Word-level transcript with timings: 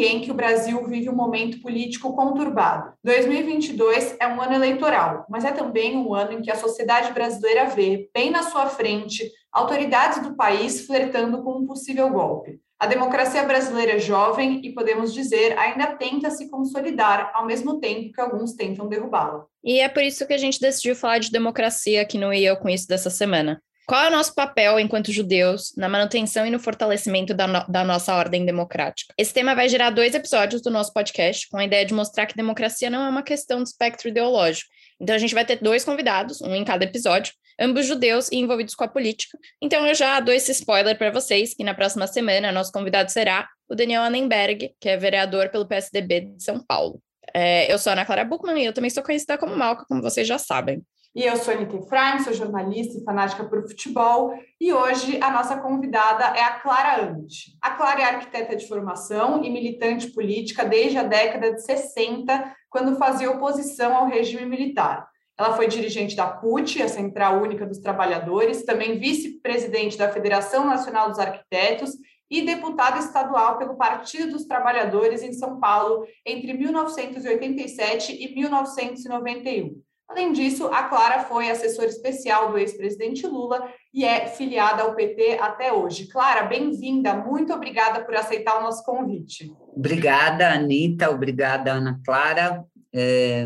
ninguém 0.00 0.22
que 0.22 0.30
o 0.30 0.34
Brasil 0.34 0.82
vive 0.86 1.10
um 1.10 1.14
momento 1.14 1.60
político 1.60 2.14
conturbado. 2.14 2.94
2022 3.04 4.16
é 4.18 4.26
um 4.26 4.40
ano 4.40 4.54
eleitoral, 4.54 5.26
mas 5.28 5.44
é 5.44 5.52
também 5.52 5.94
um 5.94 6.14
ano 6.14 6.32
em 6.32 6.40
que 6.40 6.50
a 6.50 6.56
sociedade 6.56 7.12
brasileira 7.12 7.66
vê, 7.66 8.08
bem 8.14 8.30
na 8.30 8.42
sua 8.42 8.66
frente, 8.66 9.30
autoridades 9.52 10.22
do 10.22 10.34
país 10.34 10.86
flertando 10.86 11.42
com 11.42 11.58
um 11.58 11.66
possível 11.66 12.08
golpe. 12.08 12.58
A 12.78 12.86
democracia 12.86 13.42
brasileira 13.42 13.92
é 13.92 13.98
jovem 13.98 14.62
e, 14.64 14.72
podemos 14.72 15.12
dizer, 15.12 15.58
ainda 15.58 15.88
tenta 15.88 16.30
se 16.30 16.48
consolidar, 16.48 17.30
ao 17.34 17.44
mesmo 17.44 17.78
tempo 17.78 18.10
que 18.10 18.20
alguns 18.22 18.54
tentam 18.54 18.88
derrubá-la. 18.88 19.44
E 19.62 19.80
é 19.80 19.88
por 19.90 20.02
isso 20.02 20.26
que 20.26 20.32
a 20.32 20.38
gente 20.38 20.58
decidiu 20.58 20.96
falar 20.96 21.18
de 21.18 21.30
democracia 21.30 22.00
aqui 22.00 22.16
no 22.16 22.32
Eu 22.32 22.56
Com 22.56 22.70
Isso 22.70 22.88
dessa 22.88 23.10
semana. 23.10 23.60
Qual 23.90 24.04
é 24.04 24.06
o 24.06 24.12
nosso 24.12 24.32
papel 24.36 24.78
enquanto 24.78 25.10
judeus 25.10 25.74
na 25.76 25.88
manutenção 25.88 26.46
e 26.46 26.50
no 26.50 26.60
fortalecimento 26.60 27.34
da, 27.34 27.48
no 27.48 27.66
da, 27.66 27.82
nossa 27.82 28.14
ordem 28.14 28.46
democrática? 28.46 29.12
Esse 29.18 29.34
tema 29.34 29.52
vai 29.52 29.68
gerar 29.68 29.90
dois 29.90 30.14
episódios 30.14 30.62
do 30.62 30.70
nosso 30.70 30.92
podcast, 30.92 31.48
com 31.48 31.56
a 31.56 31.64
ideia 31.64 31.84
de 31.84 31.92
mostrar 31.92 32.26
que 32.26 32.36
democracia 32.36 32.88
não 32.88 33.02
é 33.04 33.08
uma 33.08 33.24
questão 33.24 33.60
de 33.60 33.68
espectro 33.68 34.08
ideológico. 34.08 34.70
Então, 35.00 35.16
a 35.16 35.18
gente 35.18 35.34
vai 35.34 35.44
ter 35.44 35.56
dois 35.56 35.84
convidados, 35.84 36.40
um 36.40 36.54
em 36.54 36.64
cada 36.64 36.84
episódio, 36.84 37.32
ambos 37.58 37.84
judeus 37.84 38.30
e 38.30 38.36
envolvidos 38.36 38.76
com 38.76 38.84
a 38.84 38.88
política. 38.88 39.36
Então, 39.60 39.84
eu 39.84 39.94
já 39.96 40.20
dou 40.20 40.32
esse 40.32 40.52
spoiler 40.52 40.96
para 40.96 41.10
vocês, 41.10 41.52
que 41.52 41.64
na 41.64 41.74
próxima 41.74 42.06
semana 42.06 42.52
nosso 42.52 42.70
convidado 42.70 43.10
será 43.10 43.48
o 43.68 43.74
Daniel 43.74 44.04
Annenberg, 44.04 44.72
que 44.78 44.88
é 44.88 44.96
vereador 44.96 45.48
pelo 45.48 45.66
PSDB 45.66 46.20
de 46.36 46.44
São 46.44 46.64
Paulo. 46.64 47.02
É, 47.34 47.72
eu 47.72 47.76
sou 47.76 47.90
a 47.90 47.94
Ana 47.94 48.06
Clara 48.06 48.24
Buchmann 48.24 48.62
e 48.62 48.66
eu 48.66 48.72
também 48.72 48.90
sou 48.90 49.02
conhecida 49.02 49.36
como 49.36 49.56
Malca, 49.56 49.84
como 49.88 50.00
vocês 50.00 50.28
já 50.28 50.38
sabem. 50.38 50.80
E 51.12 51.24
eu 51.24 51.36
sou 51.36 51.52
Anitta 51.52 51.76
Efraim, 51.76 52.20
sou 52.20 52.32
jornalista 52.32 52.96
e 52.96 53.02
fanática 53.02 53.42
por 53.42 53.66
futebol, 53.66 54.32
e 54.60 54.72
hoje 54.72 55.18
a 55.20 55.28
nossa 55.32 55.56
convidada 55.56 56.24
é 56.38 56.42
a 56.42 56.60
Clara 56.60 57.04
Ante. 57.04 57.56
A 57.60 57.72
Clara 57.72 58.00
é 58.00 58.04
arquiteta 58.04 58.54
de 58.54 58.68
formação 58.68 59.42
e 59.42 59.50
militante 59.50 60.12
política 60.12 60.64
desde 60.64 60.98
a 60.98 61.02
década 61.02 61.52
de 61.52 61.64
60, 61.64 62.54
quando 62.68 62.96
fazia 62.96 63.28
oposição 63.28 63.96
ao 63.96 64.06
regime 64.06 64.46
militar. 64.46 65.08
Ela 65.36 65.56
foi 65.56 65.66
dirigente 65.66 66.14
da 66.14 66.28
CUT, 66.28 66.80
a 66.80 66.88
Central 66.88 67.42
Única 67.42 67.66
dos 67.66 67.78
Trabalhadores, 67.78 68.64
também 68.64 69.00
vice-presidente 69.00 69.98
da 69.98 70.12
Federação 70.12 70.64
Nacional 70.64 71.08
dos 71.08 71.18
Arquitetos 71.18 71.90
e 72.30 72.42
deputada 72.42 73.00
estadual 73.00 73.58
pelo 73.58 73.76
Partido 73.76 74.30
dos 74.30 74.44
Trabalhadores 74.44 75.24
em 75.24 75.32
São 75.32 75.58
Paulo 75.58 76.06
entre 76.24 76.52
1987 76.52 78.12
e 78.12 78.32
1991. 78.32 79.89
Além 80.10 80.32
disso, 80.32 80.66
a 80.66 80.82
Clara 80.82 81.22
foi 81.22 81.48
assessora 81.48 81.86
especial 81.86 82.50
do 82.50 82.58
ex-presidente 82.58 83.24
Lula 83.28 83.72
e 83.94 84.04
é 84.04 84.26
filiada 84.26 84.82
ao 84.82 84.96
PT 84.96 85.38
até 85.40 85.72
hoje. 85.72 86.08
Clara, 86.08 86.42
bem-vinda, 86.42 87.14
muito 87.14 87.52
obrigada 87.52 88.04
por 88.04 88.16
aceitar 88.16 88.58
o 88.58 88.62
nosso 88.64 88.84
convite. 88.84 89.54
Obrigada, 89.72 90.52
Anitta, 90.52 91.08
obrigada, 91.08 91.74
Ana 91.74 92.00
Clara. 92.04 92.64
É, 92.92 93.44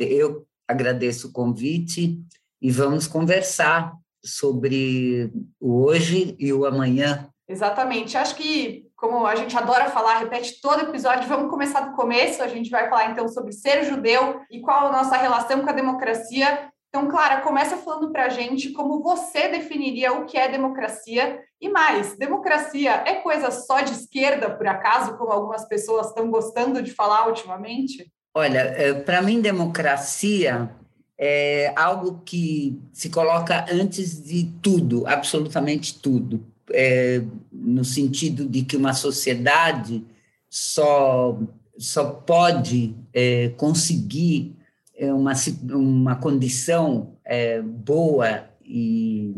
eu 0.00 0.44
agradeço 0.66 1.28
o 1.28 1.32
convite 1.32 2.18
e 2.60 2.72
vamos 2.72 3.06
conversar 3.06 3.92
sobre 4.24 5.30
o 5.60 5.84
hoje 5.84 6.34
e 6.40 6.52
o 6.52 6.66
amanhã. 6.66 7.30
Exatamente. 7.48 8.16
Acho 8.16 8.34
que 8.34 8.89
como 9.00 9.26
a 9.26 9.34
gente 9.34 9.56
adora 9.56 9.88
falar, 9.88 10.18
repete 10.18 10.60
todo 10.60 10.82
episódio, 10.82 11.26
vamos 11.26 11.50
começar 11.50 11.80
do 11.80 11.96
começo. 11.96 12.42
A 12.42 12.48
gente 12.48 12.68
vai 12.68 12.88
falar 12.90 13.10
então 13.10 13.26
sobre 13.26 13.50
ser 13.50 13.84
judeu 13.84 14.42
e 14.50 14.60
qual 14.60 14.88
a 14.88 14.92
nossa 14.92 15.16
relação 15.16 15.62
com 15.62 15.70
a 15.70 15.72
democracia. 15.72 16.68
Então, 16.90 17.08
Clara, 17.08 17.40
começa 17.40 17.78
falando 17.78 18.12
para 18.12 18.26
a 18.26 18.28
gente 18.28 18.72
como 18.72 19.02
você 19.02 19.48
definiria 19.48 20.12
o 20.12 20.26
que 20.26 20.36
é 20.36 20.50
democracia 20.50 21.40
e 21.58 21.68
mais, 21.70 22.16
democracia 22.16 23.02
é 23.06 23.14
coisa 23.16 23.50
só 23.50 23.80
de 23.80 23.92
esquerda, 23.92 24.50
por 24.50 24.66
acaso, 24.66 25.16
como 25.16 25.30
algumas 25.30 25.66
pessoas 25.66 26.08
estão 26.08 26.30
gostando 26.30 26.82
de 26.82 26.90
falar 26.90 27.28
ultimamente? 27.28 28.12
Olha, 28.34 28.58
é, 28.58 28.92
para 28.92 29.22
mim, 29.22 29.40
democracia 29.40 30.70
é 31.18 31.72
algo 31.76 32.20
que 32.24 32.80
se 32.92 33.08
coloca 33.08 33.64
antes 33.70 34.22
de 34.22 34.44
tudo, 34.60 35.06
absolutamente 35.06 35.98
tudo 35.98 36.44
é, 36.72 37.22
no 37.52 37.84
sentido 37.84 38.46
de 38.48 38.62
que 38.62 38.76
uma 38.76 38.92
sociedade 38.92 40.04
só, 40.48 41.38
só 41.78 42.10
pode 42.10 42.94
é, 43.12 43.50
conseguir 43.50 44.56
é, 44.96 45.12
uma, 45.12 45.32
uma 45.70 46.16
condição 46.16 47.16
é, 47.24 47.62
boa 47.62 48.48
e 48.64 49.34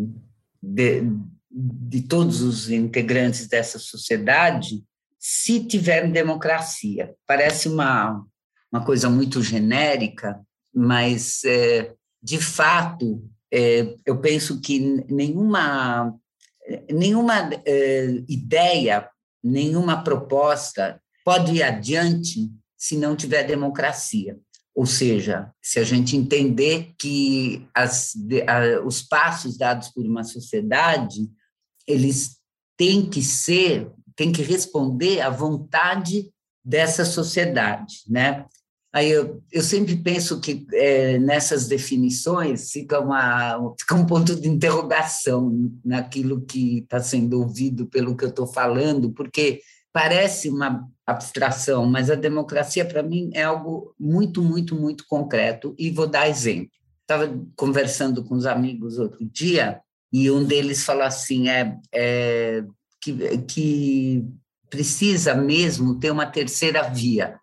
de, 0.63 1.03
de 1.51 2.03
todos 2.03 2.41
os 2.43 2.71
integrantes 2.71 3.47
dessa 3.47 3.79
sociedade 3.79 4.83
se 5.19 5.65
tiver 5.65 6.11
democracia. 6.11 7.15
Parece 7.27 7.69
uma, 7.69 8.25
uma 8.73 8.85
coisa 8.85 9.09
muito 9.09 9.41
genérica, 9.43 10.41
mas, 10.75 11.45
é, 11.45 11.95
de 12.21 12.39
fato, 12.39 13.23
é, 13.53 13.95
eu 14.05 14.19
penso 14.19 14.61
que 14.61 14.81
nenhuma 15.09 16.19
nenhuma 16.91 17.51
eh, 17.67 18.23
ideia, 18.29 19.09
nenhuma 19.43 20.03
proposta 20.03 21.01
pode 21.25 21.55
ir 21.55 21.63
adiante 21.63 22.51
se 22.77 22.97
não 22.97 23.17
tiver 23.17 23.45
democracia. 23.45 24.39
Ou 24.75 24.87
seja, 24.87 25.53
se 25.61 25.79
a 25.79 25.85
gente 25.85 26.17
entender 26.17 26.95
que 26.99 27.69
as, 27.75 28.15
a, 28.47 28.85
os 28.85 29.03
passos 29.03 29.59
dados 29.59 29.89
por 29.89 30.05
uma 30.07 30.25
sociedade, 30.25 31.29
eles 31.87 32.39
têm 32.77 33.09
que 33.09 33.23
ser, 33.23 33.91
têm 34.17 34.33
que 34.33 34.43
responder 34.43 35.21
à 35.21 35.29
vontade 35.29 36.33
dessa 36.65 37.05
sociedade, 37.05 37.99
né? 38.09 38.47
Aí 38.93 39.11
eu, 39.11 39.43
eu 39.51 39.63
sempre 39.63 39.97
penso 39.97 40.39
que 40.39 40.67
é, 40.75 41.19
nessas 41.19 41.67
definições 41.67 42.71
fica, 42.71 43.01
uma, 43.01 43.75
fica 43.81 43.95
um 43.95 44.05
ponto 44.05 44.37
de 44.37 44.49
interrogação 44.49 45.73
naquilo 45.83 46.43
que 46.43 46.81
está 46.81 47.01
sendo 47.01 47.41
ouvido 47.41 47.87
pelo 47.87 48.15
que 48.15 48.25
eu 48.25 48.29
estou 48.29 48.47
falando, 48.47 49.11
porque 49.11 49.63
parece 49.95 50.51
uma 50.51 50.87
abstração, 51.07 51.87
mas 51.87 52.11
a 52.11 52.15
democracia, 52.15 52.85
para 52.85 53.03
mim, 53.03 53.31
é 53.33 53.45
algo 53.45 53.95
muito, 53.99 54.43
muito, 54.43 54.75
muito 54.75 55.07
concreto, 55.07 55.75
e 55.79 55.91
vou 55.91 56.07
dar 56.07 56.29
exemplo. 56.29 56.71
Estava 57.01 57.35
conversando 57.57 58.23
com 58.23 58.35
os 58.35 58.45
amigos 58.45 58.99
outro 58.99 59.25
dia, 59.25 59.81
e 60.13 60.31
um 60.31 60.45
deles 60.45 60.85
falou 60.85 61.05
assim, 61.05 61.49
é, 61.49 61.79
é 61.93 62.63
que, 63.01 63.39
que 63.49 64.25
precisa 64.69 65.35
mesmo 65.35 65.99
ter 65.99 66.11
uma 66.11 66.27
terceira 66.27 66.83
via, 66.83 67.41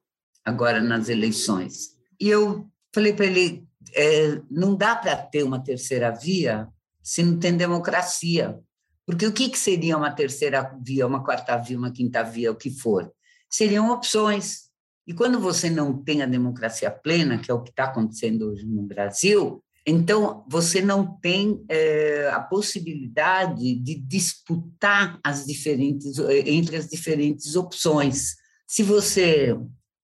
agora 0.50 0.82
nas 0.82 1.10
eleições. 1.10 1.90
E 2.20 2.28
eu 2.28 2.68
falei 2.94 3.14
para 3.14 3.26
ele: 3.26 3.68
é, 3.96 4.42
não 4.50 4.76
dá 4.76 4.96
para 4.96 5.16
ter 5.16 5.44
uma 5.44 5.64
terceira 5.64 6.12
via 6.12 6.68
se 7.02 7.24
não 7.24 7.40
tem 7.40 7.56
democracia. 7.56 8.60
Porque 9.06 9.26
o 9.26 9.34
que, 9.34 9.50
que 9.50 9.58
seria 9.58 9.98
uma 9.98 10.12
terceira 10.12 10.78
via, 10.84 11.08
uma 11.08 11.24
quarta 11.24 11.58
via, 11.58 11.78
uma 11.78 11.92
quinta 11.92 12.22
via, 12.22 12.52
o 12.52 12.56
que 12.56 12.70
for? 12.70 13.12
Seriam 13.50 13.90
opções. 13.90 14.70
E 15.08 15.14
quando 15.14 15.40
você 15.40 15.72
não 15.72 15.98
tem 15.98 16.22
a 16.22 16.28
democracia 16.28 16.92
plena, 16.92 17.40
que 17.40 17.50
é 17.50 17.54
o 17.54 17.64
que 17.64 17.72
está 17.72 17.86
acontecendo 17.86 18.52
hoje 18.52 18.68
no 18.68 18.84
Brasil, 18.84 19.64
então 19.84 20.46
você 20.48 20.81
não 20.81 21.18
tem 21.20 21.66
é, 21.68 22.30
a 22.31 22.40
possibilidade 22.40 23.74
de 23.74 23.96
disputar 23.96 25.20
as 25.24 25.48
diferentes 25.48 26.20
entre 26.46 26.76
as 26.76 26.88
diferentes 26.88 27.56
opções. 27.56 28.36
Se 28.68 28.84
você 28.84 29.58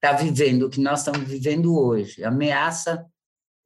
está 0.05 0.11
vivendo, 0.13 0.63
o 0.63 0.69
que 0.69 0.79
nós 0.79 0.99
estamos 0.99 1.27
vivendo 1.27 1.75
hoje, 1.75 2.23
ameaça 2.23 3.03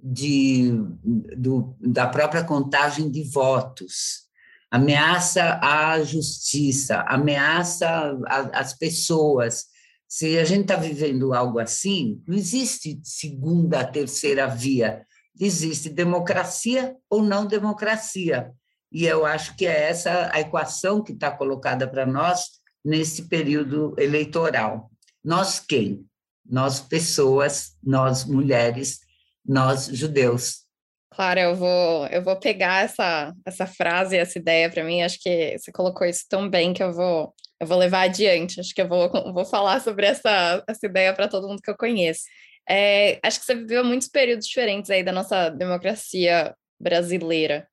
de, 0.01 0.71
do, 1.03 1.75
da 1.81 2.07
própria 2.07 2.43
contagem 2.43 3.11
de 3.11 3.23
votos, 3.23 4.29
ameaça 4.71 5.59
à 5.61 6.01
justiça, 6.01 7.01
ameaça 7.01 8.17
às 8.53 8.73
pessoas. 8.73 9.65
Se 10.07 10.39
a 10.39 10.45
gente 10.45 10.61
está 10.61 10.77
vivendo 10.77 11.33
algo 11.33 11.59
assim, 11.59 12.23
não 12.25 12.37
existe 12.37 12.99
segunda, 13.03 13.83
terceira 13.83 14.47
via, 14.47 15.05
existe 15.37 15.89
democracia 15.89 16.95
ou 17.09 17.21
não 17.21 17.45
democracia. 17.45 18.51
E 18.91 19.05
eu 19.05 19.25
acho 19.25 19.55
que 19.55 19.65
é 19.65 19.89
essa 19.89 20.31
a 20.33 20.39
equação 20.39 21.03
que 21.03 21.11
está 21.11 21.29
colocada 21.29 21.87
para 21.87 22.05
nós 22.05 22.45
nesse 22.83 23.27
período 23.27 23.93
eleitoral. 23.99 24.89
Nós 25.23 25.59
quem? 25.59 26.08
Nós 26.49 26.79
pessoas, 26.79 27.75
nós 27.83 28.25
mulheres, 28.25 28.99
nós 29.45 29.85
judeus. 29.85 30.67
Claro, 31.11 31.39
eu 31.39 31.55
vou, 31.55 32.07
eu 32.07 32.23
vou 32.23 32.37
pegar 32.37 32.85
essa, 32.85 33.33
essa 33.45 33.67
frase, 33.67 34.17
essa 34.17 34.37
ideia 34.39 34.69
para 34.69 34.83
mim. 34.83 35.01
Acho 35.01 35.19
que 35.19 35.57
você 35.57 35.71
colocou 35.71 36.07
isso 36.07 36.25
tão 36.29 36.49
bem 36.49 36.73
que 36.73 36.81
eu 36.81 36.93
vou, 36.93 37.33
eu 37.59 37.67
vou 37.67 37.77
levar 37.77 38.01
adiante. 38.01 38.59
Acho 38.59 38.73
que 38.73 38.81
eu 38.81 38.87
vou, 38.87 39.09
vou 39.33 39.45
falar 39.45 39.81
sobre 39.81 40.05
essa, 40.05 40.63
essa 40.67 40.85
ideia 40.85 41.13
para 41.13 41.27
todo 41.27 41.47
mundo 41.47 41.61
que 41.61 41.69
eu 41.69 41.77
conheço. 41.77 42.21
É, 42.69 43.19
acho 43.23 43.39
que 43.39 43.45
você 43.45 43.55
viveu 43.55 43.83
muitos 43.83 44.07
períodos 44.07 44.45
diferentes 44.45 44.91
aí 44.91 45.03
da 45.03 45.11
nossa 45.11 45.49
democracia 45.49 46.55
brasileira. 46.79 47.67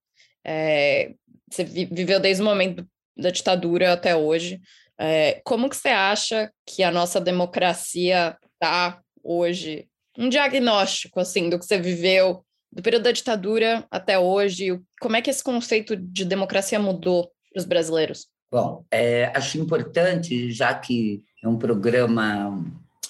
É, 0.44 1.12
você 1.50 1.64
viveu 1.64 2.18
desde 2.18 2.42
o 2.42 2.46
momento 2.46 2.86
da 3.16 3.30
ditadura 3.30 3.92
até 3.92 4.16
hoje. 4.16 4.60
É, 4.98 5.40
como 5.44 5.68
que 5.68 5.76
você 5.76 5.90
acha 5.90 6.50
que 6.66 6.82
a 6.82 6.90
nossa 6.90 7.20
democracia 7.20 8.36
está 8.56 9.00
hoje? 9.22 9.86
Um 10.18 10.28
diagnóstico, 10.28 11.20
assim, 11.20 11.48
do 11.48 11.58
que 11.58 11.64
você 11.64 11.78
viveu 11.78 12.44
do 12.72 12.82
período 12.82 13.04
da 13.04 13.12
ditadura 13.12 13.86
até 13.90 14.18
hoje, 14.18 14.80
como 15.00 15.16
é 15.16 15.22
que 15.22 15.30
esse 15.30 15.42
conceito 15.42 15.96
de 15.96 16.24
democracia 16.24 16.78
mudou 16.78 17.30
para 17.52 17.60
os 17.60 17.64
brasileiros? 17.64 18.26
Bom, 18.50 18.84
é, 18.90 19.30
acho 19.34 19.58
importante, 19.58 20.50
já 20.52 20.74
que 20.74 21.22
é 21.42 21.48
um 21.48 21.56
programa 21.56 22.62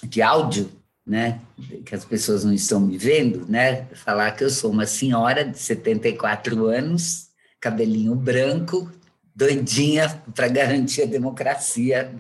de 0.05 0.23
áudio, 0.23 0.71
né, 1.05 1.41
que 1.85 1.95
as 1.95 2.05
pessoas 2.05 2.45
não 2.45 2.53
estão 2.53 2.81
me 2.81 2.99
vendo, 2.99 3.47
né, 3.49 3.87
falar 3.95 4.33
que 4.33 4.45
eu 4.45 4.51
sou 4.51 4.71
uma 4.71 4.87
senhora 4.87 5.45
de 5.45 5.59
74 5.59 6.67
anos, 6.67 7.29
cabelinho 7.61 8.15
branco, 8.15 8.91
doidinha 9.35 10.23
para 10.35 10.49
garantir 10.49 11.03
a 11.03 11.07
democracia 11.07 12.15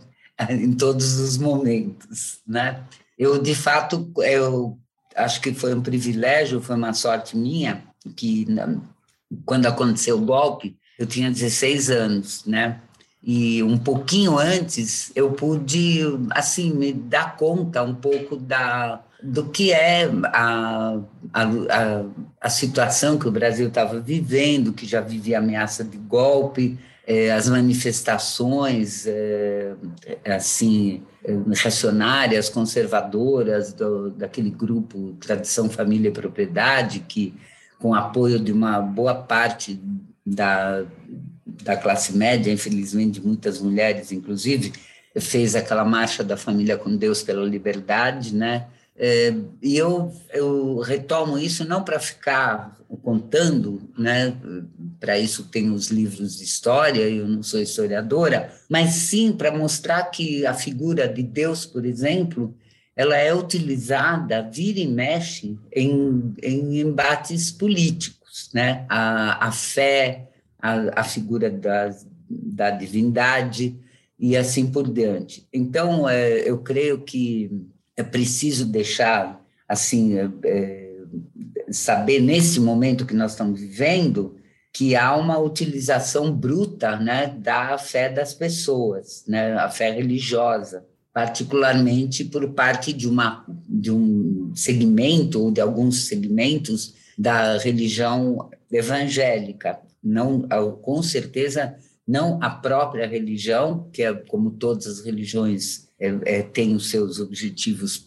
em 0.51 0.73
todos 0.73 1.19
os 1.19 1.39
momentos, 1.39 2.41
né? 2.47 2.85
Eu 3.19 3.41
de 3.41 3.55
fato 3.55 4.11
eu 4.19 4.79
acho 5.15 5.41
que 5.41 5.55
foi 5.55 5.75
um 5.75 5.83
privilégio, 5.83 6.61
foi 6.61 6.77
uma 6.77 6.93
sorte 6.93 7.37
minha 7.37 7.83
que 8.15 8.47
quando 9.45 9.67
aconteceu 9.67 10.19
o 10.19 10.25
golpe 10.25 10.77
eu 10.99 11.07
tinha 11.07 11.31
16 11.31 11.91
anos, 11.91 12.45
né? 12.47 12.81
E 13.23 13.63
um 13.63 13.77
pouquinho 13.77 14.39
antes 14.39 15.11
eu 15.15 15.33
pude, 15.33 16.01
assim, 16.31 16.73
me 16.73 16.93
dar 16.93 17.37
conta 17.37 17.83
um 17.83 17.95
pouco 17.95 18.37
da, 18.37 19.03
do 19.23 19.49
que 19.49 19.73
é 19.73 20.05
a, 20.33 21.01
a, 21.33 21.43
a, 21.43 22.05
a 22.41 22.49
situação 22.49 23.19
que 23.19 23.27
o 23.27 23.33
Brasil 23.33 23.69
estava 23.69 23.99
vivendo, 23.99 24.73
que 24.73 24.87
já 24.87 25.01
vivia 25.01 25.39
ameaça 25.39 25.83
de 25.83 25.99
golpe, 25.99 26.79
é, 27.07 27.31
as 27.31 27.49
manifestações, 27.49 29.07
é, 29.07 29.75
assim, 30.25 31.03
reacionárias, 31.53 32.49
conservadoras, 32.49 33.73
do, 33.73 34.11
daquele 34.11 34.51
grupo 34.51 35.15
Tradição, 35.21 35.71
Família 35.71 36.09
e 36.09 36.13
Propriedade, 36.13 37.01
que, 37.01 37.33
com 37.79 37.95
apoio 37.95 38.41
de 38.41 38.53
uma 38.53 38.81
boa 38.81 39.15
parte 39.15 39.81
da, 40.25 40.85
da 41.47 41.77
classe 41.77 42.17
média, 42.17 42.53
infelizmente 42.53 43.21
muitas 43.21 43.61
mulheres, 43.61 44.11
inclusive, 44.11 44.73
fez 45.19 45.55
aquela 45.55 45.85
marcha 45.85 46.25
da 46.25 46.37
família 46.37 46.77
com 46.77 46.97
Deus 46.97 47.23
pela 47.23 47.45
liberdade, 47.45 48.35
né? 48.35 48.67
É, 48.99 49.35
e 49.63 49.77
eu, 49.77 50.11
eu 50.33 50.79
retomo 50.79 51.39
isso 51.39 51.67
não 51.67 51.85
para 51.85 52.01
ficar 52.01 52.77
contando, 53.03 53.83
né? 53.99 54.35
Para 54.99 55.19
isso 55.19 55.45
tem 55.45 55.71
os 55.71 55.89
livros 55.89 56.39
de 56.39 56.45
história, 56.45 57.03
eu 57.03 57.29
não 57.29 57.43
sou 57.43 57.61
historiadora, 57.61 58.53
mas 58.71 58.91
sim 58.95 59.33
para 59.33 59.57
mostrar 59.57 60.05
que 60.05 60.47
a 60.47 60.55
figura 60.55 61.07
de 61.07 61.23
Deus, 61.23 61.67
por 61.67 61.85
exemplo, 61.85 62.57
ela 62.95 63.17
é 63.17 63.35
utilizada, 63.35 64.43
vira 64.43 64.81
e 64.81 64.87
mexe 64.87 65.59
em, 65.71 66.35
em 66.43 66.81
embates 66.81 67.51
políticos, 67.51 68.49
né? 68.55 68.87
A, 68.89 69.49
a 69.49 69.53
fé, 69.53 70.31
a, 70.59 71.01
a 71.01 71.05
figura 71.05 71.51
da, 71.51 71.95
da 72.31 72.71
divindade 72.71 73.79
e 74.19 74.35
assim 74.35 74.67
por 74.71 74.91
diante. 74.91 75.47
Então, 75.53 76.09
é, 76.09 76.49
eu 76.49 76.59
creio 76.59 77.03
que 77.03 77.51
é 77.97 78.03
preciso 78.03 78.67
deixar, 78.67 79.43
assim, 79.69 80.19
é, 80.19 80.31
é, 80.45 80.97
saber 81.71 82.21
nesse 82.21 82.61
momento 82.61 83.07
que 83.07 83.15
nós 83.15 83.33
estamos 83.33 83.61
vivendo 83.61 84.37
que 84.73 84.95
há 84.95 85.17
uma 85.17 85.39
utilização 85.39 86.31
bruta 86.31 86.97
né, 86.99 87.35
da 87.39 87.79
fé 87.79 88.11
das 88.11 88.35
pessoas, 88.35 89.25
né, 89.27 89.55
a 89.55 89.71
fé 89.71 89.91
religiosa, 89.91 90.85
particularmente 91.15 92.27
por 92.27 92.47
parte 92.51 92.93
de, 92.93 93.09
uma, 93.09 93.43
de 93.67 93.91
um 93.91 94.53
segmento 94.55 95.43
ou 95.43 95.51
de 95.51 95.63
alguns 95.63 96.07
segmentos 96.09 96.93
da 97.17 97.57
religião 97.57 98.51
evangélica. 98.71 99.81
Não, 100.05 100.43
com 100.83 101.03
certeza, 101.03 101.75
não 102.07 102.39
a 102.43 102.51
própria 102.51 103.07
religião, 103.07 103.89
que 103.91 104.03
é 104.03 104.13
como 104.13 104.51
todas 104.51 104.87
as 104.87 105.01
religiões 105.01 105.86
é, 105.99 106.19
é, 106.25 106.43
tem 106.43 106.75
os 106.75 106.91
seus 106.91 107.21
objetivos 107.21 108.07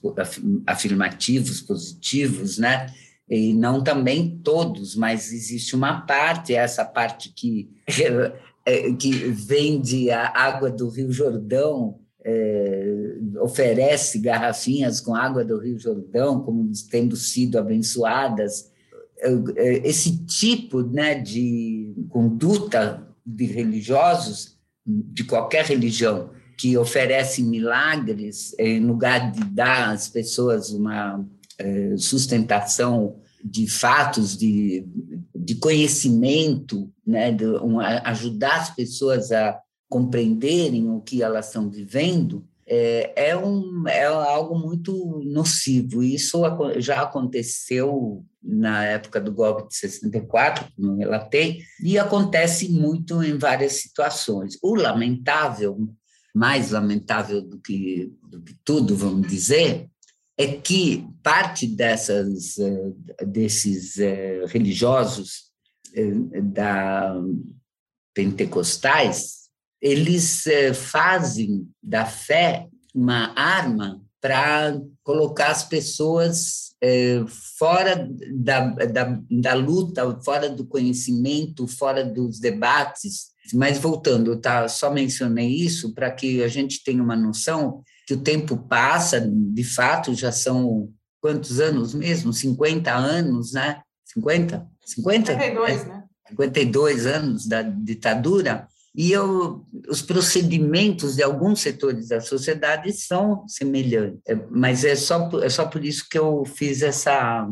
afirmativos, 0.66 1.62
positivos, 1.62 2.58
né? 2.58 2.94
E 3.30 3.54
não 3.54 3.84
também 3.84 4.40
todos, 4.44 4.96
mas 4.96 5.32
existe 5.32 5.76
uma 5.76 6.02
parte, 6.02 6.54
essa 6.54 6.84
parte 6.84 7.32
que, 7.36 7.70
é, 8.66 8.94
que 8.94 9.12
vende 9.12 10.10
a 10.10 10.32
água 10.36 10.72
do 10.72 10.90
Rio 10.90 11.12
Jordão, 11.12 12.00
é, 12.24 13.18
oferece 13.42 14.20
garrafinhas 14.20 15.00
com 15.00 15.16
água 15.16 15.44
do 15.46 15.58
Rio 15.58 15.80
Jordão 15.80 16.42
como 16.42 16.70
tendo 16.92 17.16
sido 17.16 17.58
abençoadas 17.58 18.70
é, 19.22 19.88
esse 19.88 20.26
tipo 20.26 20.82
né, 20.82 21.16
de 21.16 21.94
conduta 22.10 23.06
de 23.26 23.46
religiosos, 23.46 24.58
de 24.86 25.24
qualquer 25.26 25.66
religião, 25.66 26.30
que 26.60 26.78
oferece 26.78 27.42
milagres 27.42 28.54
em 28.60 28.82
lugar 28.82 29.32
de 29.32 29.46
dar 29.46 29.92
às 29.92 30.10
pessoas 30.10 30.72
uma 30.72 31.26
é, 31.58 31.96
sustentação 31.96 33.16
de 33.42 33.66
fatos, 33.66 34.38
de, 34.38 34.86
de 35.34 35.56
conhecimento, 35.56 36.92
né, 37.08 37.32
de 37.32 37.46
uma, 37.46 38.02
ajudar 38.10 38.60
as 38.60 38.76
pessoas 38.76 39.32
a 39.32 39.58
compreenderem 39.88 40.90
o 40.90 41.00
que 41.00 41.24
elas 41.24 41.48
estão 41.48 41.70
vivendo, 41.70 42.46
é, 42.68 43.30
é, 43.30 43.38
um, 43.38 43.88
é 43.88 44.06
algo 44.06 44.60
muito 44.60 45.24
nocivo. 45.26 46.04
Isso 46.04 46.44
já 46.78 47.02
aconteceu 47.02 48.24
na 48.44 48.86
época 48.86 49.20
do 49.20 49.32
golpe 49.32 49.70
de 49.70 49.76
64, 49.76 50.68
como 50.76 50.92
eu 50.92 50.98
relatei, 50.98 51.62
e 51.82 51.98
acontece 51.98 52.70
muito 52.70 53.24
em 53.24 53.38
várias 53.38 53.74
situações. 53.74 54.58
O 54.62 54.76
lamentável, 54.76 55.90
mais 56.34 56.72
lamentável 56.72 57.42
do 57.42 57.60
que, 57.60 58.12
do 58.22 58.42
que 58.42 58.56
tudo, 58.64 58.96
vamos 58.96 59.28
dizer, 59.28 59.90
é 60.40 60.48
que 60.48 61.06
parte 61.22 61.68
dessas, 61.68 62.58
eh, 62.58 63.26
desses 63.26 63.98
eh, 64.00 64.46
religiosos 64.48 65.52
eh, 65.94 66.42
da 66.42 67.14
pentecostais 68.16 69.50
eles 69.82 70.44
fazem 70.76 71.70
da 71.82 72.06
fé 72.06 72.68
uma 72.94 73.34
arma 73.40 74.02
para 74.20 74.78
colocar 75.04 75.52
as 75.52 75.64
pessoas 75.64 76.76
fora 77.58 78.10
da, 78.34 78.68
da, 78.72 79.22
da, 79.30 79.54
luta, 79.54 80.20
fora 80.22 80.50
do 80.50 80.66
conhecimento, 80.66 81.66
fora 81.66 82.04
dos 82.04 82.40
debates. 82.40 83.30
Mas 83.54 83.78
voltando, 83.78 84.40
tá, 84.40 84.68
só 84.68 84.92
mencionei 84.92 85.48
isso 85.48 85.94
para 85.94 86.12
que 86.12 86.44
a 86.44 86.48
gente 86.48 86.84
tenha 86.84 87.02
uma 87.02 87.16
noção 87.16 87.84
que 88.08 88.14
o 88.14 88.22
tempo 88.22 88.58
passa, 88.58 89.20
de 89.22 89.64
fato, 89.64 90.14
já 90.14 90.32
são 90.32 90.90
quantos 91.22 91.60
anos 91.60 91.94
mesmo? 91.94 92.34
50 92.34 92.92
anos, 92.94 93.54
né? 93.54 93.82
50? 94.06 94.68
50? 94.86 95.34
52, 95.34 95.86
né? 95.86 96.04
52 96.28 97.06
anos 97.06 97.48
da 97.48 97.62
ditadura 97.62 98.68
e 98.96 99.12
eu, 99.12 99.66
os 99.88 100.02
procedimentos 100.02 101.16
de 101.16 101.24
alguns 101.24 101.62
setores 101.62 102.10
da 102.10 102.20
sociedade 102.20 102.92
são 102.92 103.48
semelhantes, 103.48 104.20
é, 104.28 104.36
mas 104.50 104.84
é 104.84 104.96
só, 104.96 105.30
é 105.42 105.50
só 105.50 105.66
por 105.66 105.86
isso 105.86 106.08
que 106.10 106.18
eu 106.18 106.44
fiz 106.46 106.82
essa, 106.82 107.48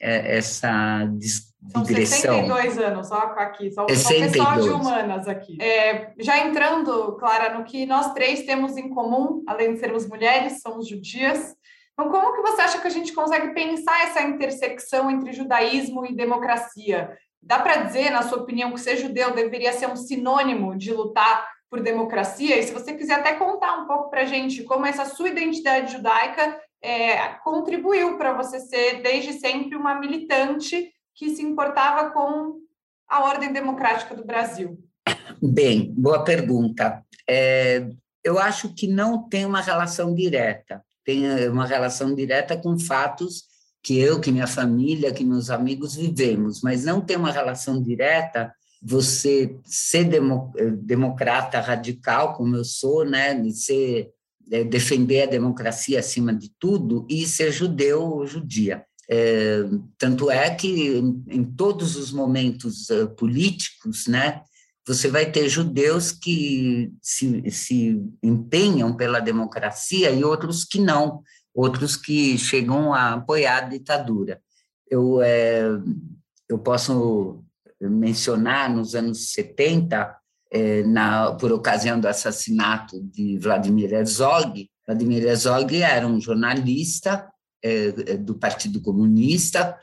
é, 0.00 0.38
essa 0.38 1.04
digressão. 1.06 1.66
São 1.72 1.84
62 1.84 2.78
anos, 2.78 3.08
só 3.08 3.16
aqui, 3.16 3.70
só, 3.72 3.86
62. 3.88 4.36
só 4.36 4.54
pessoal 4.54 4.60
de 4.60 4.68
humanas 4.68 5.28
aqui. 5.28 5.60
É, 5.60 6.12
já 6.18 6.38
entrando, 6.46 7.16
Clara, 7.16 7.58
no 7.58 7.64
que 7.64 7.84
nós 7.86 8.12
três 8.12 8.44
temos 8.44 8.76
em 8.76 8.88
comum, 8.88 9.42
além 9.46 9.74
de 9.74 9.80
sermos 9.80 10.06
mulheres, 10.06 10.60
somos 10.60 10.88
judias, 10.88 11.56
então, 11.98 12.10
como 12.10 12.34
que 12.34 12.42
você 12.42 12.60
acha 12.60 12.78
que 12.78 12.86
a 12.86 12.90
gente 12.90 13.14
consegue 13.14 13.54
pensar 13.54 14.02
essa 14.02 14.20
intersecção 14.20 15.10
entre 15.10 15.32
judaísmo 15.32 16.04
e 16.04 16.14
democracia? 16.14 17.16
Dá 17.42 17.58
para 17.58 17.84
dizer, 17.84 18.10
na 18.10 18.22
sua 18.22 18.38
opinião, 18.38 18.70
que 18.72 18.80
ser 18.80 18.96
judeu 18.96 19.32
deveria 19.32 19.72
ser 19.72 19.88
um 19.88 19.96
sinônimo 19.96 20.76
de 20.76 20.92
lutar 20.92 21.48
por 21.70 21.80
democracia? 21.80 22.58
E 22.58 22.62
se 22.62 22.72
você 22.74 22.92
quiser 22.92 23.14
até 23.14 23.32
contar 23.34 23.78
um 23.78 23.86
pouco 23.86 24.10
para 24.10 24.22
a 24.22 24.24
gente 24.26 24.62
como 24.64 24.84
essa 24.84 25.06
sua 25.06 25.30
identidade 25.30 25.92
judaica 25.92 26.60
é, 26.86 27.34
contribuiu 27.42 28.16
para 28.16 28.32
você 28.32 28.60
ser, 28.60 29.02
desde 29.02 29.34
sempre, 29.34 29.76
uma 29.76 29.98
militante 29.98 30.92
que 31.16 31.34
se 31.34 31.42
importava 31.42 32.10
com 32.10 32.60
a 33.08 33.24
ordem 33.24 33.52
democrática 33.52 34.14
do 34.14 34.24
Brasil. 34.24 34.78
Bem, 35.42 35.92
boa 35.92 36.22
pergunta. 36.22 37.04
É, 37.28 37.88
eu 38.22 38.38
acho 38.38 38.72
que 38.72 38.86
não 38.86 39.28
tem 39.28 39.44
uma 39.44 39.60
relação 39.60 40.14
direta. 40.14 40.80
Tem 41.04 41.48
uma 41.48 41.66
relação 41.66 42.14
direta 42.14 42.56
com 42.56 42.78
fatos 42.78 43.44
que 43.82 43.98
eu, 43.98 44.20
que 44.20 44.30
minha 44.30 44.46
família, 44.46 45.12
que 45.12 45.24
meus 45.24 45.50
amigos 45.50 45.96
vivemos, 45.96 46.60
mas 46.62 46.84
não 46.84 47.00
tem 47.00 47.16
uma 47.16 47.30
relação 47.30 47.82
direta 47.82 48.52
você 48.82 49.58
ser 49.64 50.04
demo, 50.04 50.52
democrata 50.82 51.60
radical, 51.60 52.34
como 52.34 52.56
eu 52.56 52.64
sou, 52.64 53.04
né, 53.04 53.42
ser, 53.50 54.02
é, 54.02 54.10
defender 54.46 55.22
a 55.22 55.30
democracia 55.30 55.98
acima 55.98 56.32
de 56.32 56.50
tudo, 56.58 57.06
e 57.10 57.26
ser 57.26 57.52
judeu 57.52 58.02
ou 58.02 58.26
judia. 58.26 58.84
É, 59.08 59.60
tanto 59.96 60.30
é 60.30 60.50
que 60.50 60.98
em, 60.98 61.24
em 61.28 61.44
todos 61.44 61.96
os 61.96 62.12
momentos 62.12 62.90
uh, 62.90 63.08
políticos, 63.10 64.06
né, 64.06 64.42
você 64.86 65.08
vai 65.08 65.30
ter 65.30 65.48
judeus 65.48 66.12
que 66.12 66.92
se, 67.02 67.50
se 67.50 68.00
empenham 68.22 68.96
pela 68.96 69.20
democracia 69.20 70.10
e 70.10 70.24
outros 70.24 70.64
que 70.64 70.80
não, 70.80 71.22
outros 71.54 71.96
que 71.96 72.38
chegam 72.38 72.94
a 72.94 73.14
apoiar 73.14 73.58
a 73.58 73.68
ditadura. 73.68 74.40
Eu, 74.88 75.20
é, 75.22 75.62
eu 76.48 76.58
posso 76.58 77.44
mencionar 77.80 78.70
nos 78.74 78.94
anos 78.94 79.32
70, 79.32 79.96
é, 79.96 80.16
na, 80.84 81.32
por 81.32 81.52
ocasião 81.52 81.98
do 81.98 82.08
assassinato 82.08 83.00
de 83.02 83.38
Vladimir 83.38 83.92
Herzog. 83.92 84.68
Vladimir 84.86 85.24
Herzog 85.24 85.82
era 85.82 86.06
um 86.06 86.20
jornalista 86.20 87.28
é, 87.62 87.94
é 88.12 88.16
do 88.16 88.34
Partido 88.34 88.80
Comunista 88.80 89.76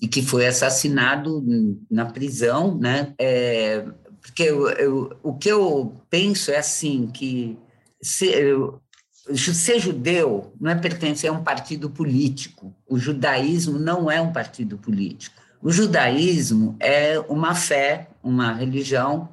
e 0.00 0.08
que 0.08 0.22
foi 0.22 0.46
assassinado 0.46 1.44
na 1.90 2.06
prisão, 2.06 2.78
né? 2.78 3.14
É, 3.18 3.84
porque 4.20 4.42
eu, 4.42 4.68
eu, 4.70 5.18
o 5.22 5.34
que 5.34 5.48
eu 5.48 6.00
penso 6.10 6.50
é 6.50 6.58
assim 6.58 7.06
que 7.06 7.58
se, 8.02 8.26
eu, 8.26 8.80
ser 9.34 9.78
judeu 9.78 10.52
não 10.60 10.70
é 10.70 10.74
pertencer 10.74 11.30
a 11.30 11.32
um 11.32 11.42
partido 11.42 11.90
político. 11.90 12.74
O 12.88 12.98
judaísmo 12.98 13.78
não 13.78 14.10
é 14.10 14.20
um 14.20 14.32
partido 14.32 14.78
político. 14.78 15.40
O 15.62 15.70
judaísmo 15.70 16.76
é 16.80 17.18
uma 17.20 17.54
fé, 17.54 18.08
uma 18.22 18.52
religião 18.52 19.28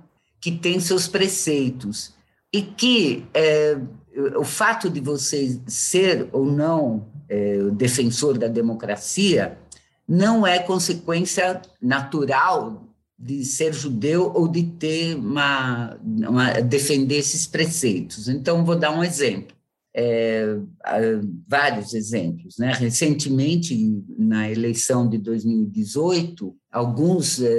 que 0.48 0.52
tem 0.54 0.80
seus 0.80 1.10
preceitos 1.10 2.14
e 2.54 2.62
que 2.62 3.26
é, 3.34 3.78
o 4.38 4.46
fato 4.46 4.90
de 4.90 5.02
você 5.02 5.60
ser 5.68 6.30
ou 6.32 6.46
não 6.46 7.06
é, 7.28 7.58
defensor 7.72 8.38
da 8.38 8.48
democracia 8.48 9.58
não 10.08 10.48
é 10.48 10.58
consequência 10.58 11.62
natural 11.82 12.82
de 13.20 13.44
ser 13.44 13.74
judeu 13.74 14.32
ou 14.34 14.48
de 14.48 14.64
ter 14.64 15.16
uma, 15.16 16.00
uma 16.02 16.62
defender 16.62 17.18
esses 17.18 17.46
preceitos. 17.46 18.30
Então 18.30 18.64
vou 18.64 18.78
dar 18.78 18.92
um 18.92 19.04
exemplo 19.04 19.58
é, 19.98 20.60
vários 21.48 21.96
exemplos. 21.96 22.60
Né? 22.60 22.72
Recentemente, 22.72 23.76
na 24.16 24.50
eleição 24.50 25.10
de 25.10 25.18
2018, 25.18 26.56
alguns 26.72 27.42
é, 27.42 27.50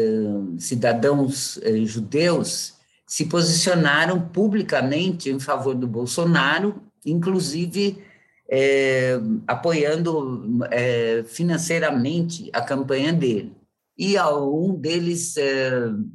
cidadãos 0.56 1.58
é, 1.62 1.84
judeus 1.84 2.77
se 3.08 3.24
posicionaram 3.24 4.20
publicamente 4.20 5.30
em 5.30 5.40
favor 5.40 5.74
do 5.74 5.88
Bolsonaro, 5.88 6.82
inclusive 7.06 8.04
é, 8.50 9.18
apoiando 9.46 10.66
é, 10.70 11.24
financeiramente 11.26 12.50
a 12.52 12.60
campanha 12.60 13.12
dele. 13.12 13.56
E 13.96 14.16
um 14.20 14.74
deles 14.74 15.36
é, 15.38 15.70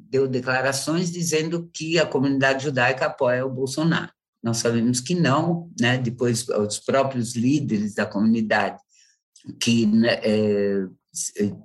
deu 0.10 0.28
declarações 0.28 1.12
dizendo 1.12 1.70
que 1.74 2.00
a 2.00 2.06
comunidade 2.06 2.64
judaica 2.64 3.08
apoia 3.08 3.46
o 3.46 3.50
Bolsonaro. 3.52 4.12
Nós 4.42 4.58
sabemos 4.58 5.02
que 5.02 5.16
não, 5.16 5.70
né? 5.80 5.98
depois 5.98 6.48
os 6.48 6.80
próprios 6.80 7.36
líderes 7.36 7.96
da 7.96 8.06
comunidade 8.06 8.80
que 9.60 9.86
né, 9.88 10.20
é, 10.24 10.86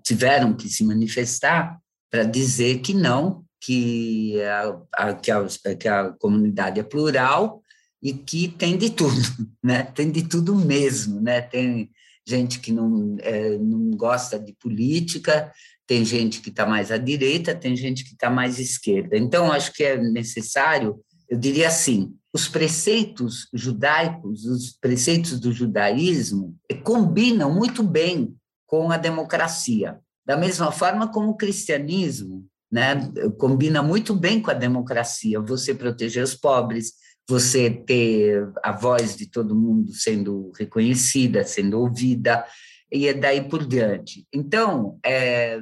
tiveram 0.02 0.54
que 0.54 0.68
se 0.68 0.82
manifestar 0.84 1.78
para 2.10 2.24
dizer 2.24 2.78
que 2.78 2.94
não, 2.94 3.44
que 3.60 4.40
a, 4.42 4.80
a, 4.96 5.14
que, 5.14 5.30
a, 5.30 5.46
que 5.78 5.88
a 5.88 6.10
comunidade 6.12 6.80
é 6.80 6.82
plural 6.82 7.62
e 8.02 8.12
que 8.12 8.48
tem 8.48 8.76
de 8.76 8.90
tudo, 8.90 9.20
né? 9.62 9.82
tem 9.82 10.10
de 10.10 10.22
tudo 10.22 10.54
mesmo. 10.54 11.20
Né? 11.20 11.40
Tem 11.40 11.90
gente 12.26 12.60
que 12.60 12.72
não, 12.72 13.16
é, 13.20 13.56
não 13.58 13.90
gosta 13.90 14.38
de 14.38 14.52
política, 14.54 15.52
tem 15.86 16.04
gente 16.04 16.40
que 16.40 16.50
está 16.50 16.66
mais 16.66 16.90
à 16.92 16.98
direita, 16.98 17.54
tem 17.54 17.74
gente 17.74 18.04
que 18.04 18.12
está 18.12 18.28
mais 18.28 18.58
à 18.58 18.62
esquerda. 18.62 19.16
Então, 19.16 19.50
acho 19.50 19.72
que 19.72 19.82
é 19.82 19.96
necessário, 19.96 21.00
eu 21.28 21.38
diria 21.38 21.68
assim, 21.68 22.14
os 22.32 22.46
preceitos 22.46 23.48
judaicos, 23.54 24.44
os 24.44 24.72
preceitos 24.78 25.40
do 25.40 25.50
judaísmo, 25.50 26.54
combinam 26.84 27.52
muito 27.52 27.82
bem 27.82 28.36
com 28.66 28.90
a 28.90 28.98
democracia. 28.98 29.98
Da 30.26 30.36
mesma 30.36 30.70
forma 30.70 31.10
como 31.10 31.30
o 31.30 31.36
cristianismo 31.36 32.46
né, 32.70 33.10
combina 33.38 33.82
muito 33.82 34.14
bem 34.14 34.40
com 34.40 34.50
a 34.50 34.54
democracia. 34.54 35.40
Você 35.40 35.74
proteger 35.74 36.22
os 36.22 36.34
pobres, 36.34 36.92
você 37.28 37.70
ter 37.70 38.50
a 38.62 38.72
voz 38.72 39.16
de 39.16 39.26
todo 39.26 39.54
mundo 39.54 39.92
sendo 39.92 40.50
reconhecida, 40.58 41.44
sendo 41.44 41.78
ouvida, 41.80 42.44
e 42.90 43.06
é 43.06 43.12
daí 43.12 43.46
por 43.46 43.66
diante. 43.66 44.26
Então, 44.32 44.98
é, 45.04 45.60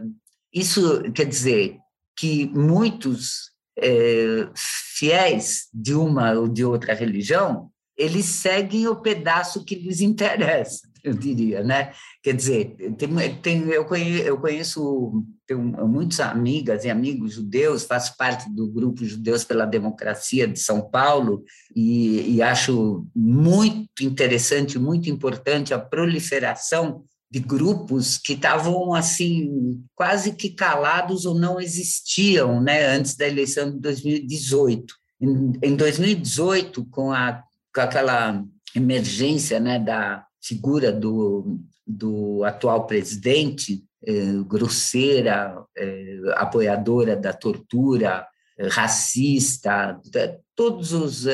isso 0.53 1.03
quer 1.13 1.27
dizer 1.27 1.77
que 2.17 2.47
muitos 2.47 3.51
é, 3.79 4.49
fiéis 4.55 5.69
de 5.73 5.95
uma 5.95 6.33
ou 6.33 6.49
de 6.49 6.65
outra 6.65 6.95
religião, 6.95 7.71
eles 7.97 8.27
seguem 8.27 8.87
o 8.87 8.97
pedaço 8.97 9.65
que 9.65 9.75
lhes 9.75 10.01
interessa, 10.01 10.89
eu 11.09 11.15
diria, 11.15 11.63
né? 11.63 11.93
Quer 12.23 12.35
dizer, 12.35 12.77
tem, 12.97 13.35
tem, 13.41 13.69
eu 13.69 13.85
conheço, 13.85 14.23
eu 14.23 14.39
conheço 14.39 15.25
tenho 15.47 15.63
muitas 15.87 16.19
amigas 16.21 16.85
e 16.85 16.91
amigos 16.91 17.35
judeus, 17.35 17.85
faço 17.85 18.17
parte 18.17 18.51
do 18.51 18.67
grupo 18.67 19.05
Judeus 19.05 19.45
pela 19.45 19.65
Democracia 19.65 20.47
de 20.47 20.59
São 20.59 20.83
Paulo 20.91 21.45
e, 21.75 22.35
e 22.35 22.43
acho 22.43 23.07
muito 23.15 24.03
interessante, 24.03 24.79
muito 24.79 25.09
importante 25.09 25.73
a 25.73 25.79
proliferação 25.79 27.05
de 27.31 27.39
grupos 27.39 28.19
que 28.19 28.33
estavam 28.33 28.95
assim 28.95 29.85
quase 29.95 30.33
que 30.33 30.51
calados 30.51 31.25
ou 31.25 31.39
não 31.39 31.61
existiam, 31.61 32.61
né, 32.61 32.87
antes 32.87 33.17
da 33.17 33.27
eleição 33.27 33.71
de 33.71 33.79
2018. 33.79 34.95
Em, 35.21 35.53
em 35.63 35.77
2018, 35.77 36.85
com, 36.87 37.13
a, 37.13 37.43
com 37.75 37.81
aquela 37.81 38.45
emergência, 38.75 39.59
né, 39.61 39.79
da 39.79 40.25
figura 40.47 40.93
do, 40.93 41.59
do 41.87 42.45
atual 42.45 42.87
presidente, 42.87 43.85
eh, 44.07 44.33
grosseira, 44.47 45.65
eh, 45.77 46.21
apoiadora 46.37 47.17
da 47.17 47.33
tortura, 47.33 48.27
eh, 48.59 48.69
racista, 48.69 50.01
todos 50.55 50.93
os, 50.93 51.27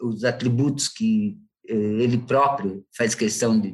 os 0.00 0.24
atributos 0.24 0.88
que 0.88 1.36
ele 1.66 2.18
próprio 2.18 2.84
faz 2.96 3.14
questão 3.14 3.60
de, 3.60 3.72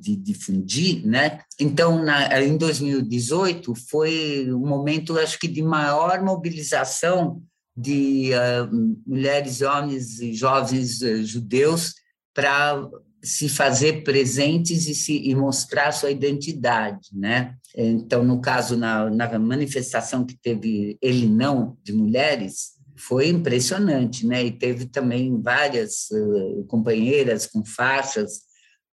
de 0.00 0.16
difundir, 0.16 1.06
né? 1.06 1.40
Então, 1.58 2.02
na, 2.02 2.40
em 2.42 2.56
2018 2.56 3.74
foi 3.74 4.50
um 4.50 4.66
momento, 4.66 5.18
acho 5.18 5.38
que, 5.38 5.46
de 5.46 5.62
maior 5.62 6.22
mobilização 6.22 7.42
de 7.76 8.30
uh, 8.32 9.00
mulheres, 9.06 9.60
homens 9.60 10.20
e 10.20 10.32
jovens 10.34 11.00
uh, 11.02 11.22
judeus 11.24 11.94
para 12.34 12.88
se 13.22 13.48
fazer 13.48 14.02
presentes 14.02 14.86
e, 14.86 14.94
se, 14.94 15.16
e 15.16 15.34
mostrar 15.34 15.92
sua 15.92 16.10
identidade, 16.10 17.08
né? 17.12 17.54
Então, 17.76 18.24
no 18.24 18.40
caso, 18.40 18.76
na, 18.76 19.10
na 19.10 19.38
manifestação 19.38 20.24
que 20.24 20.36
teve 20.40 20.96
Ele 21.00 21.28
Não, 21.28 21.76
de 21.82 21.92
mulheres, 21.92 22.72
foi 22.96 23.28
impressionante, 23.28 24.26
né? 24.26 24.44
E 24.44 24.50
teve 24.50 24.86
também 24.86 25.40
várias 25.40 26.08
uh, 26.10 26.64
companheiras 26.66 27.46
com 27.46 27.64
faixas 27.64 28.42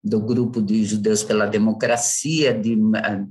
do 0.04 0.20
grupo 0.20 0.62
de 0.62 0.86
Judeus 0.86 1.24
pela 1.24 1.46
Democracia, 1.46 2.54
de, 2.54 2.78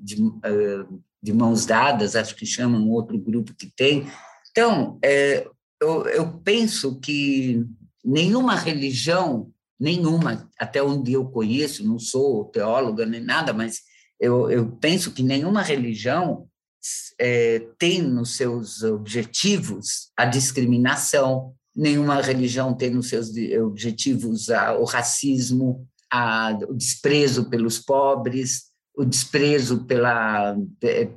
de, 0.02 0.22
uh, 0.22 1.02
de 1.22 1.32
mãos 1.32 1.64
dadas, 1.64 2.14
acho 2.14 2.36
que 2.36 2.44
chamam 2.44 2.80
um 2.80 2.90
outro 2.90 3.18
grupo 3.18 3.54
que 3.54 3.70
tem. 3.74 4.06
Então, 4.50 4.98
é, 5.02 5.46
eu, 5.80 6.06
eu 6.06 6.38
penso 6.40 6.98
que 7.00 7.64
nenhuma 8.04 8.54
religião, 8.54 9.50
nenhuma, 9.78 10.50
até 10.59 10.83
onde 10.83 11.12
eu 11.12 11.26
conheço, 11.26 11.87
não 11.87 11.99
sou 11.99 12.47
teóloga 12.47 13.04
nem 13.04 13.21
nada, 13.21 13.52
mas 13.52 13.80
eu, 14.18 14.50
eu 14.50 14.71
penso 14.73 15.12
que 15.12 15.23
nenhuma 15.23 15.62
religião 15.62 16.49
é, 17.18 17.61
tem 17.78 18.00
nos 18.00 18.37
seus 18.37 18.83
objetivos 18.83 20.11
a 20.16 20.25
discriminação, 20.25 21.54
nenhuma 21.75 22.23
religião 22.23 22.75
tem 22.75 22.90
nos 22.90 23.09
seus 23.09 23.30
objetivos 23.62 24.49
a, 24.49 24.78
o 24.78 24.85
racismo, 24.85 25.87
a, 26.11 26.59
o 26.68 26.75
desprezo 26.75 27.50
pelos 27.50 27.78
pobres, 27.78 28.66
o 28.97 29.04
desprezo 29.04 29.85
pela, 29.85 30.56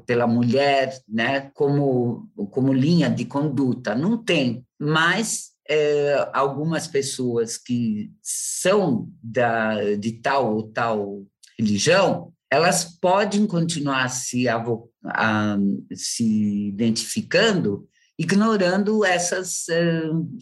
pela 0.06 0.28
mulher, 0.28 1.00
né, 1.08 1.50
como, 1.54 2.30
como 2.52 2.74
linha 2.74 3.10
de 3.10 3.24
conduta. 3.24 3.96
Não 3.96 4.22
tem, 4.22 4.66
mas 4.78 5.52
é, 5.70 6.30
algumas 6.34 6.88
pessoas 6.88 7.58
que 7.58 8.12
são 8.22 9.08
da, 9.22 9.96
de 9.96 10.14
tal 10.14 10.56
ou 10.56 10.64
tal 10.64 11.24
religião 11.58 12.34
elas 12.52 12.84
podem 12.84 13.46
continuar 13.46 14.10
se, 14.10 14.48
a, 14.48 15.58
se 15.94 16.68
identificando 16.70 17.88
ignorando 18.20 19.06
essas, 19.06 19.66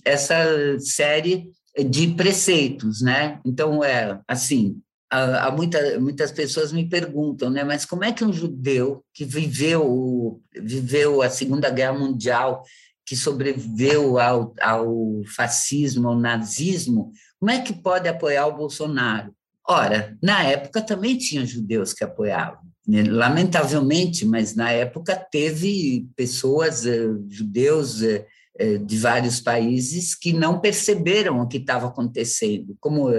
essa 0.04 0.36
série 0.80 1.52
de 1.88 2.08
preceitos, 2.16 3.02
né? 3.02 3.40
Então, 3.46 3.84
é 3.84 4.20
assim, 4.28 4.82
há 5.12 5.52
muita, 5.52 6.00
muitas 6.00 6.32
pessoas 6.32 6.72
me 6.72 6.90
perguntam, 6.90 7.52
né? 7.52 7.64
Mas 7.64 7.86
como 7.86 8.04
é 8.04 8.12
que 8.12 8.26
um 8.26 8.34
judeu 8.34 9.06
que 9.14 9.24
viveu, 9.24 10.42
viveu 10.56 11.22
a 11.22 11.30
Segunda 11.30 11.70
Guerra 11.70 11.94
Mundial, 11.94 12.64
que 13.08 13.16
sobreviveu 13.16 14.20
ao, 14.20 14.54
ao 14.60 15.22
fascismo, 15.34 16.10
ao 16.10 16.20
nazismo, 16.20 17.14
como 17.40 17.50
é 17.50 17.62
que 17.62 17.74
pode 17.74 18.10
apoiar 18.10 18.46
o 18.48 18.58
Bolsonaro? 18.58 19.34
Ora, 19.66 20.18
na 20.22 20.44
época 20.44 20.82
também 20.82 21.18
tinha 21.18 21.46
judeus 21.46 21.94
que 21.94 22.04
apoiavam. 22.04 22.60
Né? 22.86 23.04
Lamentavelmente, 23.04 24.26
mas 24.26 24.56
na 24.56 24.72
época 24.72 25.16
teve 25.16 26.06
pessoas, 26.18 26.86
eh, 26.86 27.08
judeus 27.30 28.02
eh, 28.02 28.26
eh, 28.60 28.78
de 28.78 28.98
vários 28.98 29.40
países, 29.40 30.14
que 30.14 30.34
não 30.34 30.60
perceberam 30.60 31.40
o 31.40 31.48
que 31.48 31.58
estava 31.58 31.88
acontecendo. 31.88 32.76
Como 32.80 33.10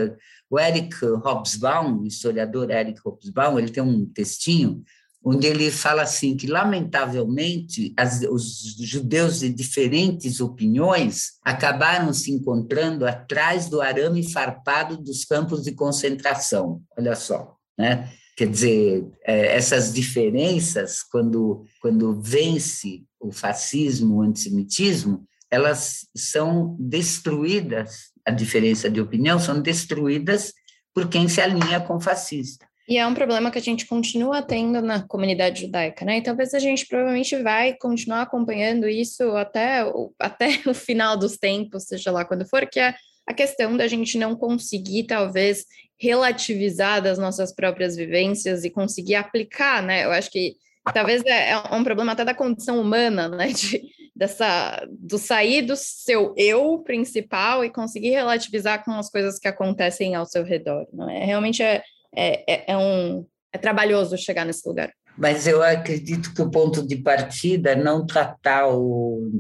o 0.51 0.59
Eric 0.59 1.03
Hobsbawm, 1.03 2.01
o 2.01 2.07
historiador 2.07 2.71
Eric 2.71 3.01
Hobsbawm, 3.05 3.59
ele 3.59 3.71
tem 3.71 3.83
um 3.83 4.05
textinho 4.05 4.83
onde 5.25 5.47
ele 5.47 5.71
fala 5.71 6.03
assim 6.03 6.37
que 6.37 6.47
lamentavelmente 6.47 7.93
as, 7.97 8.23
os 8.23 8.77
judeus 8.81 9.41
de 9.41 9.51
diferentes 9.51 10.41
opiniões 10.41 11.33
acabaram 11.43 12.13
se 12.13 12.31
encontrando 12.33 13.07
atrás 13.07 13.69
do 13.69 13.81
arame 13.81 14.31
farpado 14.31 14.97
dos 14.97 15.25
campos 15.25 15.63
de 15.63 15.73
concentração. 15.73 16.81
Olha 16.97 17.15
só, 17.15 17.57
né? 17.77 18.11
Quer 18.37 18.49
dizer, 18.49 19.05
é, 19.27 19.57
essas 19.57 19.93
diferenças, 19.93 21.03
quando, 21.03 21.65
quando 21.83 22.21
vence 22.23 23.03
o 23.19 23.33
fascismo, 23.33 24.17
o 24.19 24.23
antissemitismo, 24.23 25.27
elas 25.51 26.07
são 26.17 26.77
destruídas, 26.79 28.13
a 28.25 28.31
diferença 28.31 28.89
de 28.89 29.01
opinião, 29.01 29.41
são 29.41 29.61
destruídas 29.61 30.53
por 30.95 31.09
quem 31.09 31.29
se 31.29 31.41
alinha 31.41 31.81
com 31.81 31.97
o 31.97 32.01
fascista. 32.01 32.68
E 32.89 32.97
é 32.97 33.07
um 33.07 33.13
problema 33.13 33.51
que 33.51 33.59
a 33.59 33.63
gente 33.63 33.85
continua 33.85 34.41
tendo 34.41 34.81
na 34.81 35.07
comunidade 35.07 35.61
judaica, 35.61 36.07
né? 36.07 36.19
E 36.19 36.23
talvez 36.23 36.55
a 36.55 36.59
gente 36.59 36.87
provavelmente 36.87 37.37
vai 37.43 37.75
continuar 37.75 38.23
acompanhando 38.23 38.89
isso 38.89 39.37
até 39.37 39.85
o, 39.85 40.11
até 40.19 40.49
o 40.67 40.73
final 40.73 41.15
dos 41.15 41.37
tempos, 41.37 41.85
seja 41.85 42.11
lá 42.11 42.25
quando 42.25 42.49
for, 42.49 42.67
que 42.67 42.81
é 42.81 42.95
a 43.27 43.35
questão 43.35 43.77
da 43.77 43.87
gente 43.87 44.17
não 44.17 44.35
conseguir, 44.35 45.05
talvez, 45.05 45.67
relativizar 46.01 47.03
das 47.03 47.19
nossas 47.19 47.55
próprias 47.55 47.95
vivências 47.95 48.65
e 48.65 48.71
conseguir 48.71 49.17
aplicar, 49.17 49.83
né? 49.83 50.07
Eu 50.07 50.13
acho 50.13 50.31
que 50.31 50.57
talvez 50.95 51.23
é, 51.27 51.51
é 51.51 51.59
um 51.75 51.85
problema 51.85 52.13
até 52.13 52.25
da 52.25 52.35
condição 52.35 52.81
humana, 52.81 53.29
né? 53.29 53.49
De, 53.53 53.83
dessa, 54.17 54.83
do 54.91 55.19
sair 55.19 55.61
do 55.61 55.77
seu 55.77 56.35
eu 56.39 56.79
principal 56.79 57.63
e 57.63 57.71
conseguir 57.71 58.11
relativizar 58.11 58.83
com 58.83 58.93
as 58.93 59.11
coisas 59.11 59.39
que 59.39 59.47
acontecem 59.47 60.15
ao 60.15 60.25
seu 60.25 60.43
redor, 60.43 60.89
não 60.91 61.09
é? 61.11 61.23
Realmente 61.23 61.63
é 61.63 61.83
é, 62.15 62.53
é, 62.53 62.73
é, 62.73 62.77
um, 62.77 63.27
é 63.53 63.59
trabalhoso 63.59 64.17
chegar 64.17 64.45
nesse 64.45 64.67
lugar. 64.69 64.93
Mas 65.17 65.47
eu 65.47 65.63
acredito 65.63 66.33
que 66.33 66.43
o 66.43 66.51
ponto 66.51 66.87
de 66.87 66.97
partida 66.97 67.71
é 67.71 67.77
não 67.77 68.07
tratar 68.07 68.69
o, 68.69 69.31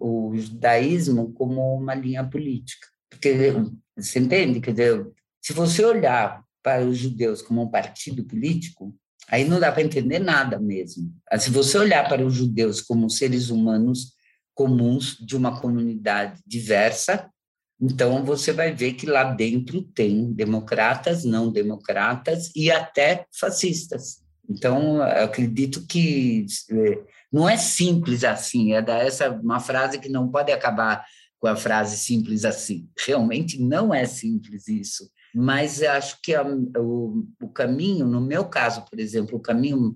o 0.00 0.32
judaísmo 0.36 1.32
como 1.32 1.76
uma 1.76 1.94
linha 1.94 2.24
política. 2.28 2.86
Porque, 3.08 3.54
você 3.96 4.18
entende? 4.18 4.60
Quer 4.60 4.72
dizer, 4.72 5.06
se 5.40 5.52
você 5.52 5.84
olhar 5.84 6.42
para 6.62 6.84
os 6.84 6.98
judeus 6.98 7.40
como 7.40 7.62
um 7.62 7.70
partido 7.70 8.24
político, 8.24 8.94
aí 9.28 9.44
não 9.44 9.60
dá 9.60 9.70
para 9.70 9.82
entender 9.82 10.18
nada 10.18 10.58
mesmo. 10.58 11.12
Se 11.38 11.50
você 11.50 11.78
olhar 11.78 12.08
para 12.08 12.26
os 12.26 12.34
judeus 12.34 12.80
como 12.80 13.08
seres 13.08 13.50
humanos 13.50 14.14
comuns 14.54 15.16
de 15.20 15.36
uma 15.36 15.60
comunidade 15.60 16.40
diversa, 16.44 17.30
então, 17.80 18.24
você 18.24 18.52
vai 18.52 18.74
ver 18.74 18.94
que 18.94 19.06
lá 19.06 19.22
dentro 19.22 19.82
tem 19.82 20.32
democratas, 20.32 21.24
não 21.24 21.50
democratas 21.50 22.50
e 22.54 22.70
até 22.70 23.24
fascistas. 23.32 24.20
Então, 24.50 25.00
acredito 25.00 25.86
que 25.86 26.44
é, 26.70 26.98
não 27.32 27.48
é 27.48 27.56
simples 27.56 28.24
assim, 28.24 28.72
é 28.72 28.84
essa 29.06 29.30
uma 29.30 29.60
frase 29.60 29.98
que 29.98 30.08
não 30.08 30.28
pode 30.28 30.50
acabar 30.50 31.04
com 31.38 31.46
a 31.46 31.54
frase 31.54 31.96
simples 31.96 32.44
assim. 32.44 32.88
Realmente 33.06 33.62
não 33.62 33.94
é 33.94 34.06
simples 34.06 34.66
isso. 34.66 35.08
Mas 35.32 35.82
acho 35.82 36.18
que 36.22 36.34
a, 36.34 36.42
o, 36.44 37.24
o, 37.40 37.48
caminho, 37.48 38.06
no 38.06 38.20
meu 38.20 38.46
caso, 38.46 38.84
por 38.90 38.98
exemplo, 38.98 39.36
o 39.36 39.42
caminho 39.42 39.94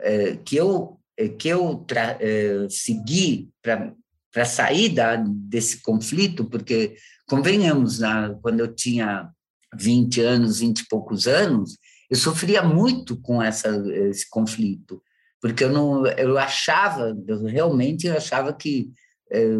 é, 0.00 0.36
que 0.36 0.56
eu, 0.56 0.98
é, 1.16 1.28
que 1.28 1.48
eu 1.48 1.86
é, 2.20 2.66
segui 2.68 3.48
para 3.62 4.44
sair 4.44 4.88
da, 4.88 5.16
desse 5.16 5.80
conflito, 5.80 6.44
porque 6.44 6.96
Convenhamos, 7.28 8.00
né? 8.00 8.36
quando 8.42 8.60
eu 8.60 8.74
tinha 8.74 9.30
20 9.74 10.20
anos, 10.20 10.58
20 10.58 10.80
e 10.80 10.88
poucos 10.88 11.26
anos, 11.26 11.78
eu 12.10 12.16
sofria 12.16 12.62
muito 12.62 13.16
com 13.20 13.42
essa, 13.42 13.68
esse 14.08 14.28
conflito, 14.28 15.02
porque 15.40 15.64
eu 15.64 15.72
não, 15.72 16.06
eu 16.06 16.36
achava, 16.38 17.16
eu 17.26 17.44
realmente 17.44 18.06
eu 18.06 18.16
achava 18.16 18.52
que, 18.52 18.92
eh, 19.30 19.56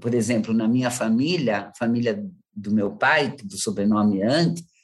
por 0.00 0.12
exemplo, 0.12 0.52
na 0.52 0.66
minha 0.66 0.90
família, 0.90 1.70
família 1.78 2.20
do 2.52 2.72
meu 2.72 2.90
pai, 2.96 3.36
do 3.44 3.56
sobrenome 3.56 4.22
antes, 4.22 4.64
é, 4.64 4.75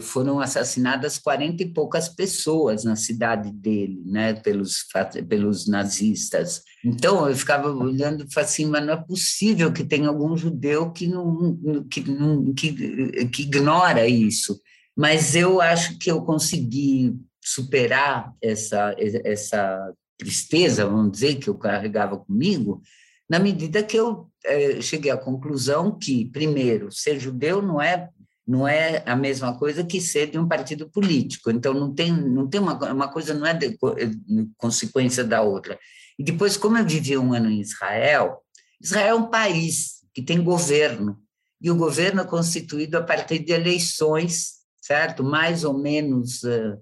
foram 0.00 0.40
assassinadas 0.40 1.18
quarenta 1.18 1.62
e 1.62 1.72
poucas 1.72 2.08
pessoas 2.08 2.84
na 2.84 2.96
cidade 2.96 3.50
dele, 3.50 4.02
né, 4.04 4.34
pelos, 4.34 4.84
pelos 5.28 5.66
nazistas. 5.66 6.62
Então, 6.84 7.28
eu 7.28 7.34
ficava 7.34 7.70
olhando 7.70 8.24
e 8.24 8.32
falava 8.32 8.50
assim, 8.50 8.66
mas 8.66 8.84
não 8.84 8.94
é 8.94 8.96
possível 8.96 9.72
que 9.72 9.84
tenha 9.84 10.08
algum 10.08 10.36
judeu 10.36 10.90
que, 10.90 11.06
não, 11.06 11.84
que, 11.90 12.00
não, 12.10 12.52
que, 12.52 13.26
que 13.26 13.42
ignora 13.42 14.06
isso. 14.06 14.60
Mas 14.96 15.34
eu 15.34 15.60
acho 15.60 15.98
que 15.98 16.10
eu 16.10 16.22
consegui 16.22 17.16
superar 17.42 18.32
essa, 18.42 18.94
essa 19.24 19.92
tristeza, 20.18 20.86
vamos 20.86 21.12
dizer, 21.12 21.36
que 21.36 21.48
eu 21.48 21.54
carregava 21.54 22.18
comigo, 22.18 22.82
na 23.28 23.38
medida 23.38 23.82
que 23.82 23.96
eu 23.96 24.28
é, 24.44 24.80
cheguei 24.80 25.10
à 25.10 25.16
conclusão 25.16 25.96
que, 25.98 26.26
primeiro, 26.26 26.92
ser 26.92 27.18
judeu 27.18 27.62
não 27.62 27.80
é 27.80 28.08
não 28.46 28.66
é 28.66 29.02
a 29.06 29.14
mesma 29.14 29.56
coisa 29.56 29.84
que 29.84 30.00
ser 30.00 30.30
de 30.30 30.38
um 30.38 30.48
partido 30.48 30.88
político. 30.90 31.50
Então, 31.50 31.72
não 31.72 31.94
tem, 31.94 32.12
não 32.12 32.48
tem 32.48 32.60
uma, 32.60 32.92
uma 32.92 33.08
coisa, 33.08 33.34
não 33.34 33.46
é 33.46 33.54
de, 33.54 33.70
de 33.70 34.48
consequência 34.56 35.24
da 35.24 35.42
outra. 35.42 35.78
E 36.18 36.24
depois, 36.24 36.56
como 36.56 36.76
eu 36.78 36.86
vivi 36.86 37.16
um 37.16 37.32
ano 37.32 37.50
em 37.50 37.60
Israel, 37.60 38.42
Israel 38.80 39.16
é 39.16 39.18
um 39.18 39.30
país 39.30 40.02
que 40.12 40.22
tem 40.22 40.42
governo, 40.42 41.18
e 41.60 41.70
o 41.70 41.76
governo 41.76 42.22
é 42.22 42.24
constituído 42.24 42.98
a 42.98 43.02
partir 43.02 43.38
de 43.38 43.52
eleições, 43.52 44.54
certo? 44.80 45.22
Mais 45.22 45.62
ou 45.62 45.78
menos 45.78 46.42
uh, 46.42 46.76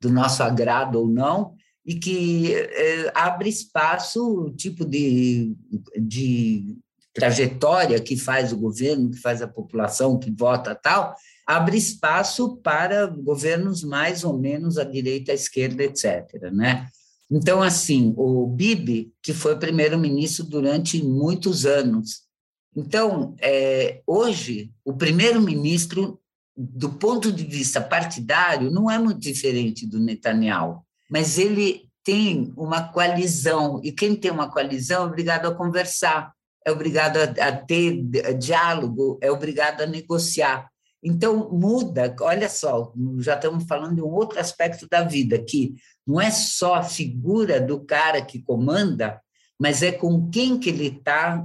do 0.00 0.10
nosso 0.10 0.42
agrado 0.42 0.98
ou 0.98 1.06
não, 1.06 1.54
e 1.84 1.96
que 1.96 2.54
uh, 2.56 3.12
abre 3.14 3.50
espaço, 3.50 4.52
tipo 4.56 4.86
de, 4.86 5.54
de 6.00 6.78
trajetória 7.12 8.00
que 8.00 8.16
faz 8.16 8.52
o 8.52 8.56
governo, 8.56 9.10
que 9.10 9.18
faz 9.18 9.42
a 9.42 9.48
população, 9.48 10.18
que 10.18 10.30
vota 10.30 10.74
tal, 10.74 11.14
abre 11.46 11.76
espaço 11.76 12.56
para 12.58 13.06
governos 13.06 13.82
mais 13.82 14.24
ou 14.24 14.38
menos 14.38 14.78
à 14.78 14.84
direita, 14.84 15.32
à 15.32 15.34
esquerda, 15.34 15.82
etc. 15.84 16.50
Né? 16.52 16.88
Então, 17.30 17.62
assim, 17.62 18.14
o 18.16 18.46
Bibi, 18.46 19.12
que 19.22 19.32
foi 19.32 19.58
primeiro-ministro 19.58 20.44
durante 20.44 21.02
muitos 21.02 21.66
anos. 21.66 22.22
Então, 22.74 23.34
é, 23.40 24.00
hoje, 24.06 24.70
o 24.84 24.94
primeiro-ministro, 24.94 26.20
do 26.56 26.90
ponto 26.90 27.30
de 27.30 27.44
vista 27.44 27.80
partidário, 27.80 28.70
não 28.70 28.90
é 28.90 28.98
muito 28.98 29.20
diferente 29.20 29.86
do 29.86 30.00
Netanyahu, 30.00 30.82
mas 31.10 31.38
ele 31.38 31.88
tem 32.04 32.52
uma 32.56 32.82
coalizão, 32.82 33.80
e 33.84 33.92
quem 33.92 34.16
tem 34.16 34.30
uma 34.30 34.50
coalizão 34.50 35.04
é 35.04 35.06
obrigado 35.06 35.46
a 35.46 35.54
conversar 35.54 36.32
é 36.66 36.70
obrigado 36.70 37.18
a, 37.18 37.52
ter 37.52 38.02
diálogo, 38.38 39.18
é 39.20 39.30
obrigado 39.30 39.82
a 39.82 39.86
negociar. 39.86 40.68
Então, 41.02 41.50
muda, 41.50 42.14
olha 42.20 42.48
só, 42.48 42.92
já 43.18 43.34
estamos 43.34 43.64
falando 43.64 43.96
de 43.96 44.02
um 44.02 44.10
outro 44.10 44.38
aspecto 44.38 44.86
da 44.88 45.02
vida, 45.02 45.36
que 45.42 45.74
não 46.06 46.20
é 46.20 46.30
só 46.30 46.76
a 46.76 46.82
figura 46.82 47.60
do 47.60 47.80
cara 47.80 48.22
que 48.22 48.40
comanda, 48.40 49.20
mas 49.60 49.82
é 49.82 49.90
com 49.90 50.30
quem 50.30 50.58
que 50.58 50.68
ele 50.70 50.86
está 50.86 51.44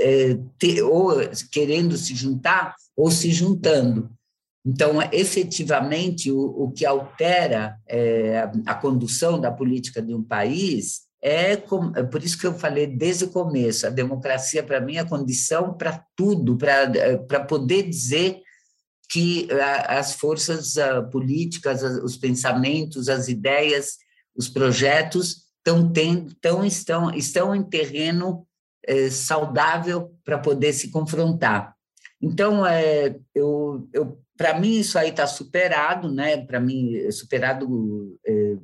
é, 0.00 0.82
ou 0.82 1.16
querendo 1.50 1.96
se 1.96 2.14
juntar 2.14 2.74
ou 2.96 3.10
se 3.10 3.30
juntando. 3.30 4.10
Então, 4.64 5.00
efetivamente, 5.12 6.30
o, 6.30 6.64
o 6.64 6.70
que 6.70 6.84
altera 6.84 7.78
é, 7.86 8.40
a, 8.40 8.72
a 8.72 8.74
condução 8.74 9.40
da 9.40 9.50
política 9.50 10.02
de 10.02 10.12
um 10.12 10.22
país 10.22 11.07
é, 11.20 11.56
com, 11.56 11.92
é 11.96 12.02
por 12.02 12.22
isso 12.22 12.38
que 12.38 12.46
eu 12.46 12.54
falei 12.54 12.86
desde 12.86 13.24
o 13.24 13.30
começo, 13.30 13.86
a 13.86 13.90
democracia 13.90 14.62
para 14.62 14.80
mim 14.80 14.96
é 14.96 15.04
condição 15.04 15.74
para 15.74 16.04
tudo, 16.14 16.56
para 16.56 17.44
poder 17.44 17.88
dizer 17.88 18.40
que 19.10 19.48
as 19.86 20.14
forças 20.14 20.74
políticas, 21.10 21.82
os 21.82 22.16
pensamentos, 22.16 23.08
as 23.08 23.26
ideias, 23.28 23.96
os 24.36 24.48
projetos 24.48 25.48
estão 25.56 25.90
tendo, 25.90 26.28
estão, 26.30 26.64
estão, 26.64 27.14
estão 27.14 27.54
em 27.54 27.62
terreno 27.62 28.46
é, 28.86 29.10
saudável 29.10 30.14
para 30.24 30.38
poder 30.38 30.72
se 30.72 30.90
confrontar. 30.90 31.74
Então, 32.20 32.66
é, 32.66 33.16
eu, 33.34 33.88
eu 33.92 34.20
para 34.36 34.58
mim, 34.58 34.78
isso 34.78 34.96
aí 34.96 35.10
está 35.10 35.26
superado, 35.26 36.10
né? 36.10 36.36
Para 36.46 36.60
mim, 36.60 37.10
superado 37.10 38.18
é, 38.24 38.56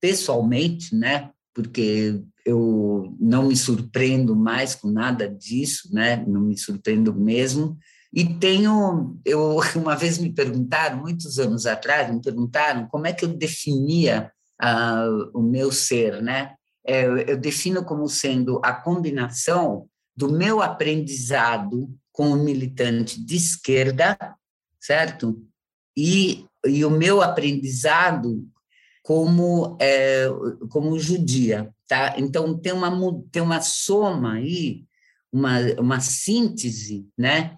pessoalmente, 0.00 0.94
né? 0.94 1.30
Porque 1.54 2.22
eu 2.44 3.16
não 3.18 3.48
me 3.48 3.56
surpreendo 3.56 4.34
mais 4.34 4.74
com 4.74 4.88
nada 4.88 5.28
disso, 5.28 5.88
né? 5.92 6.24
Não 6.26 6.40
me 6.40 6.56
surpreendo 6.56 7.14
mesmo. 7.14 7.76
E 8.12 8.24
tenho, 8.24 9.18
eu 9.24 9.58
uma 9.76 9.96
vez 9.96 10.18
me 10.18 10.32
perguntaram, 10.32 10.98
muitos 11.00 11.38
anos 11.38 11.66
atrás, 11.66 12.12
me 12.12 12.20
perguntaram 12.20 12.86
como 12.88 13.06
é 13.06 13.12
que 13.12 13.24
eu 13.24 13.28
definia 13.28 14.30
uh, 14.62 15.38
o 15.38 15.42
meu 15.42 15.70
ser, 15.70 16.22
né? 16.22 16.54
É, 16.86 17.04
eu 17.04 17.36
defino 17.36 17.84
como 17.84 18.08
sendo 18.08 18.60
a 18.64 18.72
combinação 18.72 19.86
do 20.16 20.30
meu 20.30 20.62
aprendizado 20.62 21.90
como 22.10 22.36
militante 22.36 23.22
de 23.24 23.36
esquerda, 23.36 24.18
certo? 24.80 25.40
E, 25.96 26.46
e 26.66 26.84
o 26.84 26.90
meu 26.90 27.20
aprendizado 27.22 28.46
como 29.10 29.76
é, 29.80 30.28
como 30.68 30.96
judia, 30.96 31.74
tá? 31.88 32.14
Então 32.16 32.56
tem 32.56 32.72
uma 32.72 32.88
tem 33.32 33.42
uma 33.42 33.60
soma 33.60 34.34
aí, 34.34 34.84
uma 35.32 35.58
uma 35.80 35.98
síntese, 35.98 37.08
né? 37.18 37.56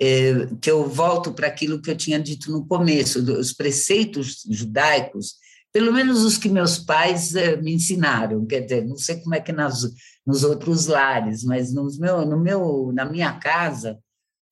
É, 0.00 0.46
que 0.62 0.70
eu 0.70 0.88
volto 0.88 1.34
para 1.34 1.46
aquilo 1.46 1.82
que 1.82 1.90
eu 1.90 1.96
tinha 1.96 2.18
dito 2.18 2.50
no 2.50 2.66
começo, 2.66 3.18
os 3.38 3.52
preceitos 3.52 4.46
judaicos, 4.48 5.34
pelo 5.70 5.92
menos 5.92 6.24
os 6.24 6.38
que 6.38 6.48
meus 6.48 6.78
pais 6.78 7.34
é, 7.34 7.54
me 7.60 7.74
ensinaram, 7.74 8.46
quer 8.46 8.60
dizer, 8.60 8.86
não 8.86 8.96
sei 8.96 9.20
como 9.20 9.34
é 9.34 9.42
que 9.42 9.52
nas, 9.52 9.82
nos 10.26 10.42
outros 10.42 10.86
lares, 10.86 11.44
mas 11.44 11.70
nos 11.70 11.98
meu, 11.98 12.24
no 12.24 12.40
meu, 12.40 12.92
na 12.94 13.04
minha 13.04 13.38
casa, 13.38 13.98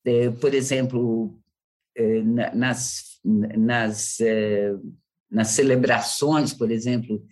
é, 0.05 0.29
por 0.29 0.53
exemplo, 0.53 1.35
é, 1.97 2.21
nas, 2.53 3.19
nas, 3.23 4.19
é, 4.19 4.75
nas 5.33 5.49
celebrações, 5.49 6.53
por 6.53 6.71
exemplo, 6.71 7.25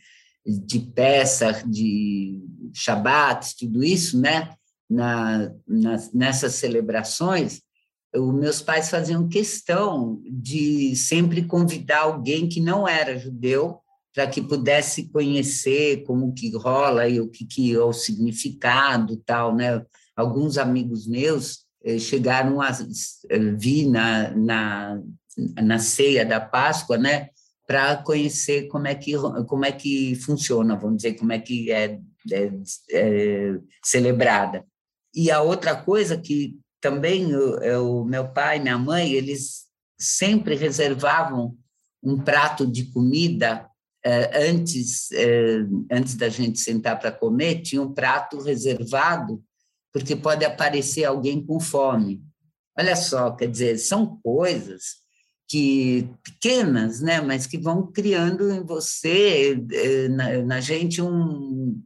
de 0.46 0.80
peça, 0.80 1.64
de 1.66 2.42
Shabat, 2.74 3.56
tudo 3.58 3.84
isso, 3.84 4.20
né? 4.20 4.56
Na, 4.90 5.54
nas, 5.66 6.12
nessas 6.12 6.56
celebrações, 6.56 7.62
os 8.14 8.34
meus 8.34 8.62
pais 8.62 8.90
faziam 8.90 9.30
questão 9.30 10.22
de 10.30 10.96
sempre 10.98 11.46
convidar 11.46 12.02
alguém 12.02 12.50
que 12.50 12.60
não 12.60 12.86
era 12.86 13.18
judeu 13.18 13.80
para 14.14 14.28
que 14.28 14.42
pudesse 14.42 15.08
conhecer 15.10 16.04
como 16.04 16.34
que 16.34 16.54
rola 16.58 17.08
e 17.08 17.22
o 17.22 17.30
que, 17.30 17.46
que 17.46 17.74
é 17.74 17.80
o 17.80 17.94
significado 17.94 19.16
tal, 19.26 19.56
né? 19.56 19.86
Alguns 20.14 20.58
amigos 20.58 21.08
meus 21.08 21.66
eh, 21.86 21.98
chegaram 21.98 22.60
a 22.60 22.70
eh, 23.30 23.40
vir 23.40 23.88
na, 23.88 24.32
na, 24.32 25.02
na 25.64 25.80
ceia 25.80 26.26
da 26.26 26.42
Páscoa, 26.42 26.98
né? 26.98 27.30
Para 27.72 27.96
conhecer 27.96 28.68
como 28.68 28.86
é 28.86 28.94
que 28.94 29.14
como 29.48 29.64
é 29.64 29.72
que 29.72 30.14
funciona, 30.16 30.76
vamos 30.76 30.98
dizer, 30.98 31.14
como 31.14 31.32
é 31.32 31.40
que 31.40 31.72
é, 31.72 31.98
é, 32.30 32.52
é 32.92 33.58
celebrada. 33.82 34.66
E 35.16 35.32
a 35.32 35.42
outra 35.42 35.74
coisa 35.74 36.18
que 36.18 36.60
também 36.82 37.34
o, 37.34 38.04
meu 38.04 38.28
pai, 38.28 38.60
minha 38.60 38.78
mãe, 38.78 39.14
eles 39.14 39.68
sempre 39.98 40.54
reservavam 40.56 41.58
um 42.04 42.20
prato 42.20 42.68
de 42.68 42.92
comida 42.92 43.70
eh, 44.04 44.50
antes 44.50 45.10
eh, 45.14 45.62
antes 45.90 46.16
da 46.16 46.28
gente 46.28 46.60
sentar 46.60 47.00
para 47.00 47.10
comer, 47.10 47.62
tinha 47.62 47.82
um 47.82 47.94
prato 47.94 48.42
reservado 48.42 49.42
porque 49.94 50.14
pode 50.14 50.44
aparecer 50.44 51.06
alguém 51.06 51.42
com 51.46 51.58
fome. 51.58 52.22
Olha 52.78 52.98
só, 52.98 53.32
quer 53.32 53.48
dizer, 53.48 53.78
são 53.78 54.20
coisas 54.22 55.01
que 55.52 56.10
pequenas, 56.24 57.02
né, 57.02 57.20
mas 57.20 57.46
que 57.46 57.58
vão 57.58 57.86
criando 57.86 58.50
em 58.50 58.64
você, 58.64 59.62
eh, 59.70 60.08
na, 60.08 60.42
na 60.44 60.62
gente 60.62 61.02
um, 61.02 61.78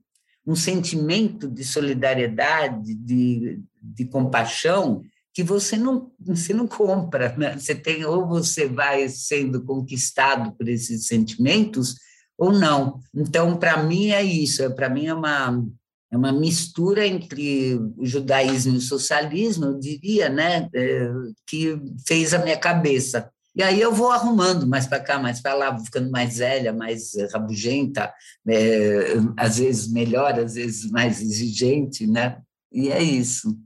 um 0.45 0.55
sentimento 0.55 1.49
de 1.49 1.63
solidariedade, 1.63 2.93
de, 2.93 3.59
de 3.81 4.05
compaixão, 4.05 5.01
que 5.33 5.41
você 5.41 5.77
não, 5.77 6.11
você 6.19 6.53
não 6.53 6.67
compra, 6.67 7.35
né? 7.35 7.57
Você 7.57 7.73
tem 7.73 8.05
ou 8.05 8.27
você 8.27 8.67
vai 8.67 9.09
sendo 9.09 9.63
conquistado 9.63 10.55
por 10.55 10.69
esses 10.69 11.07
sentimentos 11.07 11.95
ou 12.37 12.53
não. 12.53 12.99
Então, 13.15 13.57
para 13.57 13.81
mim 13.81 14.11
é 14.11 14.23
isso. 14.23 14.61
É, 14.61 14.69
para 14.69 14.89
mim 14.89 15.07
é 15.07 15.13
uma 15.13 15.65
é 16.11 16.17
uma 16.17 16.31
mistura 16.31 17.05
entre 17.05 17.73
o 17.97 18.05
judaísmo 18.05 18.75
e 18.75 18.77
o 18.77 18.81
socialismo, 18.81 19.65
eu 19.65 19.79
diria, 19.79 20.29
né? 20.29 20.69
É, 20.73 21.09
que 21.47 21.81
fez 22.07 22.31
a 22.31 22.37
minha 22.37 22.57
cabeça. 22.57 23.29
E 23.55 23.63
aí 23.63 23.79
eu 23.79 23.93
vou 23.93 24.11
arrumando 24.11 24.67
mais 24.67 24.85
para 24.85 24.99
cá, 24.99 25.17
mais 25.17 25.41
para 25.41 25.53
lá, 25.53 25.71
vou 25.71 25.85
ficando 25.85 26.11
mais 26.11 26.37
velha, 26.37 26.73
mais 26.73 27.13
rabugenta, 27.33 28.13
é, 28.47 29.13
às 29.37 29.57
vezes 29.59 29.91
melhor, 29.91 30.37
às 30.37 30.55
vezes 30.55 30.91
mais 30.91 31.21
exigente, 31.21 32.05
né? 32.05 32.37
E 32.71 32.91
é 32.91 33.01
isso. 33.01 33.57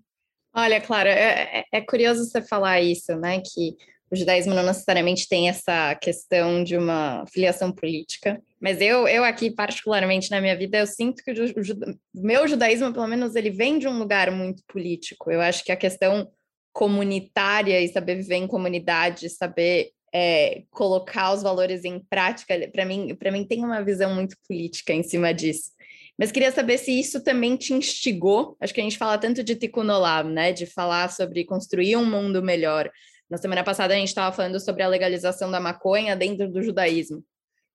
Olha, 0.53 0.79
Clara, 0.79 1.09
é, 1.09 1.59
é, 1.59 1.65
é 1.73 1.81
curioso 1.81 2.25
você 2.25 2.41
falar 2.41 2.81
isso, 2.81 3.15
né? 3.15 3.39
Que 3.39 3.75
o 4.11 4.15
judaísmo 4.15 4.53
não 4.53 4.63
necessariamente 4.63 5.27
tem 5.27 5.49
essa 5.49 5.95
questão 5.95 6.63
de 6.63 6.75
uma 6.75 7.25
filiação 7.31 7.71
política, 7.71 8.41
mas 8.59 8.81
eu, 8.81 9.07
eu 9.07 9.23
aqui, 9.23 9.51
particularmente 9.51 10.31
na 10.31 10.41
minha 10.41 10.57
vida, 10.57 10.79
eu 10.79 10.87
sinto 10.87 11.23
que 11.23 11.31
o, 11.31 11.45
o, 11.45 11.97
meu 12.13 12.47
judaísmo, 12.47 12.91
pelo 12.91 13.07
menos, 13.07 13.35
ele 13.35 13.51
vem 13.51 13.79
de 13.79 13.87
um 13.87 13.97
lugar 13.97 14.31
muito 14.31 14.63
político. 14.67 15.31
Eu 15.31 15.41
acho 15.41 15.63
que 15.63 15.71
a 15.71 15.77
questão 15.77 16.29
comunitária 16.71 17.81
e 17.81 17.87
saber 17.87 18.15
viver 18.15 18.35
em 18.35 18.47
comunidade, 18.47 19.29
saber 19.29 19.91
é, 20.13 20.63
colocar 20.71 21.33
os 21.33 21.41
valores 21.41 21.83
em 21.83 21.99
prática, 21.99 22.55
para 22.71 22.85
mim, 22.85 23.15
para 23.15 23.31
mim 23.31 23.45
tem 23.45 23.63
uma 23.63 23.83
visão 23.83 24.13
muito 24.13 24.35
política 24.47 24.93
em 24.93 25.03
cima 25.03 25.33
disso. 25.33 25.71
Mas 26.17 26.31
queria 26.31 26.51
saber 26.51 26.77
se 26.77 26.91
isso 26.99 27.23
também 27.23 27.55
te 27.55 27.73
instigou. 27.73 28.57
Acho 28.59 28.73
que 28.73 28.81
a 28.81 28.83
gente 28.83 28.97
fala 28.97 29.17
tanto 29.17 29.41
de 29.41 29.55
Tikkun 29.55 29.89
Olam, 29.89 30.25
né? 30.25 30.51
De 30.51 30.65
falar 30.65 31.09
sobre 31.09 31.45
construir 31.45 31.95
um 31.95 32.05
mundo 32.05 32.43
melhor. 32.43 32.91
Na 33.29 33.37
semana 33.37 33.63
passada 33.63 33.93
a 33.93 33.97
gente 33.97 34.09
estava 34.09 34.35
falando 34.35 34.59
sobre 34.59 34.83
a 34.83 34.87
legalização 34.87 35.49
da 35.49 35.61
maconha 35.61 36.17
dentro 36.17 36.51
do 36.51 36.61
judaísmo. 36.61 37.23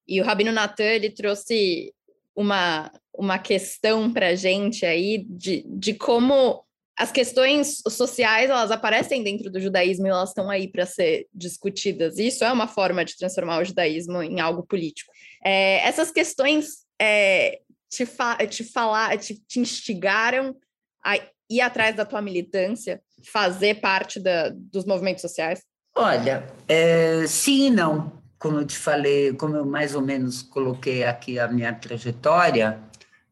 E 0.07 0.21
o 0.21 0.23
Rabino 0.23 0.51
Natan 0.51 0.83
ele 0.83 1.09
trouxe 1.09 1.91
uma, 2.35 2.91
uma 3.13 3.39
questão 3.39 4.11
para 4.13 4.27
a 4.27 4.35
gente 4.35 4.85
aí 4.85 5.25
de, 5.27 5.65
de 5.67 5.95
como 5.95 6.64
as 6.97 7.11
questões 7.11 7.81
sociais 7.89 8.49
elas 8.49 8.71
aparecem 8.71 9.21
dentro 9.21 9.51
do 9.51 9.59
judaísmo 9.59 10.07
e 10.07 10.09
elas 10.09 10.29
estão 10.29 10.49
aí 10.49 10.67
para 10.67 10.85
ser 10.85 11.27
discutidas. 11.33 12.17
Isso 12.17 12.43
é 12.43 12.51
uma 12.51 12.67
forma 12.67 13.03
de 13.03 13.17
transformar 13.17 13.59
o 13.59 13.65
judaísmo 13.65 14.21
em 14.21 14.39
algo 14.39 14.63
político. 14.63 15.11
É, 15.43 15.85
essas 15.85 16.09
questões 16.09 16.85
é, 16.99 17.59
te, 17.89 18.05
fa 18.05 18.37
te 18.47 18.63
falar, 18.63 19.17
te, 19.17 19.35
te 19.45 19.59
instigaram 19.59 20.55
a 21.03 21.17
ir 21.49 21.61
atrás 21.61 21.95
da 21.95 22.05
tua 22.05 22.21
militância, 22.21 23.01
fazer 23.31 23.81
parte 23.81 24.19
da, 24.19 24.49
dos 24.49 24.85
movimentos 24.85 25.21
sociais? 25.21 25.61
Olha, 25.93 26.47
é, 26.67 27.27
sim 27.27 27.67
e 27.67 27.69
não. 27.69 28.11
Como 28.39 28.59
eu 28.59 28.65
te 28.65 28.77
falei, 28.77 29.33
como 29.33 29.55
eu 29.55 29.65
mais 29.65 29.95
ou 29.95 30.01
menos 30.01 30.41
coloquei 30.41 31.03
aqui 31.03 31.39
a 31.39 31.47
minha 31.47 31.73
trajetória, 31.73 32.79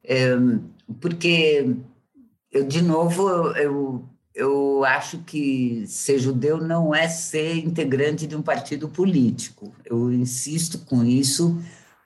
é, 0.04 0.32
porque 1.00 1.76
eu, 2.54 2.64
de 2.66 2.82
novo, 2.82 3.28
eu, 3.58 4.08
eu 4.36 4.86
acho 4.86 5.18
que 5.20 5.86
ser 5.88 6.20
judeu 6.20 6.58
não 6.58 6.94
é 6.94 7.08
ser 7.10 7.58
integrante 7.58 8.28
de 8.28 8.36
um 8.36 8.44
partido 8.44 8.88
político. 8.88 9.74
Eu 9.84 10.14
insisto 10.14 10.78
com 10.86 11.04
isso, 11.04 11.60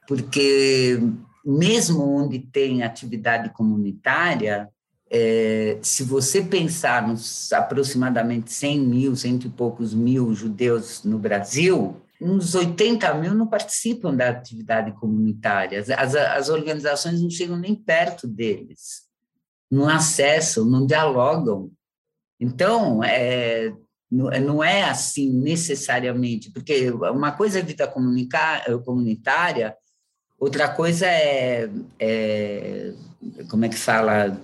porque 0.07 0.99
mesmo 1.45 2.03
onde 2.03 2.39
tem 2.39 2.81
atividade 2.81 3.49
comunitária, 3.49 4.69
é, 5.09 5.77
se 5.81 6.03
você 6.03 6.41
pensar 6.41 7.07
nos 7.07 7.51
aproximadamente 7.53 8.51
100 8.51 8.79
mil, 8.79 9.15
cento 9.15 9.47
e 9.47 9.49
poucos 9.49 9.93
mil 9.93 10.33
judeus 10.33 11.03
no 11.03 11.19
Brasil, 11.19 12.01
uns 12.21 12.55
80 12.55 13.13
mil 13.15 13.33
não 13.33 13.47
participam 13.47 14.13
da 14.13 14.29
atividade 14.29 14.91
comunitária. 14.93 15.79
As, 15.97 16.15
as 16.15 16.49
organizações 16.49 17.21
não 17.21 17.29
chegam 17.29 17.57
nem 17.57 17.75
perto 17.75 18.27
deles, 18.27 19.06
não 19.69 19.87
acessam, 19.87 20.65
não 20.65 20.85
dialogam. 20.85 21.71
Então, 22.39 23.03
é, 23.03 23.73
não 24.09 24.63
é 24.63 24.83
assim 24.83 25.31
necessariamente, 25.31 26.51
porque 26.51 26.89
uma 26.91 27.31
coisa 27.31 27.59
é 27.59 27.63
vida 27.63 27.87
comunitária, 27.87 29.75
Outra 30.39 30.69
coisa 30.69 31.07
é, 31.07 31.67
é 31.99 32.93
como 33.49 33.65
é 33.65 33.69
que 33.69 33.75
fala, 33.75 34.39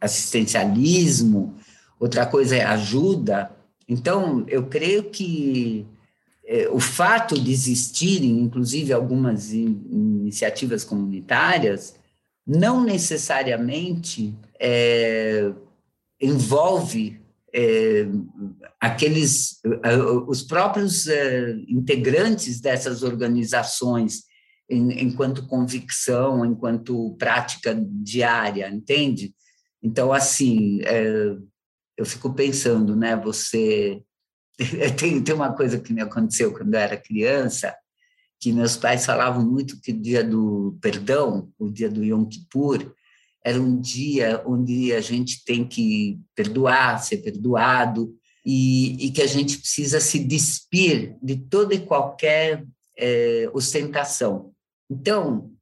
assistencialismo, 0.00 1.54
outra 2.00 2.24
coisa 2.24 2.56
é 2.56 2.64
ajuda. 2.64 3.50
Então, 3.86 4.46
eu 4.48 4.64
creio 4.66 5.10
que 5.10 5.86
é, 6.46 6.66
o 6.70 6.80
fato 6.80 7.38
de 7.38 7.52
existirem, 7.52 8.40
inclusive, 8.40 8.90
algumas 8.90 9.52
iniciativas 9.52 10.82
comunitárias, 10.82 11.97
não 12.48 12.82
necessariamente 12.82 14.34
é, 14.58 15.52
envolve 16.18 17.20
é, 17.54 18.06
aqueles 18.80 19.60
os 20.26 20.42
próprios 20.42 21.06
é, 21.06 21.52
integrantes 21.68 22.58
dessas 22.60 23.02
organizações 23.02 24.22
em, 24.68 25.02
enquanto 25.02 25.46
convicção, 25.46 26.44
enquanto 26.44 27.14
prática 27.18 27.78
diária, 27.86 28.70
entende? 28.70 29.34
Então, 29.82 30.12
assim, 30.12 30.80
é, 30.82 31.36
eu 31.96 32.06
fico 32.06 32.32
pensando, 32.32 32.96
né? 32.96 33.14
Você 33.16 34.02
tem, 34.98 35.22
tem 35.22 35.34
uma 35.34 35.52
coisa 35.52 35.78
que 35.78 35.92
me 35.92 36.00
aconteceu 36.00 36.52
quando 36.52 36.72
eu 36.72 36.80
era 36.80 36.96
criança, 36.96 37.74
que 38.40 38.52
meus 38.52 38.76
pais 38.76 39.04
falavam 39.04 39.44
muito 39.44 39.80
que 39.80 39.92
o 39.92 40.00
dia 40.00 40.22
do 40.22 40.78
perdão, 40.80 41.50
o 41.58 41.70
dia 41.70 41.90
do 41.90 42.04
Yom 42.04 42.24
Kippur, 42.24 42.94
era 43.44 43.60
um 43.60 43.80
dia 43.80 44.42
onde 44.46 44.92
a 44.92 45.00
gente 45.00 45.44
tem 45.44 45.66
que 45.66 46.20
perdoar, 46.34 47.02
ser 47.02 47.18
perdoado, 47.18 48.14
e, 48.44 49.06
e 49.06 49.10
que 49.10 49.20
a 49.20 49.26
gente 49.26 49.58
precisa 49.58 50.00
se 50.00 50.18
despir 50.20 51.16
de 51.22 51.36
toda 51.36 51.74
e 51.74 51.84
qualquer 51.84 52.64
é, 52.96 53.48
ostentação. 53.52 54.52
Então, 54.90 55.52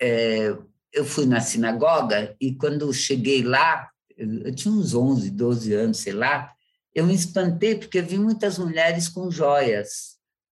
é, 0.00 0.56
eu 0.92 1.04
fui 1.04 1.26
na 1.26 1.40
sinagoga 1.40 2.34
e 2.40 2.54
quando 2.54 2.92
cheguei 2.92 3.42
lá, 3.42 3.88
eu 4.16 4.54
tinha 4.54 4.72
uns 4.72 4.94
11, 4.94 5.30
12 5.30 5.74
anos, 5.74 5.98
sei 5.98 6.12
lá, 6.12 6.52
eu 6.94 7.06
me 7.06 7.14
espantei 7.14 7.74
porque 7.74 8.00
vi 8.02 8.18
muitas 8.18 8.58
mulheres 8.58 9.08
com 9.08 9.30
joias. 9.30 10.11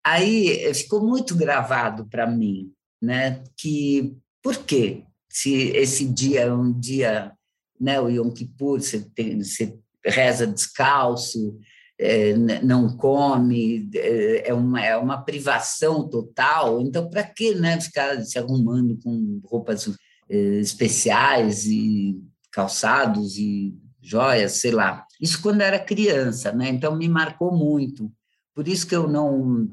Aí 0.06 0.50
eh, 0.64 0.72
ficou 0.72 1.04
muito 1.04 1.34
gravado 1.34 2.06
para 2.06 2.28
mim, 2.28 2.72
né? 3.02 3.42
Que 3.56 4.16
por 4.40 4.56
quê? 4.58 5.02
Se 5.28 5.52
esse 5.52 6.04
dia 6.04 6.42
é 6.42 6.52
um 6.52 6.72
dia, 6.72 7.32
né, 7.80 8.00
o 8.00 8.08
Yom 8.08 8.30
Kippur, 8.30 8.80
você, 8.80 9.00
tem, 9.00 9.42
você 9.42 9.76
reza 10.04 10.46
descalço, 10.46 11.58
é, 11.98 12.34
não 12.62 12.96
come, 12.96 13.90
é, 13.96 14.50
é 14.50 14.54
uma, 14.54 14.80
é 14.80 14.96
uma 14.96 15.22
privação 15.22 16.08
total. 16.08 16.80
Então, 16.80 17.10
para 17.10 17.24
que 17.24 17.56
né, 17.56 17.80
ficar 17.80 18.22
se 18.24 18.38
arrumando 18.38 18.96
com 19.02 19.40
roupas 19.44 19.90
é, 20.30 20.36
especiais 20.60 21.66
e 21.66 22.16
calçados 22.52 23.36
e 23.36 23.74
joias, 24.00 24.52
sei 24.52 24.70
lá. 24.70 25.04
Isso 25.20 25.42
quando 25.42 25.62
era 25.62 25.80
criança, 25.80 26.52
né? 26.52 26.68
Então 26.68 26.96
me 26.96 27.08
marcou 27.08 27.52
muito. 27.52 28.08
Por 28.56 28.66
isso 28.66 28.86
que 28.86 28.96
eu 28.96 29.06
não 29.06 29.68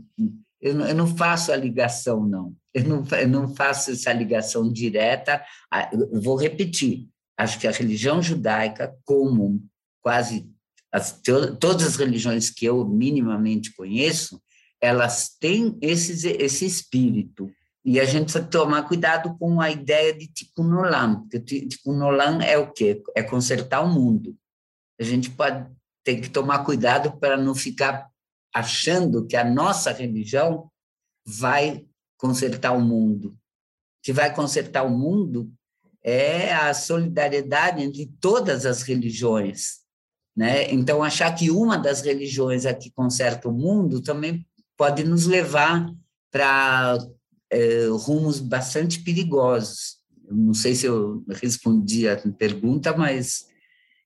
eu 0.61 0.75
não, 0.75 0.87
eu 0.87 0.95
não 0.95 1.07
faço 1.07 1.51
a 1.51 1.55
ligação, 1.55 2.25
não. 2.25 2.55
Eu 2.73 2.83
não, 2.85 3.05
eu 3.17 3.27
não 3.27 3.53
faço 3.53 3.91
essa 3.91 4.11
ligação 4.13 4.71
direta. 4.71 5.43
Eu 5.91 6.21
vou 6.21 6.37
repetir. 6.37 7.07
Acho 7.37 7.59
que 7.59 7.67
a 7.67 7.71
religião 7.71 8.21
judaica, 8.21 8.95
como 9.03 9.61
quase 10.01 10.49
as, 10.91 11.21
todas 11.59 11.85
as 11.85 11.95
religiões 11.97 12.49
que 12.49 12.65
eu 12.65 12.87
minimamente 12.87 13.73
conheço, 13.73 14.41
elas 14.81 15.35
têm 15.39 15.77
esse, 15.81 16.27
esse 16.39 16.65
espírito. 16.65 17.51
E 17.85 17.99
a 17.99 18.05
gente 18.05 18.25
precisa 18.25 18.45
tomar 18.45 18.83
cuidado 18.83 19.37
com 19.37 19.59
a 19.59 19.69
ideia 19.69 20.13
de 20.13 20.27
tipo 20.27 20.63
Nolan, 20.63 21.21
porque 21.29 21.39
tipo 21.39 21.91
Nolan 21.91 22.41
é 22.41 22.57
o 22.57 22.71
quê? 22.71 23.03
É 23.15 23.21
consertar 23.21 23.81
o 23.81 23.89
mundo. 23.89 24.35
A 24.99 25.03
gente 25.03 25.29
pode 25.29 25.69
ter 26.03 26.21
que 26.21 26.29
tomar 26.29 26.63
cuidado 26.63 27.17
para 27.19 27.35
não 27.35 27.53
ficar 27.53 28.12
achando 28.53 29.25
que 29.25 29.35
a 29.35 29.43
nossa 29.43 29.91
religião 29.91 30.69
vai 31.25 31.85
consertar 32.17 32.73
o 32.73 32.81
mundo. 32.81 33.29
O 33.29 33.37
que 34.03 34.13
vai 34.13 34.33
consertar 34.33 34.83
o 34.83 34.89
mundo 34.89 35.51
é 36.03 36.53
a 36.53 36.73
solidariedade 36.73 37.81
entre 37.81 38.11
todas 38.19 38.65
as 38.65 38.83
religiões. 38.83 39.83
Né? 40.35 40.71
Então, 40.71 41.03
achar 41.03 41.33
que 41.33 41.49
uma 41.49 41.77
das 41.77 42.01
religiões 42.01 42.65
é 42.65 42.73
que 42.73 42.91
conserta 42.91 43.47
o 43.47 43.53
mundo 43.53 44.01
também 44.01 44.45
pode 44.77 45.03
nos 45.03 45.25
levar 45.25 45.87
para 46.31 46.97
é, 47.51 47.85
rumos 47.91 48.39
bastante 48.39 48.99
perigosos. 49.01 49.97
Eu 50.27 50.35
não 50.35 50.53
sei 50.53 50.73
se 50.73 50.85
eu 50.85 51.23
respondi 51.29 52.07
a 52.07 52.17
pergunta, 52.31 52.95
mas 52.97 53.45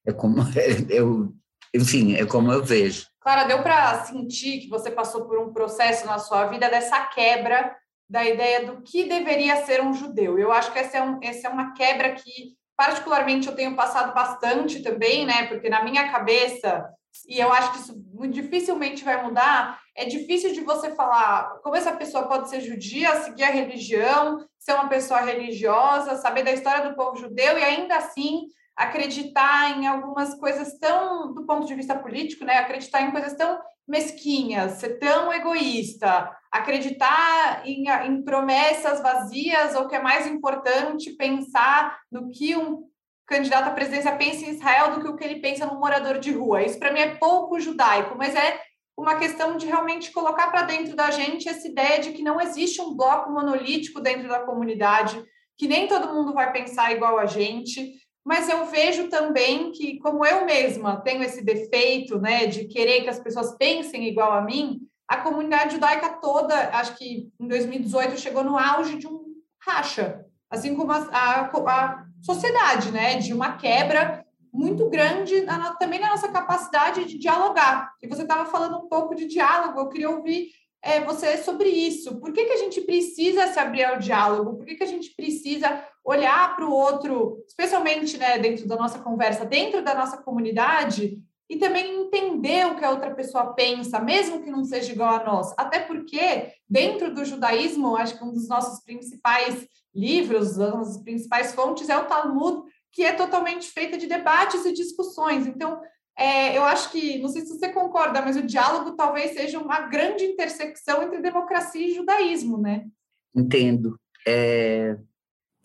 é 0.06 0.12
como 0.12 0.36
eu, 0.90 1.34
enfim, 1.74 2.14
é 2.14 2.26
como 2.26 2.52
eu 2.52 2.62
vejo. 2.62 3.06
Clara, 3.28 3.44
deu 3.44 3.62
para 3.62 4.06
sentir 4.06 4.60
que 4.60 4.70
você 4.70 4.90
passou 4.90 5.26
por 5.26 5.38
um 5.38 5.52
processo 5.52 6.06
na 6.06 6.18
sua 6.18 6.46
vida 6.46 6.66
dessa 6.70 6.98
quebra 7.08 7.76
da 8.08 8.24
ideia 8.24 8.64
do 8.64 8.80
que 8.80 9.04
deveria 9.04 9.66
ser 9.66 9.82
um 9.82 9.92
judeu. 9.92 10.38
Eu 10.38 10.50
acho 10.50 10.72
que 10.72 10.78
essa 10.78 10.96
é, 10.96 11.02
um, 11.02 11.18
essa 11.22 11.46
é 11.46 11.50
uma 11.50 11.74
quebra 11.74 12.12
que, 12.12 12.54
particularmente, 12.74 13.46
eu 13.46 13.54
tenho 13.54 13.76
passado 13.76 14.14
bastante 14.14 14.82
também, 14.82 15.26
né? 15.26 15.46
Porque 15.46 15.68
na 15.68 15.84
minha 15.84 16.10
cabeça, 16.10 16.88
e 17.28 17.38
eu 17.38 17.52
acho 17.52 17.72
que 17.72 17.78
isso 17.80 18.02
dificilmente 18.30 19.04
vai 19.04 19.22
mudar, 19.22 19.78
é 19.94 20.06
difícil 20.06 20.54
de 20.54 20.62
você 20.62 20.94
falar 20.94 21.58
como 21.62 21.76
essa 21.76 21.94
pessoa 21.94 22.26
pode 22.26 22.48
ser 22.48 22.62
judia, 22.62 23.14
seguir 23.16 23.44
a 23.44 23.50
religião, 23.50 24.42
ser 24.58 24.72
uma 24.72 24.88
pessoa 24.88 25.20
religiosa, 25.20 26.16
saber 26.16 26.44
da 26.44 26.52
história 26.52 26.88
do 26.88 26.96
povo 26.96 27.18
judeu 27.18 27.58
e 27.58 27.62
ainda 27.62 27.94
assim 27.94 28.46
acreditar 28.78 29.76
em 29.76 29.88
algumas 29.88 30.36
coisas 30.36 30.78
tão, 30.78 31.34
do 31.34 31.44
ponto 31.44 31.66
de 31.66 31.74
vista 31.74 31.98
político, 31.98 32.44
né? 32.44 32.58
Acreditar 32.58 33.02
em 33.02 33.10
coisas 33.10 33.34
tão 33.34 33.58
mesquinhas, 33.86 34.74
ser 34.74 35.00
tão 35.00 35.32
egoísta, 35.32 36.30
acreditar 36.52 37.66
em, 37.66 37.88
em 37.88 38.22
promessas 38.22 39.02
vazias, 39.02 39.74
ou 39.74 39.88
que 39.88 39.96
é 39.96 40.00
mais 40.00 40.28
importante 40.28 41.10
pensar 41.16 41.98
no 42.10 42.30
que 42.30 42.56
um 42.56 42.84
candidato 43.26 43.68
à 43.68 43.72
presidência 43.72 44.14
pensa 44.14 44.44
em 44.44 44.50
Israel 44.50 44.92
do 44.92 45.00
que 45.02 45.08
o 45.08 45.16
que 45.16 45.24
ele 45.24 45.40
pensa 45.40 45.66
no 45.66 45.80
morador 45.80 46.20
de 46.20 46.30
rua. 46.30 46.62
Isso 46.62 46.78
para 46.78 46.92
mim 46.92 47.00
é 47.00 47.16
pouco 47.16 47.58
judaico, 47.58 48.16
mas 48.16 48.34
é 48.34 48.60
uma 48.96 49.16
questão 49.16 49.56
de 49.56 49.66
realmente 49.66 50.12
colocar 50.12 50.48
para 50.52 50.62
dentro 50.62 50.94
da 50.94 51.10
gente 51.10 51.48
essa 51.48 51.66
ideia 51.66 51.98
de 52.00 52.12
que 52.12 52.22
não 52.22 52.40
existe 52.40 52.80
um 52.80 52.94
bloco 52.94 53.30
monolítico 53.30 54.00
dentro 54.00 54.28
da 54.28 54.40
comunidade, 54.40 55.20
que 55.56 55.66
nem 55.66 55.88
todo 55.88 56.12
mundo 56.12 56.32
vai 56.32 56.52
pensar 56.52 56.92
igual 56.92 57.18
a 57.18 57.26
gente, 57.26 57.92
mas 58.28 58.46
eu 58.46 58.66
vejo 58.66 59.08
também 59.08 59.72
que, 59.72 59.98
como 60.00 60.22
eu 60.22 60.44
mesma 60.44 61.00
tenho 61.00 61.22
esse 61.22 61.42
defeito, 61.42 62.20
né, 62.20 62.44
de 62.44 62.66
querer 62.66 63.00
que 63.00 63.08
as 63.08 63.18
pessoas 63.18 63.56
pensem 63.56 64.06
igual 64.06 64.32
a 64.34 64.42
mim, 64.42 64.80
a 65.08 65.16
comunidade 65.16 65.76
judaica 65.76 66.10
toda, 66.20 66.54
acho 66.76 66.94
que 66.96 67.32
em 67.40 67.48
2018 67.48 68.20
chegou 68.20 68.44
no 68.44 68.58
auge 68.58 68.98
de 68.98 69.06
um 69.06 69.24
racha, 69.58 70.26
assim 70.50 70.76
como 70.76 70.92
a, 70.92 71.08
a, 71.10 71.40
a 71.46 72.04
sociedade, 72.20 72.90
né, 72.92 73.16
de 73.16 73.32
uma 73.32 73.56
quebra 73.56 74.22
muito 74.52 74.90
grande 74.90 75.40
na, 75.40 75.72
também 75.76 75.98
na 75.98 76.10
nossa 76.10 76.28
capacidade 76.28 77.06
de 77.06 77.16
dialogar. 77.16 77.94
E 78.02 78.06
você 78.06 78.22
estava 78.22 78.44
falando 78.44 78.76
um 78.76 78.90
pouco 78.90 79.14
de 79.14 79.24
diálogo, 79.24 79.80
eu 79.80 79.88
queria 79.88 80.10
ouvir 80.10 80.50
é, 80.82 81.00
você 81.00 81.38
sobre 81.38 81.70
isso. 81.70 82.20
Por 82.20 82.30
que, 82.34 82.44
que 82.44 82.52
a 82.52 82.58
gente 82.58 82.82
precisa 82.82 83.46
se 83.46 83.58
abrir 83.58 83.84
ao 83.84 83.98
diálogo? 83.98 84.56
Por 84.56 84.66
que, 84.66 84.74
que 84.74 84.84
a 84.84 84.86
gente 84.86 85.14
precisa 85.16 85.82
olhar 86.04 86.56
para 86.56 86.64
o 86.64 86.72
outro, 86.72 87.44
especialmente 87.46 88.16
né, 88.16 88.38
dentro 88.38 88.66
da 88.66 88.76
nossa 88.76 88.98
conversa, 88.98 89.44
dentro 89.44 89.82
da 89.82 89.94
nossa 89.94 90.18
comunidade, 90.18 91.18
e 91.50 91.56
também 91.56 92.02
entender 92.02 92.66
o 92.66 92.76
que 92.76 92.84
a 92.84 92.90
outra 92.90 93.14
pessoa 93.14 93.54
pensa, 93.54 93.98
mesmo 93.98 94.42
que 94.42 94.50
não 94.50 94.64
seja 94.64 94.92
igual 94.92 95.14
a 95.14 95.24
nós. 95.24 95.54
Até 95.56 95.80
porque, 95.80 96.52
dentro 96.68 97.14
do 97.14 97.24
judaísmo, 97.24 97.96
acho 97.96 98.18
que 98.18 98.24
um 98.24 98.32
dos 98.32 98.48
nossos 98.48 98.84
principais 98.84 99.66
livros, 99.94 100.56
das 100.56 100.74
nossas 100.74 101.02
principais 101.02 101.54
fontes 101.54 101.88
é 101.88 101.96
o 101.96 102.04
Talmud, 102.04 102.70
que 102.92 103.02
é 103.02 103.12
totalmente 103.12 103.70
feita 103.70 103.96
de 103.96 104.06
debates 104.06 104.64
e 104.66 104.72
discussões. 104.72 105.46
Então, 105.46 105.80
é, 106.18 106.56
eu 106.56 106.64
acho 106.64 106.90
que, 106.90 107.18
não 107.18 107.28
sei 107.28 107.42
se 107.42 107.56
você 107.56 107.68
concorda, 107.70 108.20
mas 108.20 108.36
o 108.36 108.42
diálogo 108.42 108.92
talvez 108.92 109.32
seja 109.32 109.58
uma 109.58 109.82
grande 109.82 110.24
intersecção 110.24 111.02
entre 111.02 111.22
democracia 111.22 111.86
e 111.86 111.94
judaísmo, 111.94 112.58
né? 112.58 112.86
Entendo. 113.34 113.98
É, 114.26 114.98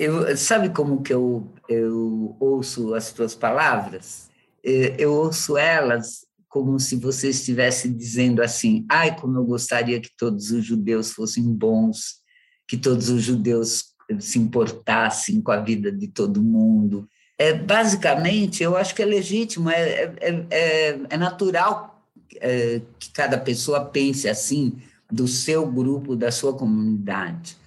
eu, 0.04 0.38
sabe 0.38 0.70
como 0.70 1.02
que 1.02 1.14
eu, 1.14 1.52
eu 1.68 2.36
ouço 2.40 2.94
as 2.94 3.12
tuas 3.12 3.36
palavras? 3.36 4.30
É, 4.64 4.96
eu 4.98 5.14
ouço 5.14 5.58
elas 5.58 6.26
como 6.48 6.80
se 6.80 6.96
você 6.96 7.30
estivesse 7.30 7.90
dizendo 7.90 8.42
assim: 8.42 8.86
ai, 8.90 9.16
como 9.20 9.38
eu 9.38 9.44
gostaria 9.44 10.00
que 10.00 10.10
todos 10.18 10.52
os 10.52 10.64
judeus 10.64 11.12
fossem 11.12 11.44
bons, 11.44 12.22
que 12.68 12.78
todos 12.78 13.10
os 13.10 13.24
judeus 13.24 13.94
se 14.20 14.38
importassem 14.38 15.42
com 15.42 15.52
a 15.52 15.60
vida 15.60 15.92
de 15.92 16.08
todo 16.08 16.44
mundo. 16.44 17.08
É, 17.38 17.54
basicamente, 17.54 18.62
eu 18.62 18.78
acho 18.78 18.94
que 18.94 19.02
é 19.02 19.06
legítimo, 19.06 19.70
é, 19.70 20.14
é, 20.22 20.46
é, 20.52 21.00
é 21.10 21.18
natural 21.18 22.08
é, 22.40 22.82
que 23.00 23.12
cada 23.12 23.38
pessoa 23.38 23.86
pense 23.86 24.30
assim 24.30 24.78
do 25.12 25.28
seu 25.28 25.66
grupo, 25.66 26.16
da 26.16 26.32
sua 26.32 26.54
comunidade. 26.54 27.58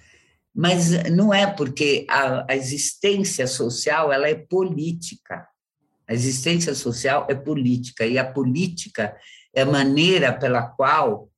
Mas 0.57 0.89
não 1.11 1.31
é 1.31 1.45
porque 1.45 2.07
a, 2.09 2.51
a 2.51 2.55
existência 2.55 3.45
social 3.45 4.11
ela 4.11 4.27
é 4.27 4.33
política. 4.33 5.47
A 6.07 6.15
existência 6.15 6.73
social 6.73 7.27
é 7.29 7.35
política 7.35 8.07
e 8.07 8.17
a 8.17 8.25
política 8.25 9.15
é 9.53 9.61
a 9.61 9.67
maneira 9.67 10.33
pela 10.33 10.63
qual 10.63 11.29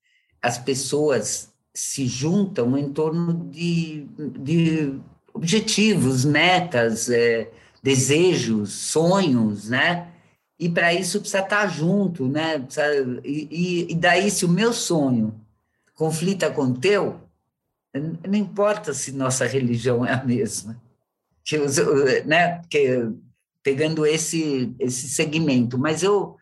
as 0.41 0.57
pessoas 0.57 1.51
se 1.73 2.07
juntam 2.07 2.77
em 2.77 2.93
torno 2.93 3.49
de, 3.51 4.07
de 4.39 4.97
objetivos, 5.33 6.23
metas, 6.23 7.09
é, 7.09 7.51
desejos, 7.83 8.71
sonhos, 8.71 9.67
né? 9.67 10.07
E 10.57 10.69
para 10.69 10.93
isso 10.93 11.19
precisa 11.19 11.43
estar 11.43 11.67
junto, 11.67 12.25
né? 12.29 12.65
E, 13.25 13.87
e, 13.89 13.95
daí, 13.95 14.31
se 14.31 14.45
o 14.45 14.49
meu 14.49 14.71
sonho 14.71 15.35
conflita 15.93 16.49
com 16.49 16.63
o 16.63 16.77
teu, 16.77 17.19
não 17.93 18.35
importa 18.35 18.93
se 18.93 19.11
nossa 19.11 19.45
religião 19.45 20.05
é 20.05 20.13
a 20.13 20.23
mesma. 20.23 20.81
Que, 21.43 21.57
né? 22.25 22.61
que, 22.69 23.09
pegando 23.63 24.05
esse, 24.05 24.75
esse 24.79 25.09
segmento. 25.09 25.77
Mas 25.77 26.03
eu, 26.03 26.35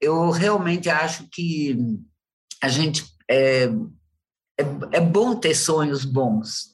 eu 0.00 0.30
realmente 0.30 0.88
acho 0.90 1.28
que 1.30 1.76
a 2.60 2.68
gente. 2.68 3.04
É, 3.30 3.64
é, 4.58 4.64
é 4.92 5.00
bom 5.00 5.34
ter 5.34 5.54
sonhos 5.54 6.04
bons, 6.04 6.70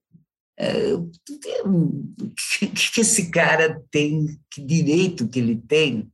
Que, 2.58 2.66
que 2.66 3.00
esse 3.00 3.30
cara 3.30 3.80
tem, 3.90 4.40
que 4.50 4.60
direito 4.60 5.28
que 5.28 5.38
ele 5.38 5.56
tem 5.56 6.10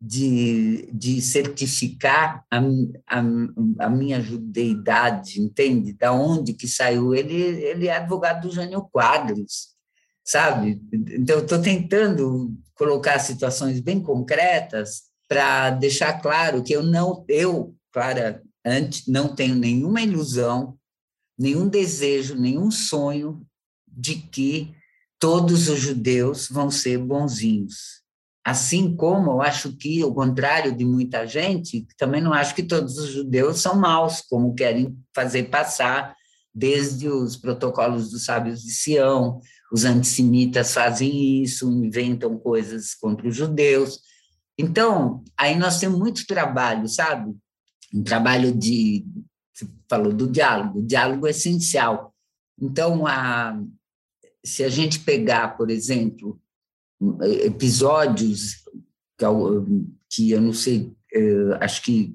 de, 0.00 0.88
de 0.92 1.20
certificar 1.20 2.44
a, 2.50 2.58
a, 2.58 3.18
a, 3.80 3.90
minha 3.90 4.20
judeidade, 4.20 5.40
entende? 5.40 5.92
Da 5.92 6.12
onde 6.12 6.54
que 6.54 6.68
saiu? 6.68 7.14
Ele, 7.14 7.34
ele 7.34 7.88
é 7.88 7.96
advogado 7.96 8.48
do 8.48 8.54
Jânio 8.54 8.88
Quadros, 8.92 9.68
sabe? 10.24 10.80
Então, 10.92 11.40
estou 11.40 11.60
tentando 11.60 12.52
colocar 12.74 13.18
situações 13.18 13.80
bem 13.80 14.00
concretas 14.00 15.02
para 15.28 15.70
deixar 15.70 16.20
claro 16.20 16.62
que 16.62 16.72
eu 16.72 16.82
não, 16.82 17.24
eu, 17.28 17.74
Clara, 17.92 18.42
antes, 18.64 19.06
não 19.06 19.34
tenho 19.34 19.56
nenhuma 19.56 20.00
ilusão, 20.00 20.78
nenhum 21.36 21.68
desejo, 21.68 22.36
nenhum 22.36 22.70
sonho 22.70 23.44
de 23.98 24.14
que 24.14 24.72
todos 25.18 25.68
os 25.68 25.80
judeus 25.80 26.48
vão 26.48 26.70
ser 26.70 26.98
bonzinhos. 26.98 27.98
Assim 28.44 28.94
como 28.94 29.32
eu 29.32 29.42
acho 29.42 29.76
que, 29.76 30.00
ao 30.00 30.14
contrário 30.14 30.74
de 30.74 30.84
muita 30.84 31.26
gente, 31.26 31.86
também 31.98 32.22
não 32.22 32.32
acho 32.32 32.54
que 32.54 32.62
todos 32.62 32.96
os 32.96 33.10
judeus 33.10 33.60
são 33.60 33.74
maus, 33.74 34.22
como 34.22 34.54
querem 34.54 34.96
fazer 35.14 35.50
passar, 35.50 36.16
desde 36.54 37.08
os 37.08 37.36
protocolos 37.36 38.10
dos 38.10 38.24
sábios 38.24 38.62
de 38.62 38.72
Sião, 38.72 39.40
os 39.70 39.84
antissemitas 39.84 40.72
fazem 40.72 41.42
isso, 41.42 41.70
inventam 41.70 42.38
coisas 42.38 42.94
contra 42.94 43.28
os 43.28 43.36
judeus. 43.36 44.00
Então, 44.56 45.22
aí 45.36 45.56
nós 45.56 45.78
temos 45.78 45.98
muito 45.98 46.26
trabalho, 46.26 46.88
sabe? 46.88 47.36
Um 47.92 48.02
trabalho 48.02 48.52
de. 48.52 49.04
Você 49.52 49.68
falou 49.88 50.12
do 50.12 50.26
diálogo, 50.26 50.78
o 50.78 50.86
diálogo 50.86 51.26
é 51.26 51.30
essencial. 51.30 52.14
Então, 52.60 53.06
a, 53.06 53.60
se 54.48 54.64
a 54.64 54.68
gente 54.68 55.00
pegar, 55.00 55.56
por 55.56 55.70
exemplo, 55.70 56.40
episódios 57.44 58.64
que, 60.08 60.30
eu 60.30 60.40
não 60.40 60.52
sei, 60.52 60.92
eh, 61.12 61.58
acho 61.60 61.82
que 61.82 62.14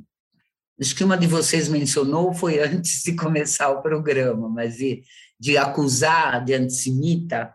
acho 0.79 0.95
que 0.95 1.03
uma 1.03 1.17
de 1.17 1.27
vocês 1.27 1.69
mencionou 1.69 2.33
foi 2.33 2.59
antes 2.59 3.03
de 3.03 3.15
começar 3.15 3.69
o 3.69 3.81
programa, 3.81 4.49
mas 4.49 4.77
de, 4.77 5.03
de 5.39 5.57
acusar 5.57 6.43
de 6.43 6.53
antissemita 6.53 7.53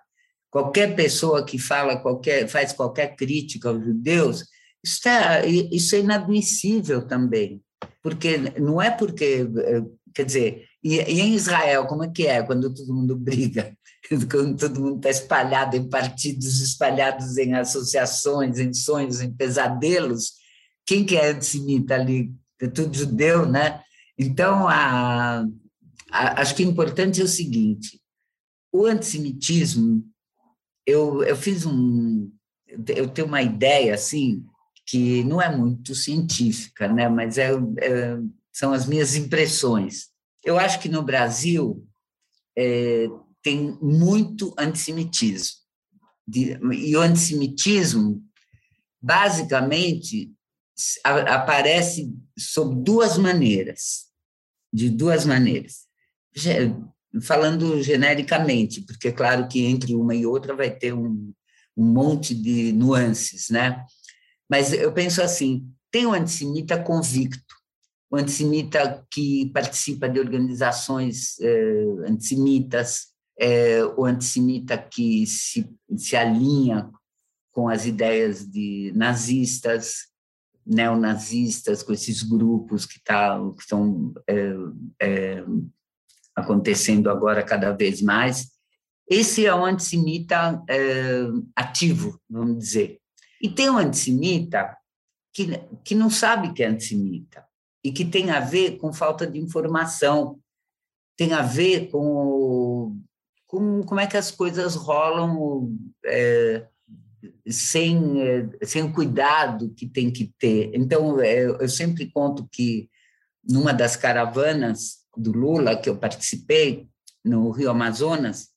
qualquer 0.50 0.94
pessoa 0.94 1.44
que 1.44 1.58
fala 1.58 2.00
qualquer 2.00 2.48
faz 2.48 2.72
qualquer 2.72 3.16
crítica 3.16 3.68
aos 3.68 3.84
judeus 3.84 4.44
isso 4.84 5.08
é, 5.08 5.46
isso 5.46 5.96
é 5.96 6.00
inadmissível 6.00 7.06
também, 7.06 7.62
porque 8.02 8.38
não 8.58 8.80
é 8.80 8.90
porque, 8.90 9.46
eh, 9.58 9.82
quer 10.14 10.24
dizer, 10.24 10.64
e, 10.82 10.96
e 10.96 11.20
em 11.20 11.34
Israel, 11.34 11.86
como 11.86 12.04
é 12.04 12.10
que 12.10 12.26
é 12.26 12.42
quando 12.42 12.72
todo 12.72 12.94
mundo 12.94 13.16
briga? 13.16 13.76
Quando 14.08 14.56
todo 14.56 14.80
mundo 14.80 14.96
está 14.96 15.10
espalhado 15.10 15.76
em 15.76 15.88
partidos, 15.88 16.60
espalhados 16.60 17.36
em 17.36 17.54
associações, 17.54 18.58
em 18.58 18.72
sonhos, 18.72 19.20
em 19.20 19.30
pesadelos, 19.30 20.32
quem 20.86 21.04
que 21.04 21.16
é 21.16 21.30
antissemita 21.30 21.94
ali? 21.94 22.32
É 22.60 22.66
tudo 22.66 22.96
judeu, 22.96 23.46
né? 23.46 23.82
Então, 24.18 24.66
a, 24.66 25.44
a, 26.10 26.40
acho 26.40 26.54
que 26.54 26.64
o 26.64 26.68
importante 26.68 27.20
é 27.20 27.24
o 27.24 27.28
seguinte, 27.28 28.00
o 28.72 28.86
antissemitismo, 28.86 30.04
eu, 30.86 31.22
eu 31.22 31.36
fiz 31.36 31.66
um, 31.66 32.30
eu 32.88 33.08
tenho 33.08 33.26
uma 33.26 33.42
ideia, 33.42 33.94
assim, 33.94 34.44
que 34.86 35.22
não 35.24 35.40
é 35.40 35.54
muito 35.54 35.94
científica, 35.94 36.88
né? 36.88 37.08
mas 37.08 37.38
é, 37.38 37.50
é, 37.52 38.18
são 38.52 38.72
as 38.72 38.86
minhas 38.86 39.14
impressões. 39.16 40.08
Eu 40.44 40.58
acho 40.58 40.80
que 40.80 40.88
no 40.88 41.02
Brasil 41.02 41.86
é, 42.56 43.06
tem 43.42 43.78
muito 43.80 44.54
antissemitismo. 44.58 45.58
E 46.34 46.96
o 46.96 47.00
antissemitismo, 47.00 48.22
basicamente, 49.00 50.32
aparece 51.04 52.14
sob 52.38 52.82
duas 52.82 53.16
maneiras, 53.16 54.06
de 54.72 54.90
duas 54.90 55.24
maneiras. 55.24 55.86
Falando 57.22 57.82
genericamente, 57.82 58.82
porque 58.82 59.08
é 59.08 59.12
claro 59.12 59.48
que 59.48 59.64
entre 59.64 59.94
uma 59.94 60.14
e 60.14 60.26
outra 60.26 60.54
vai 60.54 60.70
ter 60.70 60.92
um, 60.92 61.32
um 61.76 61.84
monte 61.84 62.34
de 62.34 62.72
nuances, 62.72 63.48
né? 63.48 63.82
Mas 64.48 64.72
eu 64.72 64.92
penso 64.92 65.22
assim: 65.22 65.66
tem 65.90 66.06
o 66.06 66.12
antissemita 66.12 66.82
convicto, 66.82 67.54
o 68.10 68.16
antissemita 68.16 69.06
que 69.10 69.50
participa 69.52 70.08
de 70.08 70.20
organizações 70.20 71.38
eh, 71.40 71.84
antissemitas, 72.06 73.08
eh, 73.38 73.84
o 73.96 74.04
antissemita 74.04 74.76
que 74.76 75.26
se, 75.26 75.68
se 75.96 76.16
alinha 76.16 76.90
com 77.52 77.68
as 77.68 77.86
ideias 77.86 78.46
de 78.46 78.92
nazistas, 78.94 80.08
neonazistas, 80.66 81.82
com 81.82 81.92
esses 81.92 82.22
grupos 82.22 82.84
que, 82.84 83.02
tá, 83.02 83.38
que 83.56 83.62
estão 83.62 84.12
é, 84.28 84.54
é, 85.00 85.44
acontecendo 86.36 87.10
agora 87.10 87.42
cada 87.42 87.72
vez 87.72 88.02
mais. 88.02 88.50
Esse 89.08 89.46
é 89.46 89.54
um 89.54 89.64
antissemita 89.64 90.62
é, 90.68 91.22
ativo, 91.56 92.20
vamos 92.28 92.58
dizer. 92.58 93.00
E 93.40 93.48
tem 93.48 93.70
um 93.70 93.78
antissemita 93.78 94.76
que, 95.32 95.46
que 95.82 95.94
não 95.94 96.10
sabe 96.10 96.52
que 96.52 96.62
é 96.62 96.66
antissemita 96.66 97.44
e 97.82 97.90
que 97.90 98.04
tem 98.04 98.30
a 98.30 98.40
ver 98.40 98.76
com 98.76 98.92
falta 98.92 99.26
de 99.26 99.38
informação, 99.38 100.38
tem 101.16 101.32
a 101.32 101.42
ver 101.42 101.90
com, 101.90 103.00
com 103.48 103.82
como 103.82 103.98
é 103.98 104.06
que 104.06 104.16
as 104.16 104.30
coisas 104.30 104.76
rolam 104.76 105.74
é, 106.04 106.66
sem, 107.48 108.22
é, 108.22 108.48
sem 108.62 108.82
o 108.82 108.92
cuidado 108.92 109.72
que 109.74 109.86
tem 109.88 110.12
que 110.12 110.32
ter. 110.38 110.70
Então, 110.74 111.18
é, 111.20 111.44
eu 111.44 111.68
sempre 111.68 112.06
conto 112.12 112.46
que 112.52 112.88
numa 113.42 113.72
das 113.72 113.96
caravanas 113.96 114.98
do 115.16 115.32
Lula 115.32 115.76
que 115.76 115.88
eu 115.88 115.96
participei, 115.96 116.86
no 117.24 117.50
Rio 117.50 117.70
Amazonas, 117.70 118.48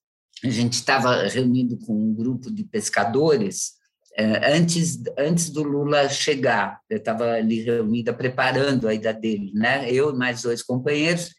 a 0.43 0.49
gente 0.49 0.73
estava 0.73 1.23
reunido 1.27 1.77
com 1.79 1.93
um 1.93 2.13
grupo 2.13 2.51
de 2.51 2.63
pescadores 2.63 3.81
é, 4.17 4.53
antes, 4.53 5.01
antes 5.17 5.49
do 5.49 5.63
Lula 5.63 6.09
chegar, 6.09 6.81
eu 6.89 6.97
estava 6.97 7.31
ali 7.31 7.61
reunida 7.61 8.13
preparando 8.13 8.87
a 8.87 8.93
ida 8.93 9.13
dele, 9.13 9.51
né? 9.53 9.89
Eu 9.89 10.13
e 10.13 10.17
mais 10.17 10.41
dois 10.41 10.61
companheiros, 10.61 11.33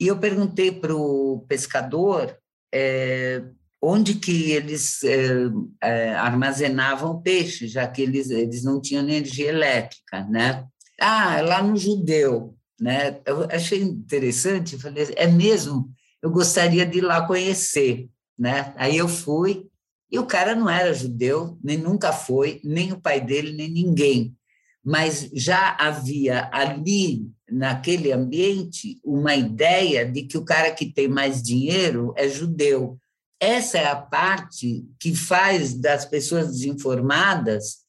e 0.00 0.06
eu 0.06 0.18
perguntei 0.18 0.72
para 0.72 0.94
o 0.96 1.44
pescador 1.46 2.36
é, 2.72 3.42
onde 3.80 4.14
que 4.14 4.52
eles 4.52 5.02
é, 5.04 5.50
é, 5.82 6.14
armazenavam 6.14 7.20
peixe, 7.20 7.66
já 7.66 7.86
que 7.86 8.02
eles, 8.02 8.30
eles 8.30 8.62
não 8.64 8.80
tinham 8.80 9.02
energia 9.02 9.48
elétrica, 9.48 10.24
né? 10.24 10.64
Ah, 11.00 11.40
lá 11.40 11.62
no 11.62 11.76
Judeu, 11.76 12.56
né? 12.80 13.20
Eu 13.26 13.44
achei 13.50 13.80
interessante, 13.82 14.78
falei, 14.78 15.08
é 15.16 15.26
mesmo, 15.26 15.90
eu 16.22 16.30
gostaria 16.30 16.86
de 16.86 16.98
ir 16.98 17.02
lá 17.02 17.26
conhecer, 17.26 18.08
né? 18.38 18.72
Aí 18.76 18.96
eu 18.96 19.08
fui, 19.08 19.66
E 20.12 20.18
o 20.18 20.26
cara 20.26 20.54
não 20.54 20.68
era 20.68 20.92
judeu, 20.92 21.58
nem 21.64 21.78
nunca 21.78 22.12
foi, 22.12 22.60
nem 22.62 22.92
o 22.92 23.00
pai 23.00 23.18
dele, 23.18 23.52
nem 23.52 23.70
ninguém. 23.70 24.36
Mas 24.84 25.30
já 25.32 25.76
havia 25.78 26.50
ali, 26.52 27.30
naquele 27.48 28.12
ambiente, 28.12 29.00
uma 29.04 29.34
ideia 29.34 30.04
de 30.04 30.22
que 30.22 30.36
o 30.36 30.44
cara 30.44 30.72
que 30.72 30.92
tem 30.92 31.08
mais 31.08 31.42
dinheiro 31.42 32.12
é 32.16 32.28
judeu. 32.28 32.98
Essa 33.40 33.78
é 33.78 33.86
a 33.86 33.96
parte 33.96 34.84
que 34.98 35.14
faz 35.14 35.74
das 35.74 36.04
pessoas 36.04 36.48
desinformadas 36.48 37.82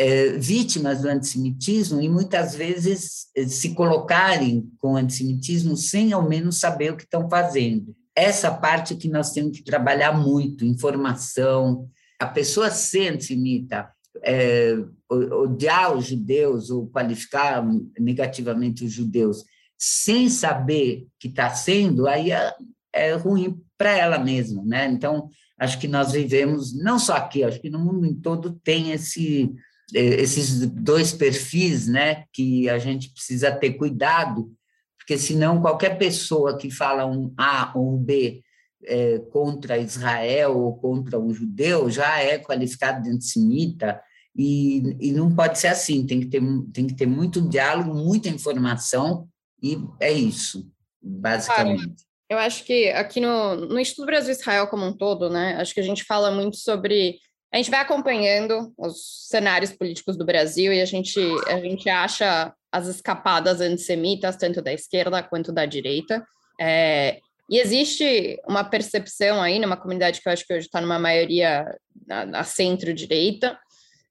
é, 0.00 0.30
vítimas 0.38 1.02
do 1.02 1.08
antissemitismo 1.08 2.00
e 2.00 2.08
muitas 2.08 2.54
vezes 2.54 3.26
é, 3.36 3.46
se 3.46 3.74
colocarem 3.74 4.66
com 4.78 4.94
o 4.94 4.96
antissemitismo 4.96 5.76
sem 5.76 6.12
ao 6.12 6.26
menos 6.26 6.58
saber 6.58 6.92
o 6.92 6.96
que 6.96 7.02
estão 7.02 7.28
fazendo. 7.28 7.94
Essa 8.16 8.50
parte 8.50 8.94
que 8.94 9.08
nós 9.08 9.32
temos 9.32 9.58
que 9.58 9.62
trabalhar 9.62 10.12
muito, 10.12 10.64
informação. 10.64 11.86
A 12.18 12.26
pessoa 12.26 12.70
ser 12.70 13.12
antissemita, 13.12 13.90
é, 14.22 14.74
odiar 15.10 15.96
os 15.96 16.06
judeus 16.06 16.70
ou 16.70 16.88
qualificar 16.88 17.64
negativamente 17.98 18.84
os 18.84 18.92
judeus 18.92 19.44
sem 19.78 20.28
saber 20.28 21.06
que 21.18 21.28
está 21.28 21.50
sendo, 21.50 22.06
aí 22.06 22.32
é, 22.32 22.54
é 22.92 23.12
ruim 23.14 23.58
para 23.78 23.96
ela 23.96 24.18
mesma, 24.18 24.62
né? 24.62 24.86
Então, 24.86 25.30
acho 25.58 25.78
que 25.78 25.88
nós 25.88 26.12
vivemos, 26.12 26.76
não 26.76 26.98
só 26.98 27.14
aqui, 27.14 27.42
acho 27.42 27.60
que 27.60 27.70
no 27.70 27.78
mundo 27.78 28.06
em 28.06 28.14
todo 28.14 28.60
tem 28.62 28.92
esse 28.92 29.50
é, 29.94 30.20
esses 30.20 30.66
dois 30.66 31.12
perfis, 31.12 31.88
né, 31.88 32.24
que 32.32 32.68
a 32.68 32.78
gente 32.78 33.10
precisa 33.10 33.50
ter 33.50 33.72
cuidado, 33.72 34.52
porque 34.98 35.18
senão 35.18 35.60
qualquer 35.60 35.98
pessoa 35.98 36.56
que 36.56 36.70
fala 36.70 37.06
um 37.06 37.32
A 37.36 37.72
ou 37.74 37.96
um 37.96 37.98
B 37.98 38.42
é, 38.84 39.18
contra 39.30 39.78
Israel 39.78 40.58
ou 40.58 40.76
contra 40.76 41.18
um 41.18 41.32
judeu 41.32 41.90
já 41.90 42.18
é 42.20 42.38
qualificado 42.38 43.02
de 43.02 43.10
antissemita, 43.10 44.00
e, 44.36 44.96
e 45.00 45.12
não 45.12 45.34
pode 45.34 45.58
ser 45.58 45.68
assim, 45.68 46.06
tem 46.06 46.20
que, 46.20 46.26
ter, 46.26 46.40
tem 46.72 46.86
que 46.86 46.94
ter 46.94 47.06
muito 47.06 47.48
diálogo, 47.48 47.92
muita 47.94 48.28
informação, 48.28 49.28
e 49.62 49.76
é 50.00 50.12
isso, 50.12 50.70
basicamente. 51.02 52.04
Eu 52.28 52.38
acho 52.38 52.64
que 52.64 52.88
aqui 52.90 53.20
no, 53.20 53.56
no 53.56 53.80
Instituto 53.80 54.06
Brasil-Israel 54.06 54.68
como 54.68 54.86
um 54.86 54.96
todo, 54.96 55.28
né, 55.28 55.56
acho 55.58 55.74
que 55.74 55.80
a 55.80 55.84
gente 55.84 56.04
fala 56.04 56.30
muito 56.30 56.56
sobre 56.56 57.18
a 57.52 57.56
gente 57.56 57.70
vai 57.70 57.80
acompanhando 57.80 58.72
os 58.78 59.26
cenários 59.28 59.72
políticos 59.72 60.16
do 60.16 60.24
Brasil 60.24 60.72
e 60.72 60.80
a 60.80 60.84
gente, 60.84 61.18
a 61.48 61.58
gente 61.58 61.88
acha 61.88 62.54
as 62.70 62.86
escapadas 62.86 63.60
antissemitas, 63.60 64.36
tanto 64.36 64.62
da 64.62 64.72
esquerda 64.72 65.20
quanto 65.22 65.50
da 65.50 65.66
direita. 65.66 66.24
É, 66.60 67.18
e 67.50 67.58
existe 67.58 68.40
uma 68.46 68.62
percepção 68.62 69.42
aí 69.42 69.58
numa 69.58 69.76
comunidade 69.76 70.20
que 70.20 70.28
eu 70.28 70.32
acho 70.32 70.46
que 70.46 70.54
hoje 70.54 70.66
está 70.66 70.80
numa 70.80 71.00
maioria 71.00 71.66
na, 72.06 72.24
na 72.24 72.44
centro-direita, 72.44 73.58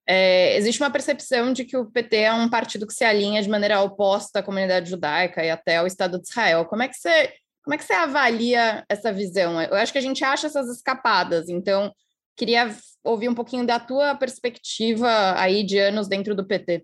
é, 0.06 0.58
existe 0.58 0.82
uma 0.82 0.92
percepção 0.92 1.54
de 1.54 1.64
que 1.64 1.78
o 1.78 1.86
PT 1.86 2.18
é 2.18 2.34
um 2.34 2.50
partido 2.50 2.86
que 2.86 2.94
se 2.94 3.06
alinha 3.06 3.42
de 3.42 3.48
maneira 3.48 3.80
oposta 3.82 4.40
à 4.40 4.44
comunidade 4.44 4.90
judaica 4.90 5.42
e 5.46 5.50
até 5.50 5.78
ao 5.78 5.88
Estado 5.88 6.20
de 6.20 6.28
Israel. 6.28 6.66
Como 6.66 6.84
é 6.84 6.90
que 6.90 6.96
você, 6.96 7.32
como 7.64 7.76
é 7.76 7.78
que 7.78 7.86
você 7.86 7.94
avalia 7.94 8.84
essa 8.90 9.14
visão? 9.14 9.62
Eu 9.62 9.76
acho 9.76 9.94
que 9.94 10.00
a 10.00 10.02
gente 10.02 10.22
acha 10.22 10.48
essas 10.48 10.68
escapadas, 10.68 11.48
então 11.48 11.94
queria 12.36 12.76
ouvir 13.04 13.30
um 13.30 13.36
pouquinho 13.36 13.66
da 13.66 13.80
tua 13.80 14.16
perspectiva 14.16 15.40
aí 15.40 15.64
de 15.64 15.78
anos 15.78 16.10
dentro 16.10 16.36
do 16.36 16.46
PT. 16.46 16.84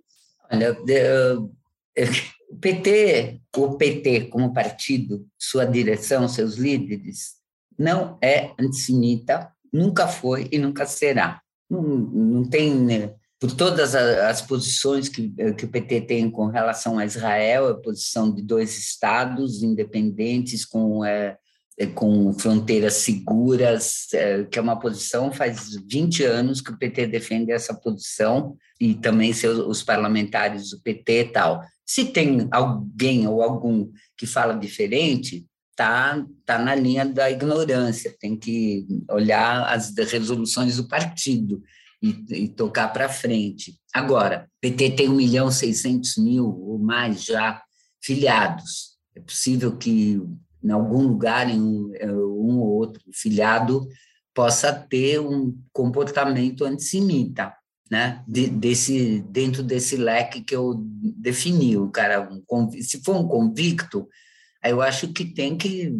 Olha, 0.49 0.73
o 2.49 2.55
PT, 2.57 3.41
o 3.55 3.77
PT 3.77 4.21
como 4.25 4.53
partido, 4.53 5.25
sua 5.37 5.65
direção, 5.65 6.27
seus 6.27 6.55
líderes, 6.55 7.35
não 7.77 8.17
é 8.21 8.51
antissemita, 8.59 9.51
nunca 9.71 10.07
foi 10.07 10.47
e 10.51 10.57
nunca 10.57 10.85
será. 10.85 11.41
Não, 11.69 11.81
não 11.81 12.49
tem, 12.49 12.73
né, 12.73 13.13
por 13.39 13.51
todas 13.51 13.95
as 13.95 14.41
posições 14.41 15.09
que, 15.09 15.33
que 15.57 15.65
o 15.65 15.69
PT 15.69 16.01
tem 16.01 16.29
com 16.29 16.47
relação 16.47 16.97
a 16.97 17.05
Israel, 17.05 17.67
a 17.67 17.81
posição 17.81 18.33
de 18.33 18.41
dois 18.41 18.77
estados 18.77 19.61
independentes 19.61 20.63
com 20.65 21.03
é, 21.03 21.37
é, 21.77 21.85
com 21.85 22.31
fronteiras 22.33 22.93
seguras, 22.93 24.07
é, 24.13 24.45
que 24.45 24.57
é 24.57 24.61
uma 24.61 24.79
posição, 24.79 25.29
faz 25.29 25.75
20 25.85 26.23
anos 26.23 26.61
que 26.61 26.71
o 26.71 26.77
PT 26.77 27.07
defende 27.07 27.51
essa 27.51 27.73
posição, 27.73 28.55
e 28.79 28.93
também 28.93 29.33
seus, 29.33 29.59
os 29.59 29.83
parlamentares 29.83 30.69
do 30.69 30.79
PT 30.79 31.19
e 31.19 31.25
tal. 31.25 31.61
Se 31.85 32.05
tem 32.05 32.47
alguém 32.51 33.27
ou 33.27 33.41
algum 33.41 33.91
que 34.17 34.25
fala 34.25 34.53
diferente, 34.53 35.45
está 35.71 36.25
tá 36.45 36.57
na 36.57 36.73
linha 36.73 37.05
da 37.05 37.29
ignorância, 37.29 38.15
tem 38.19 38.37
que 38.37 38.87
olhar 39.09 39.71
as 39.71 39.93
resoluções 39.95 40.77
do 40.77 40.87
partido 40.87 41.61
e, 42.01 42.43
e 42.43 42.49
tocar 42.49 42.87
para 42.89 43.09
frente. 43.09 43.77
Agora, 43.93 44.49
PT 44.61 44.91
tem 44.91 45.09
1 45.09 45.15
milhão 45.15 45.49
e 45.49 45.53
600 45.53 46.17
mil 46.17 46.45
ou 46.45 46.79
mais 46.79 47.23
já 47.23 47.61
filiados. 48.01 48.95
É 49.15 49.19
possível 49.19 49.77
que 49.77 50.21
em 50.63 50.71
algum 50.71 51.03
lugar, 51.03 51.47
em 51.47 51.61
um, 51.61 51.91
é, 51.93 52.11
um 52.11 52.59
ou 52.59 52.69
outro 52.69 53.03
filiado, 53.13 53.87
possa 54.33 54.73
ter 54.73 55.19
um 55.19 55.55
comportamento 55.71 56.65
antissemita, 56.65 57.53
né? 57.89 58.23
De, 58.27 58.47
desse, 58.47 59.21
dentro 59.29 59.61
desse 59.61 59.95
leque 59.95 60.41
que 60.41 60.55
eu 60.55 60.75
defini. 60.77 61.77
O 61.77 61.89
cara, 61.89 62.29
um, 62.51 62.71
se 62.81 63.01
for 63.03 63.15
um 63.15 63.27
convicto, 63.27 64.07
eu 64.63 64.81
acho 64.81 65.09
que 65.13 65.25
tem 65.25 65.57
que. 65.57 65.93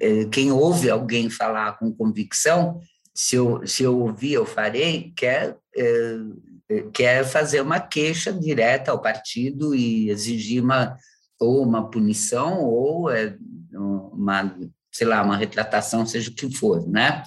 É, 0.00 0.24
quem 0.26 0.52
ouve 0.52 0.88
alguém 0.88 1.28
falar 1.28 1.78
com 1.78 1.92
convicção, 1.92 2.80
se 3.14 3.36
eu, 3.36 3.66
se 3.66 3.82
eu 3.82 3.98
ouvir, 3.98 4.34
eu 4.34 4.46
farei, 4.46 5.12
quer, 5.16 5.56
é, 5.76 6.82
quer 6.92 7.24
fazer 7.24 7.60
uma 7.60 7.80
queixa 7.80 8.32
direta 8.32 8.92
ao 8.92 9.02
partido 9.02 9.74
e 9.74 10.08
exigir 10.08 10.62
uma, 10.62 10.96
ou 11.40 11.62
uma 11.62 11.90
punição 11.90 12.62
ou 12.62 13.10
é, 13.10 13.36
uma, 13.72 14.56
sei 14.92 15.06
lá, 15.06 15.22
uma 15.22 15.36
retratação, 15.36 16.06
seja 16.06 16.30
o 16.30 16.34
que 16.34 16.54
for, 16.54 16.86
né? 16.88 17.24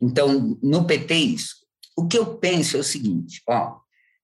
Então, 0.00 0.58
no 0.62 0.86
PT, 0.86 1.14
isso. 1.14 1.65
O 1.96 2.06
que 2.06 2.18
eu 2.18 2.36
penso 2.36 2.76
é 2.76 2.80
o 2.80 2.84
seguinte, 2.84 3.42
ó, 3.48 3.78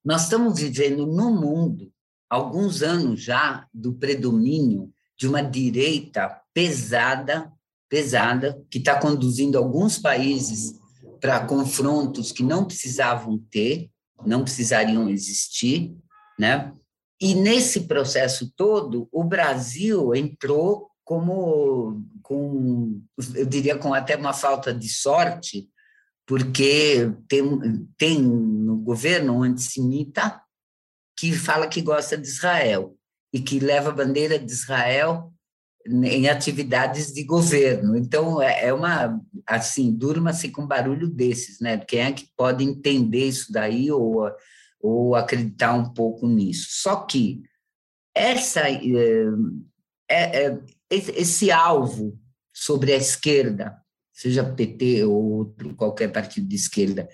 nós 0.04 0.24
estamos 0.24 0.60
vivendo 0.60 1.06
no 1.06 1.30
mundo, 1.30 1.90
alguns 2.28 2.82
anos 2.82 3.22
já, 3.22 3.66
do 3.72 3.94
predomínio 3.94 4.92
de 5.16 5.26
uma 5.26 5.42
direita 5.42 6.40
pesada, 6.52 7.50
pesada, 7.88 8.62
que 8.70 8.78
está 8.78 8.98
conduzindo 8.98 9.56
alguns 9.56 9.98
países 9.98 10.78
para 11.20 11.46
confrontos 11.46 12.32
que 12.32 12.42
não 12.42 12.64
precisavam 12.64 13.38
ter, 13.50 13.90
não 14.26 14.42
precisariam 14.42 15.08
existir, 15.08 15.96
né? 16.38 16.72
E 17.20 17.34
nesse 17.34 17.82
processo 17.82 18.52
todo, 18.56 19.08
o 19.12 19.22
Brasil 19.22 20.14
entrou 20.14 20.90
como 21.04 22.02
com, 22.22 23.00
eu 23.34 23.46
diria, 23.46 23.76
com 23.76 23.94
até 23.94 24.16
uma 24.16 24.32
falta 24.32 24.72
de 24.74 24.88
sorte, 24.88 25.68
porque 26.26 27.12
tem, 27.28 27.86
tem 27.96 28.22
no 28.22 28.76
governo 28.78 29.38
um 29.38 29.42
antissemita 29.42 30.40
que 31.18 31.32
fala 31.32 31.66
que 31.66 31.82
gosta 31.82 32.16
de 32.16 32.26
Israel 32.26 32.96
e 33.32 33.40
que 33.40 33.58
leva 33.58 33.90
a 33.90 33.94
bandeira 33.94 34.38
de 34.38 34.50
Israel 34.50 35.32
em 35.86 36.28
atividades 36.28 37.12
de 37.12 37.24
governo. 37.24 37.96
Então, 37.96 38.40
é, 38.40 38.66
é 38.66 38.72
uma, 38.72 39.20
assim, 39.46 39.92
durma-se 39.92 40.48
com 40.48 40.66
barulho 40.66 41.08
desses, 41.08 41.60
né? 41.60 41.78
Quem 41.78 42.00
é 42.00 42.12
que 42.12 42.28
pode 42.36 42.62
entender 42.62 43.26
isso 43.26 43.52
daí 43.52 43.90
ou, 43.90 44.30
ou 44.80 45.14
acreditar 45.16 45.74
um 45.74 45.92
pouco 45.92 46.28
nisso? 46.28 46.68
Só 46.70 47.04
que 47.04 47.42
essa 48.14 48.60
é, 48.70 50.46
é, 50.48 50.58
esse 50.90 51.50
alvo 51.50 52.18
sobre 52.54 52.92
a 52.92 52.96
esquerda, 52.96 53.81
seja 54.12 54.44
PT 54.44 55.04
ou 55.04 55.32
outro, 55.32 55.74
qualquer 55.74 56.12
partido 56.12 56.46
de 56.46 56.56
esquerda, 56.56 57.08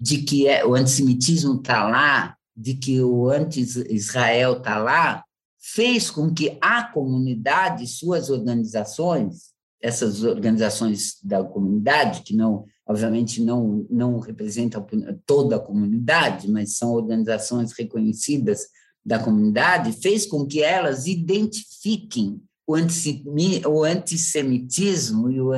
de 0.00 0.18
que 0.18 0.48
é, 0.48 0.64
o 0.66 0.74
antissemitismo 0.74 1.56
está 1.56 1.88
lá, 1.88 2.36
de 2.56 2.74
que 2.74 3.00
o 3.00 3.30
anti-Israel 3.30 4.58
está 4.58 4.78
lá, 4.78 5.24
fez 5.58 6.10
com 6.10 6.32
que 6.32 6.58
a 6.60 6.84
comunidade, 6.84 7.86
suas 7.86 8.28
organizações, 8.28 9.52
essas 9.80 10.22
organizações 10.22 11.18
da 11.22 11.42
comunidade, 11.42 12.22
que 12.22 12.34
não, 12.34 12.64
obviamente, 12.86 13.42
não, 13.42 13.86
não 13.88 14.18
representam 14.18 14.84
toda 15.24 15.56
a 15.56 15.60
comunidade, 15.60 16.50
mas 16.50 16.76
são 16.76 16.92
organizações 16.92 17.72
reconhecidas 17.72 18.66
da 19.04 19.18
comunidade, 19.18 20.00
fez 20.00 20.26
com 20.26 20.46
que 20.46 20.62
elas 20.62 21.06
identifiquem 21.06 22.40
o, 22.66 23.84
antissemitismo 23.84 25.30
e 25.30 25.40
o 25.40 25.50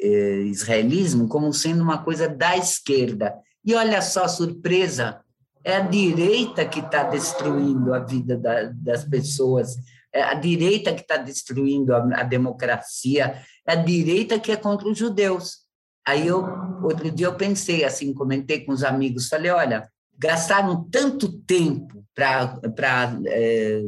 anti-israelismo 0.00 1.28
como 1.28 1.52
sendo 1.52 1.82
uma 1.82 1.98
coisa 1.98 2.28
da 2.28 2.56
esquerda. 2.56 3.34
E 3.64 3.74
olha 3.74 4.00
só, 4.00 4.26
surpresa, 4.26 5.20
é 5.62 5.76
a 5.76 5.80
direita 5.80 6.64
que 6.64 6.80
está 6.80 7.02
destruindo 7.02 7.92
a 7.92 7.98
vida 8.00 8.36
da, 8.36 8.70
das 8.72 9.04
pessoas, 9.04 9.76
é 10.12 10.22
a 10.22 10.34
direita 10.34 10.94
que 10.94 11.02
está 11.02 11.16
destruindo 11.16 11.94
a, 11.94 12.20
a 12.20 12.22
democracia, 12.22 13.42
é 13.66 13.72
a 13.72 13.76
direita 13.76 14.38
que 14.38 14.50
é 14.50 14.56
contra 14.56 14.88
os 14.88 14.98
judeus. 14.98 15.58
Aí 16.06 16.26
eu 16.26 16.44
outro 16.82 17.10
dia 17.10 17.26
eu 17.26 17.34
pensei 17.34 17.84
assim, 17.84 18.14
comentei 18.14 18.64
com 18.64 18.72
os 18.72 18.82
amigos, 18.82 19.28
falei, 19.28 19.50
olha, 19.50 19.86
gastaram 20.18 20.88
tanto 20.90 21.30
tempo 21.42 22.04
para 22.14 23.18
é, 23.26 23.82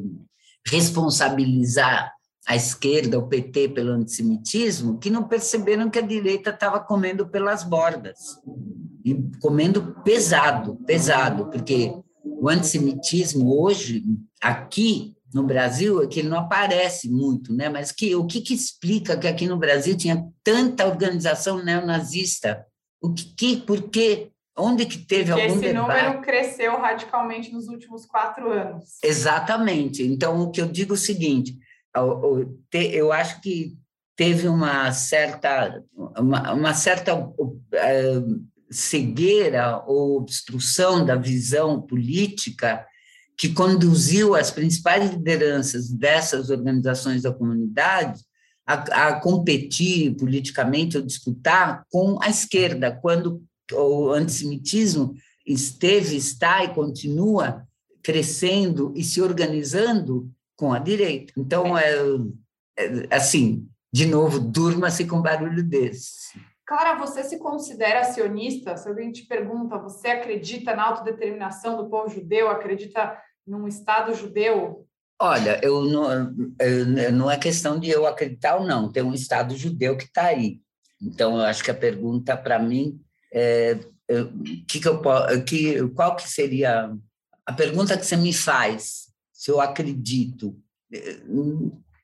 responsabilizar 0.67 2.13
a 2.47 2.57
esquerda, 2.57 3.19
o 3.19 3.29
PT, 3.29 3.69
pelo 3.69 3.93
antissemitismo, 3.93 4.99
que 4.99 5.11
não 5.11 5.25
perceberam 5.25 5.89
que 5.89 5.99
a 5.99 6.03
direita 6.03 6.51
estava 6.51 6.81
comendo 6.81 7.29
pelas 7.29 7.63
bordas. 7.63 8.19
E 9.05 9.15
comendo 9.41 9.97
pesado, 10.05 10.77
pesado, 10.87 11.47
porque 11.47 11.93
o 12.25 12.49
antissemitismo 12.49 13.61
hoje, 13.61 14.03
aqui 14.41 15.15
no 15.33 15.45
Brasil, 15.45 16.03
é 16.03 16.07
que 16.07 16.21
ele 16.21 16.29
não 16.29 16.39
aparece 16.39 17.09
muito, 17.09 17.55
né? 17.55 17.69
mas 17.69 17.93
que, 17.93 18.15
o 18.15 18.27
que, 18.27 18.41
que 18.41 18.55
explica 18.55 19.17
que 19.17 19.29
aqui 19.29 19.47
no 19.47 19.57
Brasil 19.57 19.97
tinha 19.97 20.27
tanta 20.45 20.87
organização 20.87 21.65
neonazista? 21.65 22.67
O 23.01 23.13
que, 23.15 23.25
que 23.35 23.57
por 23.59 23.89
quê? 23.89 24.31
Onde 24.57 24.85
que 24.85 24.99
teve 24.99 25.33
algum 25.33 25.45
esse 25.45 25.61
debate? 25.61 25.97
Esse 25.97 26.05
número 26.05 26.21
cresceu 26.21 26.77
radicalmente 26.77 27.51
nos 27.51 27.69
últimos 27.69 28.05
quatro 28.05 28.51
anos. 28.51 28.99
Exatamente. 29.03 30.03
Então, 30.03 30.43
o 30.43 30.51
que 30.51 30.61
eu 30.61 30.67
digo 30.67 30.93
é 30.93 30.97
o 30.97 30.99
seguinte, 30.99 31.57
eu 32.73 33.13
acho 33.13 33.41
que 33.41 33.77
teve 34.17 34.49
uma 34.49 34.93
certa, 34.93 35.83
uma, 36.19 36.53
uma 36.53 36.75
certa 36.75 37.19
uh, 37.19 38.43
cegueira 38.71 39.83
ou 39.87 40.19
obstrução 40.19 41.05
da 41.05 41.17
visão 41.17 41.81
política 41.81 42.87
que 43.37 43.49
conduziu 43.49 44.35
as 44.35 44.51
principais 44.51 45.11
lideranças 45.11 45.89
dessas 45.89 46.51
organizações 46.51 47.23
da 47.23 47.33
comunidade 47.33 48.21
a, 48.67 49.09
a 49.09 49.21
competir 49.21 50.15
politicamente 50.17 50.97
ou 50.97 51.03
disputar 51.03 51.85
com 51.91 52.19
a 52.23 52.29
esquerda, 52.29 52.93
quando 52.93 53.43
o 53.73 54.11
antissemitismo 54.11 55.15
esteve, 55.47 56.17
está 56.17 56.63
e 56.63 56.75
continua 56.75 57.67
crescendo 58.03 58.93
e 58.95 59.03
se 59.03 59.21
organizando 59.21 60.31
com 60.63 60.73
a 60.73 60.79
direita. 60.79 61.33
Então, 61.37 61.77
é, 61.77 61.93
é 62.79 63.17
assim, 63.17 63.69
de 63.93 64.07
novo, 64.07 64.39
durma-se 64.39 65.05
com 65.09 65.21
barulho 65.21 65.61
desse. 65.61 66.39
Clara, 66.65 66.97
você 66.97 67.25
se 67.25 67.37
considera 67.41 68.05
sionista? 68.05 68.77
Se 68.77 68.89
alguém 68.89 69.11
te 69.11 69.27
pergunta, 69.27 69.77
você 69.77 70.07
acredita 70.07 70.77
na 70.77 70.85
autodeterminação 70.85 71.77
do 71.77 71.91
povo 71.91 72.09
judeu? 72.09 72.49
Acredita 72.49 73.21
num 73.45 73.67
Estado 73.67 74.15
judeu? 74.15 74.87
Olha, 75.21 75.59
eu 75.65 75.83
não, 75.83 76.33
eu, 76.61 77.13
não 77.13 77.29
é 77.29 77.37
questão 77.37 77.81
de 77.81 77.91
eu 77.91 78.07
acreditar 78.07 78.55
ou 78.55 78.65
não. 78.65 78.93
Tem 78.93 79.03
um 79.03 79.13
Estado 79.13 79.57
judeu 79.57 79.97
que 79.97 80.05
está 80.05 80.27
aí. 80.27 80.61
Então, 81.03 81.39
eu 81.39 81.43
acho 81.43 81.65
que 81.65 81.73
a 81.73 81.75
pergunta 81.75 82.37
para 82.37 82.61
mim 82.61 83.01
é, 83.35 83.81
que 84.69 84.79
que 84.79 84.87
eu, 84.87 85.03
que, 85.45 85.89
qual 85.89 86.15
que 86.15 86.31
seria 86.31 86.97
a 87.45 87.53
pergunta 87.53 87.99
que 87.99 88.07
você 88.07 88.17
me 88.17 88.33
faz 88.33 89.02
se 89.43 89.51
eu 89.51 89.61
acredito. 89.61 90.57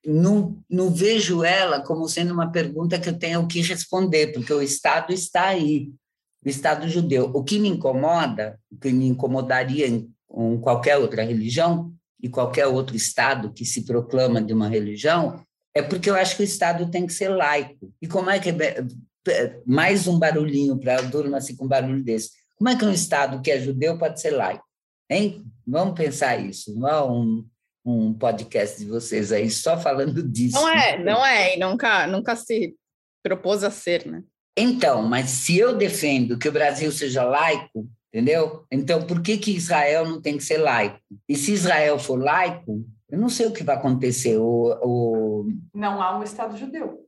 Não, 0.04 0.58
não 0.68 0.90
vejo 0.90 1.44
ela 1.44 1.80
como 1.80 2.08
sendo 2.08 2.34
uma 2.34 2.50
pergunta 2.50 2.98
que 2.98 3.08
eu 3.08 3.16
tenho 3.16 3.46
que 3.46 3.60
responder, 3.60 4.32
porque 4.32 4.52
o 4.52 4.60
Estado 4.60 5.12
está 5.12 5.44
aí, 5.44 5.92
o 6.44 6.48
Estado 6.48 6.88
judeu. 6.88 7.30
O 7.32 7.44
que 7.44 7.60
me 7.60 7.68
incomoda, 7.68 8.58
o 8.72 8.76
que 8.76 8.90
me 8.90 9.06
incomodaria 9.06 9.86
em, 9.86 10.12
em 10.36 10.58
qualquer 10.58 10.96
outra 10.96 11.22
religião 11.22 11.92
e 12.20 12.28
qualquer 12.28 12.66
outro 12.66 12.96
Estado 12.96 13.52
que 13.52 13.64
se 13.64 13.84
proclama 13.84 14.42
de 14.42 14.52
uma 14.52 14.68
religião, 14.68 15.40
é 15.72 15.80
porque 15.80 16.10
eu 16.10 16.16
acho 16.16 16.34
que 16.34 16.42
o 16.42 16.44
Estado 16.44 16.90
tem 16.90 17.06
que 17.06 17.12
ser 17.12 17.28
laico. 17.28 17.94
E 18.02 18.08
como 18.08 18.30
é 18.30 18.40
que 18.40 18.48
é, 18.48 19.60
mais 19.64 20.08
um 20.08 20.18
barulhinho 20.18 20.76
para 20.76 21.02
durma 21.02 21.36
assim 21.36 21.54
com 21.54 21.66
um 21.66 21.68
barulho 21.68 22.02
desse? 22.02 22.30
Como 22.56 22.68
é 22.68 22.76
que 22.76 22.84
um 22.84 22.90
Estado 22.90 23.40
que 23.40 23.52
é 23.52 23.60
judeu 23.60 23.96
pode 23.96 24.20
ser 24.20 24.30
laico? 24.30 24.64
Hein? 25.08 25.44
Vamos 25.68 25.94
pensar 25.94 26.38
isso. 26.38 26.74
Não 26.78 26.88
é 26.88 27.04
um, 27.04 27.46
um 27.84 28.14
podcast 28.14 28.78
de 28.78 28.86
vocês 28.86 29.30
aí 29.30 29.50
só 29.50 29.78
falando 29.78 30.22
disso. 30.26 30.56
Não 30.56 30.68
é, 30.68 31.04
não 31.04 31.26
é, 31.26 31.56
e 31.56 31.60
nunca, 31.60 32.06
nunca 32.06 32.34
se 32.34 32.74
propôs 33.22 33.62
a 33.62 33.70
ser, 33.70 34.06
né? 34.06 34.22
Então, 34.56 35.02
mas 35.02 35.30
se 35.30 35.58
eu 35.58 35.76
defendo 35.76 36.38
que 36.38 36.48
o 36.48 36.52
Brasil 36.52 36.90
seja 36.90 37.22
laico, 37.22 37.88
entendeu? 38.12 38.64
Então, 38.72 39.06
por 39.06 39.22
que, 39.22 39.36
que 39.36 39.54
Israel 39.54 40.08
não 40.08 40.20
tem 40.20 40.36
que 40.36 40.42
ser 40.42 40.58
laico? 40.58 40.98
E 41.28 41.36
se 41.36 41.52
Israel 41.52 41.98
for 41.98 42.18
laico, 42.18 42.84
eu 43.08 43.18
não 43.18 43.28
sei 43.28 43.46
o 43.46 43.52
que 43.52 43.62
vai 43.62 43.76
acontecer. 43.76 44.36
O, 44.36 44.78
o... 44.82 45.48
Não 45.72 46.02
há 46.02 46.18
um 46.18 46.22
Estado 46.22 46.56
judeu. 46.56 47.06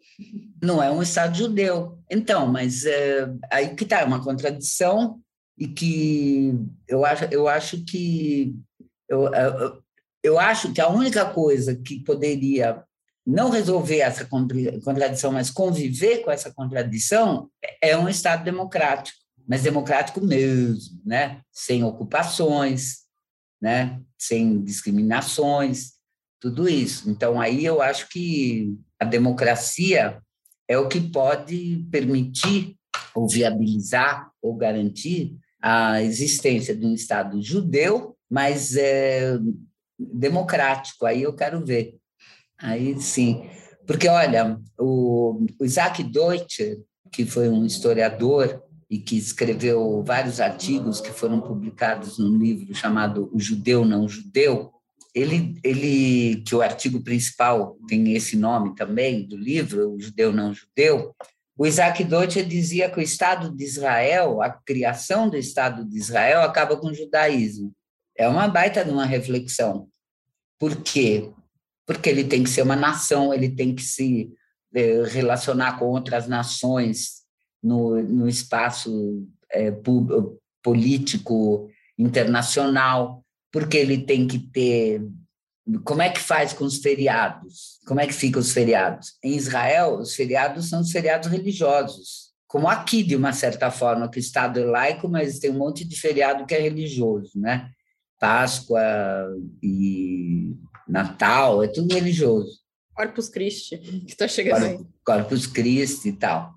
Não 0.62 0.82
é 0.82 0.90
um 0.90 1.02
Estado 1.02 1.36
judeu. 1.36 1.98
Então, 2.10 2.46
mas 2.46 2.84
é, 2.84 3.28
aí 3.50 3.74
que 3.74 3.84
está, 3.84 4.04
uma 4.04 4.22
contradição 4.22 5.20
e 5.60 5.68
que 5.68 6.54
eu 6.88 7.04
acho, 7.04 7.24
eu 7.24 7.46
acho 7.46 7.84
que 7.84 8.56
eu, 9.06 9.32
eu, 9.34 9.82
eu 10.22 10.38
acho 10.38 10.72
que 10.72 10.80
a 10.80 10.88
única 10.88 11.26
coisa 11.26 11.76
que 11.76 12.02
poderia 12.02 12.82
não 13.26 13.50
resolver 13.50 13.98
essa 13.98 14.24
contradição, 14.24 15.30
mas 15.30 15.50
conviver 15.50 16.24
com 16.24 16.30
essa 16.30 16.50
contradição, 16.50 17.50
é 17.82 17.94
um 17.94 18.08
Estado 18.08 18.42
democrático, 18.42 19.18
mas 19.46 19.62
democrático 19.62 20.24
mesmo, 20.24 20.98
né? 21.04 21.42
sem 21.52 21.84
ocupações, 21.84 23.00
né? 23.60 24.00
sem 24.18 24.64
discriminações, 24.64 25.92
tudo 26.40 26.66
isso. 26.66 27.10
Então, 27.10 27.38
aí 27.38 27.66
eu 27.66 27.82
acho 27.82 28.08
que 28.08 28.74
a 28.98 29.04
democracia 29.04 30.22
é 30.66 30.78
o 30.78 30.88
que 30.88 31.00
pode 31.00 31.86
permitir 31.90 32.76
ou 33.14 33.28
viabilizar 33.28 34.30
ou 34.40 34.56
garantir 34.56 35.36
a 35.60 36.02
existência 36.02 36.74
de 36.74 36.86
um 36.86 36.94
Estado 36.94 37.40
judeu, 37.42 38.16
mas 38.28 38.76
é, 38.76 39.38
democrático. 39.98 41.04
Aí 41.04 41.22
eu 41.22 41.32
quero 41.32 41.64
ver. 41.64 41.96
Aí 42.58 43.00
sim. 43.00 43.48
Porque, 43.86 44.08
olha, 44.08 44.58
o, 44.78 45.46
Isaac 45.60 46.02
Deutscher, 46.02 46.78
que 47.10 47.26
foi 47.26 47.48
um 47.48 47.66
historiador 47.66 48.62
e 48.88 48.98
que 48.98 49.16
escreveu 49.16 50.02
vários 50.04 50.40
artigos 50.40 51.00
que 51.00 51.10
foram 51.10 51.40
publicados 51.40 52.18
num 52.18 52.36
livro 52.36 52.74
chamado 52.74 53.30
O 53.32 53.38
Judeu 53.38 53.84
Não 53.84 54.08
Judeu, 54.08 54.70
ele, 55.14 55.58
ele 55.64 56.42
que 56.42 56.54
o 56.54 56.62
artigo 56.62 57.00
principal 57.00 57.76
tem 57.88 58.14
esse 58.14 58.36
nome 58.36 58.74
também 58.74 59.26
do 59.26 59.36
livro, 59.36 59.92
O 59.92 60.00
Judeu 60.00 60.32
Não 60.32 60.54
Judeu, 60.54 61.14
o 61.60 61.66
Isaac 61.66 62.02
Deutscher 62.04 62.46
dizia 62.46 62.90
que 62.90 62.98
o 62.98 63.02
Estado 63.02 63.54
de 63.54 63.62
Israel, 63.62 64.40
a 64.40 64.48
criação 64.48 65.28
do 65.28 65.36
Estado 65.36 65.84
de 65.84 65.98
Israel, 65.98 66.40
acaba 66.40 66.74
com 66.74 66.86
o 66.86 66.94
judaísmo. 66.94 67.70
É 68.16 68.26
uma 68.26 68.48
baita 68.48 68.82
de 68.82 68.90
uma 68.90 69.04
reflexão. 69.04 69.86
Por 70.58 70.74
quê? 70.76 71.30
Porque 71.84 72.08
ele 72.08 72.24
tem 72.24 72.42
que 72.42 72.48
ser 72.48 72.62
uma 72.62 72.76
nação, 72.76 73.34
ele 73.34 73.50
tem 73.50 73.74
que 73.74 73.82
se 73.82 74.32
eh, 74.74 75.02
relacionar 75.08 75.78
com 75.78 75.84
outras 75.84 76.26
nações 76.26 77.24
no, 77.62 78.02
no 78.04 78.26
espaço 78.26 79.28
é, 79.52 79.70
político 80.62 81.68
internacional, 81.98 83.22
porque 83.52 83.76
ele 83.76 83.98
tem 83.98 84.26
que 84.26 84.38
ter 84.38 85.02
como 85.84 86.02
é 86.02 86.08
que 86.08 86.20
faz 86.20 86.52
com 86.52 86.64
os 86.64 86.78
feriados? 86.78 87.78
Como 87.86 88.00
é 88.00 88.06
que 88.06 88.12
ficam 88.12 88.40
os 88.40 88.52
feriados? 88.52 89.14
Em 89.22 89.34
Israel, 89.34 89.98
os 89.98 90.14
feriados 90.14 90.68
são 90.68 90.80
os 90.80 90.90
feriados 90.90 91.28
religiosos, 91.28 92.30
como 92.50 92.68
aqui, 92.68 93.04
de 93.04 93.14
uma 93.14 93.32
certa 93.32 93.70
forma, 93.70 94.10
que 94.10 94.18
o 94.18 94.20
Estado 94.20 94.58
é 94.58 94.64
laico, 94.64 95.08
mas 95.08 95.38
tem 95.38 95.50
um 95.50 95.58
monte 95.58 95.84
de 95.84 95.94
feriado 95.94 96.44
que 96.44 96.52
é 96.52 96.60
religioso, 96.60 97.38
né? 97.38 97.70
Páscoa 98.18 98.82
e 99.62 100.56
Natal, 100.88 101.62
é 101.62 101.68
tudo 101.68 101.94
religioso. 101.94 102.58
Corpus 102.92 103.28
Christi, 103.28 103.78
que 103.78 104.12
está 104.12 104.26
chegando 104.26 104.64
aí. 104.64 104.80
Corpus 105.04 105.46
Christi 105.46 106.08
e 106.08 106.12
tal. 106.12 106.54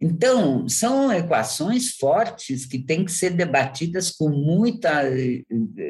Então, 0.00 0.68
são 0.68 1.12
equações 1.12 1.96
fortes 1.96 2.66
que 2.66 2.80
têm 2.80 3.04
que 3.04 3.12
ser 3.12 3.30
debatidas 3.30 4.10
com 4.10 4.28
muita 4.28 5.04
eh, 5.08 5.42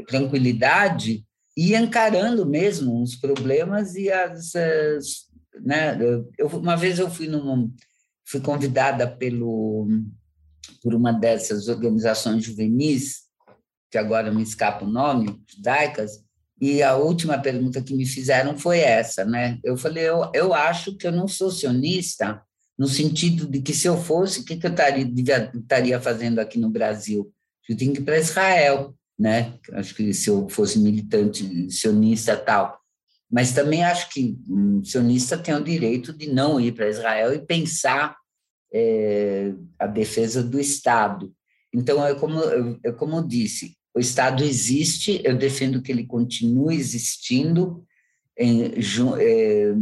tranquilidade 0.07 1.25
e 1.57 1.75
encarando 1.75 2.45
mesmo 2.45 3.03
os 3.03 3.17
problemas 3.17 3.95
e 3.95 4.11
as, 4.11 4.55
as 4.55 5.27
né 5.63 5.99
eu 6.37 6.49
uma 6.49 6.77
vez 6.77 6.99
eu 6.99 7.11
fui 7.11 7.27
num 7.27 7.73
fui 8.27 8.41
convidada 8.41 9.09
pelo 9.09 9.89
por 10.83 10.95
uma 10.95 11.13
dessas 11.13 11.69
organizações 11.69 12.45
juvenis 12.45 13.23
que 13.91 13.97
agora 13.97 14.33
me 14.33 14.43
escapa 14.43 14.85
o 14.85 14.91
nome 14.91 15.41
judaicas 15.49 16.25
e 16.61 16.83
a 16.83 16.97
última 16.97 17.39
pergunta 17.39 17.83
que 17.83 17.95
me 17.95 18.05
fizeram 18.05 18.59
foi 18.59 18.81
essa 18.81 19.25
né? 19.25 19.59
Eu 19.65 19.77
falei 19.77 20.05
eu, 20.05 20.31
eu 20.35 20.53
acho 20.53 20.97
que 20.97 21.07
eu 21.07 21.13
não 21.13 21.27
sou 21.27 21.51
sionista 21.51 22.43
no 22.79 22.87
sentido 22.87 23.47
de 23.47 23.63
que 23.63 23.73
se 23.73 23.87
eu 23.87 23.97
fosse 23.97 24.41
o 24.41 24.45
que, 24.45 24.57
que 24.57 24.67
eu 24.67 24.75
estaria 25.55 25.99
fazendo 25.99 26.39
aqui 26.39 26.59
no 26.59 26.69
Brasil? 26.69 27.33
Eu 27.67 27.77
tenho 27.77 27.95
que 27.95 28.01
ir 28.01 28.05
para 28.05 28.19
Israel 28.19 28.95
né? 29.19 29.55
Acho 29.73 29.95
que 29.95 30.13
se 30.13 30.29
eu 30.29 30.49
fosse 30.49 30.79
militante 30.79 31.71
sionista 31.71 32.37
tal, 32.37 32.81
mas 33.31 33.53
também 33.53 33.85
acho 33.85 34.11
que 34.11 34.39
um 34.49 34.85
sionista 34.85 35.37
tem 35.37 35.55
o 35.55 35.65
direito 35.65 36.13
de 36.13 36.33
não 36.33 36.61
ir 36.61 36.73
para 36.73 36.89
Israel 36.89 37.35
e 37.35 37.45
pensar 37.45 38.17
é, 38.73 39.53
a 39.79 39.87
defesa 39.87 40.43
do 40.43 40.61
Estado. 40.61 41.33
Então, 41.73 42.05
é 42.07 42.15
como, 42.15 42.41
é 42.85 42.93
como 42.93 43.17
eu 43.17 43.27
disse, 43.27 43.77
o 43.95 43.99
Estado 43.99 44.45
existe, 44.45 45.21
eu 45.25 45.37
defendo 45.37 45.83
que 45.83 45.91
ele 45.91 46.07
continue 46.07 46.77
existindo, 46.77 47.85
em, 48.39 48.73
é, 49.19 49.75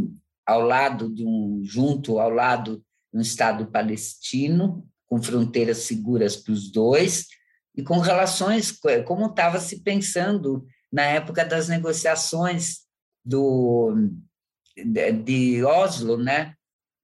ao 0.45 0.61
lado 0.61 1.13
de 1.13 1.25
um, 1.25 1.61
junto 1.63 2.19
ao 2.19 2.29
lado 2.29 2.77
de 3.13 3.19
um 3.19 3.21
Estado 3.21 3.67
palestino, 3.67 4.87
com 5.07 5.21
fronteiras 5.21 5.79
seguras 5.79 6.35
para 6.35 6.53
os 6.53 6.71
dois, 6.71 7.27
e 7.75 7.83
com 7.83 7.99
relações, 7.99 8.71
como 9.05 9.25
estava 9.27 9.59
se 9.59 9.81
pensando 9.81 10.65
na 10.91 11.03
época 11.03 11.43
das 11.43 11.67
negociações 11.67 12.79
do, 13.23 13.93
de 15.23 15.63
Oslo, 15.63 16.17
né? 16.17 16.53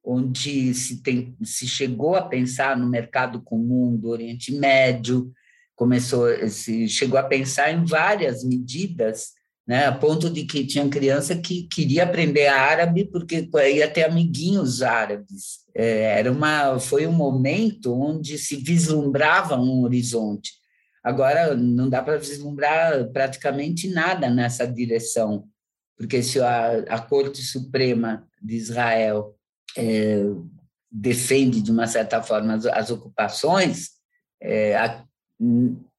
onde 0.04 0.74
se, 0.74 1.02
tem, 1.02 1.36
se 1.44 1.68
chegou 1.68 2.16
a 2.16 2.24
pensar 2.24 2.78
no 2.78 2.90
mercado 2.90 3.42
comum 3.42 3.96
do 3.96 4.10
Oriente 4.10 4.52
Médio, 4.52 5.32
começou 5.76 6.28
se 6.50 6.88
chegou 6.88 7.20
a 7.20 7.24
pensar 7.24 7.72
em 7.72 7.86
várias 7.86 8.44
medidas, 8.44 9.30
né, 9.68 9.86
a 9.86 9.92
ponto 9.92 10.30
de 10.30 10.44
que 10.44 10.66
tinha 10.66 10.88
criança 10.90 11.36
que 11.36 11.64
queria 11.64 12.04
aprender 12.04 12.48
árabe 12.48 13.06
porque 13.06 13.48
ia 13.74 13.90
ter 13.90 14.04
amiguinhos 14.04 14.82
árabes. 14.82 15.62
É, 15.74 16.20
era 16.20 16.32
uma 16.32 16.80
foi 16.80 17.06
um 17.06 17.12
momento 17.12 17.94
onde 17.94 18.38
se 18.38 18.56
vislumbrava 18.56 19.56
um 19.56 19.84
horizonte. 19.84 20.54
Agora 21.04 21.56
não 21.56 21.90
dá 21.90 22.02
para 22.02 22.18
vislumbrar 22.18 23.12
praticamente 23.12 23.90
nada 23.90 24.30
nessa 24.30 24.68
direção, 24.68 25.48
porque 25.98 26.22
se 26.22 26.40
a, 26.40 26.80
a 26.90 27.00
Corte 27.00 27.42
Suprema 27.42 28.28
de 28.42 28.56
Israel 28.56 29.36
é, 29.78 30.24
defende, 30.92 31.62
de 31.62 31.72
uma 31.72 31.88
certa 31.88 32.22
forma, 32.22 32.54
as, 32.54 32.66
as 32.66 32.92
ocupações, 32.92 33.90
é, 34.42 34.76
a, 34.76 35.04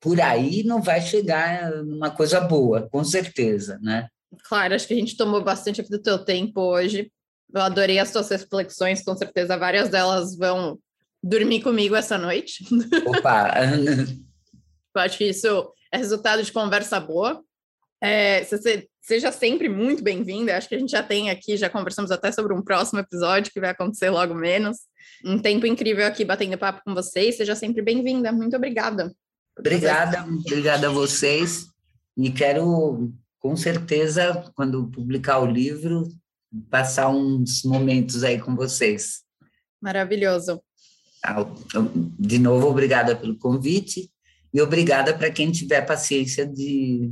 por 0.00 0.20
aí 0.20 0.62
não 0.62 0.80
vai 0.80 1.00
chegar 1.00 1.70
numa 1.84 2.10
coisa 2.10 2.40
boa, 2.40 2.88
com 2.88 3.02
certeza, 3.02 3.78
né? 3.82 4.08
Claro, 4.44 4.74
acho 4.74 4.86
que 4.86 4.94
a 4.94 4.96
gente 4.96 5.16
tomou 5.16 5.42
bastante 5.42 5.80
aqui 5.80 5.90
do 5.90 6.02
teu 6.02 6.24
tempo 6.24 6.60
hoje. 6.60 7.12
Eu 7.52 7.60
adorei 7.60 7.98
as 7.98 8.12
tuas 8.12 8.30
reflexões, 8.30 9.02
com 9.02 9.16
certeza 9.16 9.58
várias 9.58 9.88
delas 9.88 10.36
vão 10.36 10.78
dormir 11.22 11.60
comigo 11.60 11.94
essa 11.94 12.16
noite. 12.16 12.64
Opa! 13.06 13.52
Eu 14.94 15.00
acho 15.00 15.18
que 15.18 15.24
isso 15.24 15.72
é 15.90 15.96
resultado 15.96 16.42
de 16.42 16.52
conversa 16.52 17.00
boa. 17.00 17.42
É, 18.00 18.44
você 18.44 18.88
seja 19.00 19.32
sempre 19.32 19.68
muito 19.68 20.02
bem-vinda. 20.02 20.56
Acho 20.56 20.68
que 20.68 20.74
a 20.74 20.78
gente 20.78 20.90
já 20.90 21.02
tem 21.02 21.30
aqui, 21.30 21.56
já 21.56 21.70
conversamos 21.70 22.10
até 22.10 22.30
sobre 22.30 22.52
um 22.52 22.62
próximo 22.62 23.00
episódio 23.00 23.52
que 23.52 23.60
vai 23.60 23.70
acontecer 23.70 24.10
logo 24.10 24.34
menos. 24.34 24.78
Um 25.24 25.38
tempo 25.38 25.66
incrível 25.66 26.06
aqui 26.06 26.24
batendo 26.24 26.58
papo 26.58 26.82
com 26.84 26.94
vocês. 26.94 27.36
Seja 27.36 27.54
sempre 27.54 27.80
bem-vinda. 27.80 28.32
Muito 28.32 28.56
obrigada. 28.56 29.12
Obrigada, 29.58 30.24
obrigada 30.24 30.88
a 30.88 30.90
vocês. 30.90 31.66
E 32.16 32.30
quero, 32.30 33.12
com 33.38 33.56
certeza, 33.56 34.50
quando 34.54 34.88
publicar 34.88 35.38
o 35.38 35.46
livro, 35.46 36.08
passar 36.70 37.08
uns 37.08 37.62
momentos 37.62 38.24
aí 38.24 38.38
com 38.38 38.54
vocês. 38.54 39.22
Maravilhoso. 39.80 40.62
De 42.18 42.38
novo, 42.38 42.66
obrigada 42.66 43.16
pelo 43.16 43.38
convite 43.38 44.11
e 44.52 44.60
obrigada 44.60 45.14
para 45.14 45.30
quem 45.30 45.50
tiver 45.50 45.82
paciência 45.82 46.46
de 46.46 47.10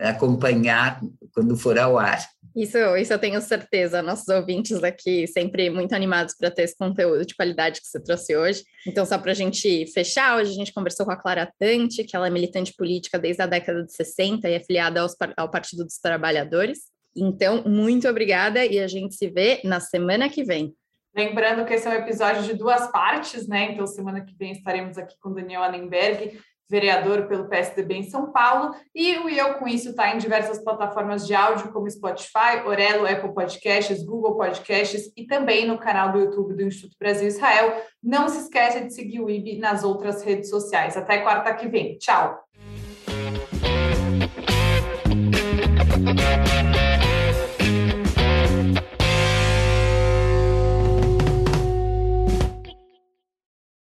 acompanhar 0.00 1.00
quando 1.32 1.56
for 1.56 1.78
ao 1.78 1.98
ar. 1.98 2.26
Isso, 2.56 2.78
isso 2.96 3.12
eu 3.12 3.18
tenho 3.18 3.40
certeza. 3.40 4.02
Nossos 4.02 4.26
ouvintes 4.28 4.82
aqui 4.82 5.26
sempre 5.26 5.70
muito 5.70 5.94
animados 5.94 6.34
para 6.34 6.50
ter 6.50 6.62
esse 6.62 6.76
conteúdo 6.76 7.24
de 7.24 7.34
qualidade 7.34 7.80
que 7.80 7.86
você 7.86 8.02
trouxe 8.02 8.36
hoje. 8.36 8.64
Então, 8.86 9.06
só 9.06 9.18
para 9.18 9.30
a 9.30 9.34
gente 9.34 9.86
fechar, 9.92 10.36
hoje 10.36 10.50
a 10.50 10.54
gente 10.54 10.72
conversou 10.72 11.06
com 11.06 11.12
a 11.12 11.16
Clara 11.16 11.52
Tante, 11.58 12.02
que 12.02 12.16
ela 12.16 12.26
é 12.26 12.30
militante 12.30 12.74
política 12.74 13.18
desde 13.18 13.42
a 13.42 13.46
década 13.46 13.84
de 13.84 13.92
60 13.94 14.48
e 14.48 14.54
é 14.54 14.56
afiliada 14.56 15.00
aos, 15.00 15.14
ao 15.36 15.50
Partido 15.50 15.84
dos 15.84 15.98
Trabalhadores. 15.98 16.80
Então, 17.14 17.62
muito 17.64 18.08
obrigada 18.08 18.64
e 18.64 18.78
a 18.80 18.88
gente 18.88 19.14
se 19.14 19.28
vê 19.28 19.60
na 19.64 19.78
semana 19.78 20.28
que 20.28 20.42
vem. 20.42 20.74
Lembrando 21.14 21.64
que 21.64 21.74
esse 21.74 21.86
é 21.88 21.90
um 21.90 21.94
episódio 21.94 22.42
de 22.44 22.54
duas 22.54 22.90
partes, 22.90 23.48
né? 23.48 23.72
Então, 23.72 23.86
semana 23.86 24.24
que 24.24 24.34
vem 24.36 24.52
estaremos 24.52 24.96
aqui 24.96 25.14
com 25.20 25.32
Daniel 25.32 25.62
Annenberg 25.62 26.38
vereador 26.70 27.26
pelo 27.26 27.48
PSDB 27.48 27.96
em 27.96 28.02
São 28.04 28.30
Paulo, 28.30 28.74
e 28.94 29.16
o 29.18 29.28
Eu 29.28 29.54
Com 29.54 29.66
Isso 29.66 29.90
está 29.90 30.14
em 30.14 30.18
diversas 30.18 30.62
plataformas 30.62 31.26
de 31.26 31.34
áudio, 31.34 31.72
como 31.72 31.90
Spotify, 31.90 32.64
Orelo, 32.64 33.06
Apple 33.06 33.34
Podcasts, 33.34 34.04
Google 34.04 34.36
Podcasts 34.36 35.12
e 35.16 35.26
também 35.26 35.66
no 35.66 35.78
canal 35.78 36.12
do 36.12 36.20
YouTube 36.20 36.54
do 36.54 36.62
Instituto 36.62 36.96
Brasil 36.98 37.26
Israel. 37.26 37.82
Não 38.02 38.28
se 38.28 38.42
esqueça 38.42 38.80
de 38.80 38.94
seguir 38.94 39.20
o 39.20 39.28
IB 39.28 39.58
nas 39.58 39.82
outras 39.82 40.22
redes 40.22 40.48
sociais. 40.48 40.96
Até 40.96 41.18
quarta 41.18 41.52
que 41.54 41.66
vem. 41.66 41.98
Tchau! 41.98 42.49